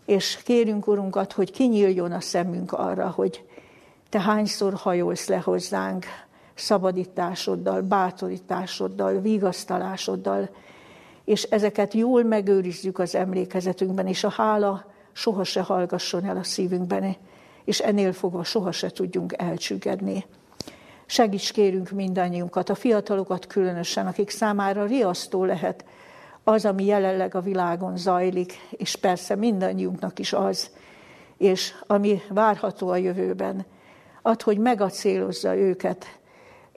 És 0.06 0.40
kérünk, 0.44 0.88
Urunkat, 0.88 1.34
hogy 1.34 1.52
kinyíljon 1.52 2.12
a 2.12 2.22
szemünk 2.22 2.72
arra, 2.72 3.10
hogy 3.10 3.46
Te 4.10 4.20
hányszor 4.20 4.74
hajolsz 4.74 5.28
le 5.28 5.38
hozzánk, 5.38 6.06
szabadításoddal, 6.58 7.82
bátorításoddal, 7.82 9.20
vigasztalásoddal, 9.20 10.50
és 11.26 11.44
ezeket 11.44 11.94
jól 11.94 12.24
megőrizzük 12.24 13.00
az 13.00 13.16
emlékezetünkben, 13.16 14.08
és 14.08 14.24
a 14.24 14.30
hála 14.30 14.86
soha 15.12 15.44
se 15.44 15.62
hallgasson 15.62 16.26
el 16.26 16.38
a 16.38 16.44
szívünkben, 16.44 17.16
és 17.66 17.80
ennél 17.80 18.14
fogva 18.14 18.44
soha 18.44 18.72
se 18.72 18.90
tudjunk 18.90 19.34
elcsüggedni. 19.38 20.26
Segíts 21.06 21.52
kérünk 21.52 21.90
mindannyiunkat, 21.90 22.70
a 22.70 22.76
fiatalokat 22.76 23.48
különösen, 23.48 24.08
akik 24.08 24.30
számára 24.30 24.86
riasztó 24.86 25.44
lehet 25.44 25.86
az, 26.44 26.66
ami 26.66 26.86
jelenleg 26.86 27.36
a 27.36 27.42
világon 27.42 27.98
zajlik, 27.98 28.54
és 28.70 28.96
persze 28.96 29.36
mindannyiunknak 29.36 30.20
is 30.20 30.34
az, 30.34 30.70
és 31.38 31.74
ami 31.88 32.22
várható 32.30 32.90
a 32.90 32.96
jövőben. 32.96 33.66
Ad, 34.22 34.42
hogy 34.42 34.58
megacélozza 34.58 35.56
őket 35.56 36.17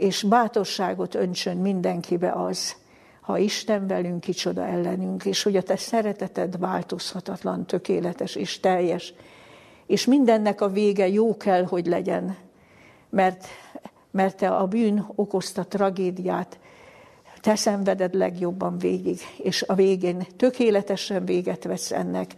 és 0.00 0.22
bátorságot 0.22 1.14
öntsön 1.14 1.56
mindenkibe 1.56 2.32
az, 2.32 2.76
ha 3.20 3.38
Isten 3.38 3.86
velünk, 3.86 4.20
kicsoda 4.20 4.66
ellenünk, 4.66 5.24
és 5.24 5.42
hogy 5.42 5.56
a 5.56 5.62
te 5.62 5.76
szereteted 5.76 6.58
változhatatlan, 6.58 7.66
tökéletes 7.66 8.34
és 8.34 8.60
teljes, 8.60 9.14
és 9.86 10.04
mindennek 10.04 10.60
a 10.60 10.68
vége 10.68 11.08
jó 11.08 11.36
kell, 11.36 11.64
hogy 11.64 11.86
legyen, 11.86 12.36
mert, 13.10 13.46
mert 14.10 14.36
te 14.36 14.48
a 14.48 14.66
bűn 14.66 15.06
okozta 15.14 15.64
tragédiát, 15.64 16.58
te 17.40 17.56
szenveded 17.56 18.14
legjobban 18.14 18.78
végig, 18.78 19.18
és 19.36 19.62
a 19.62 19.74
végén 19.74 20.26
tökéletesen 20.36 21.24
véget 21.24 21.64
vesz 21.64 21.90
ennek, 21.90 22.36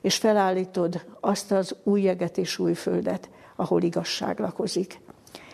és 0.00 0.16
felállítod 0.16 1.04
azt 1.20 1.52
az 1.52 1.76
új 1.82 2.02
jeget 2.02 2.38
és 2.38 2.58
új 2.58 2.74
földet, 2.74 3.28
ahol 3.56 3.82
igazság 3.82 4.38
lakozik. 4.38 5.00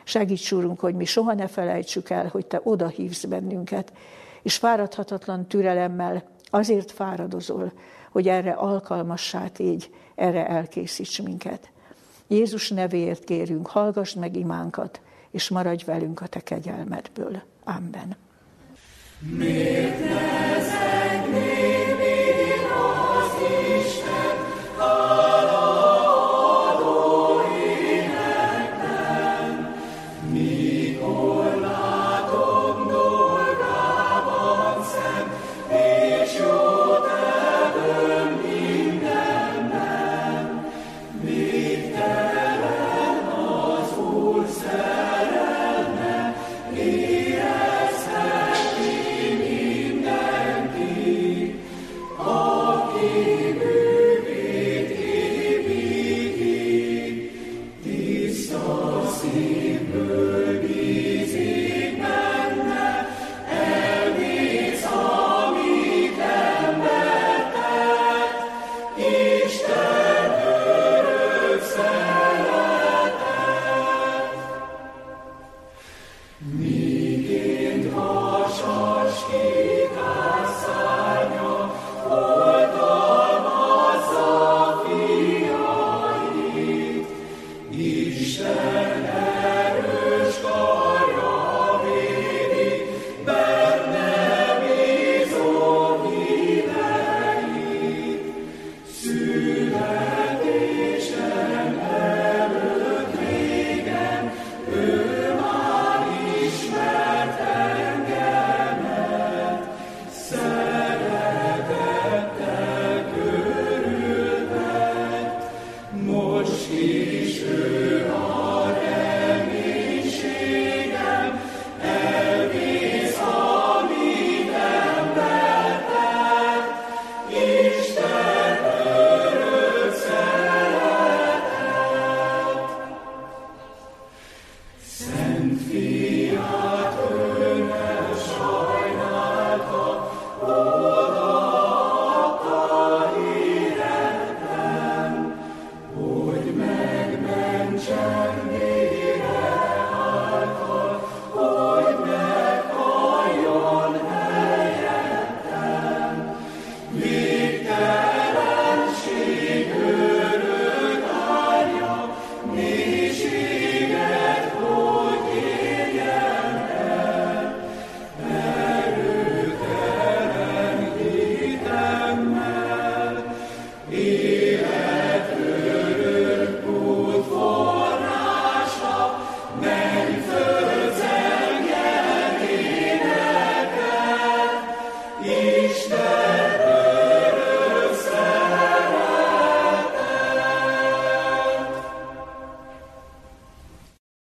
Segíts, 0.08 0.52
Úrunk, 0.52 0.80
hogy 0.80 0.94
mi 0.94 1.04
soha 1.04 1.34
ne 1.34 1.46
felejtsük 1.46 2.10
el, 2.10 2.28
hogy 2.28 2.46
Te 2.46 2.60
oda 2.62 2.88
hívsz 2.88 3.24
bennünket, 3.24 3.92
és 4.42 4.56
fáradhatatlan 4.56 5.46
türelemmel 5.46 6.24
azért 6.50 6.90
fáradozol, 6.90 7.72
hogy 8.10 8.28
erre 8.28 8.52
alkalmassá 8.52 9.48
tégy, 9.48 9.90
erre 10.14 10.46
elkészíts 10.46 11.22
minket. 11.22 11.70
Jézus 12.26 12.70
nevéért 12.70 13.24
kérünk, 13.24 13.66
hallgass 13.66 14.14
meg 14.14 14.36
imánkat, 14.36 15.00
és 15.30 15.48
maradj 15.48 15.84
velünk 15.84 16.20
a 16.20 16.26
Te 16.26 16.40
kegyelmedből. 16.40 17.42
Amen. 17.64 18.16
Miért 19.18 19.98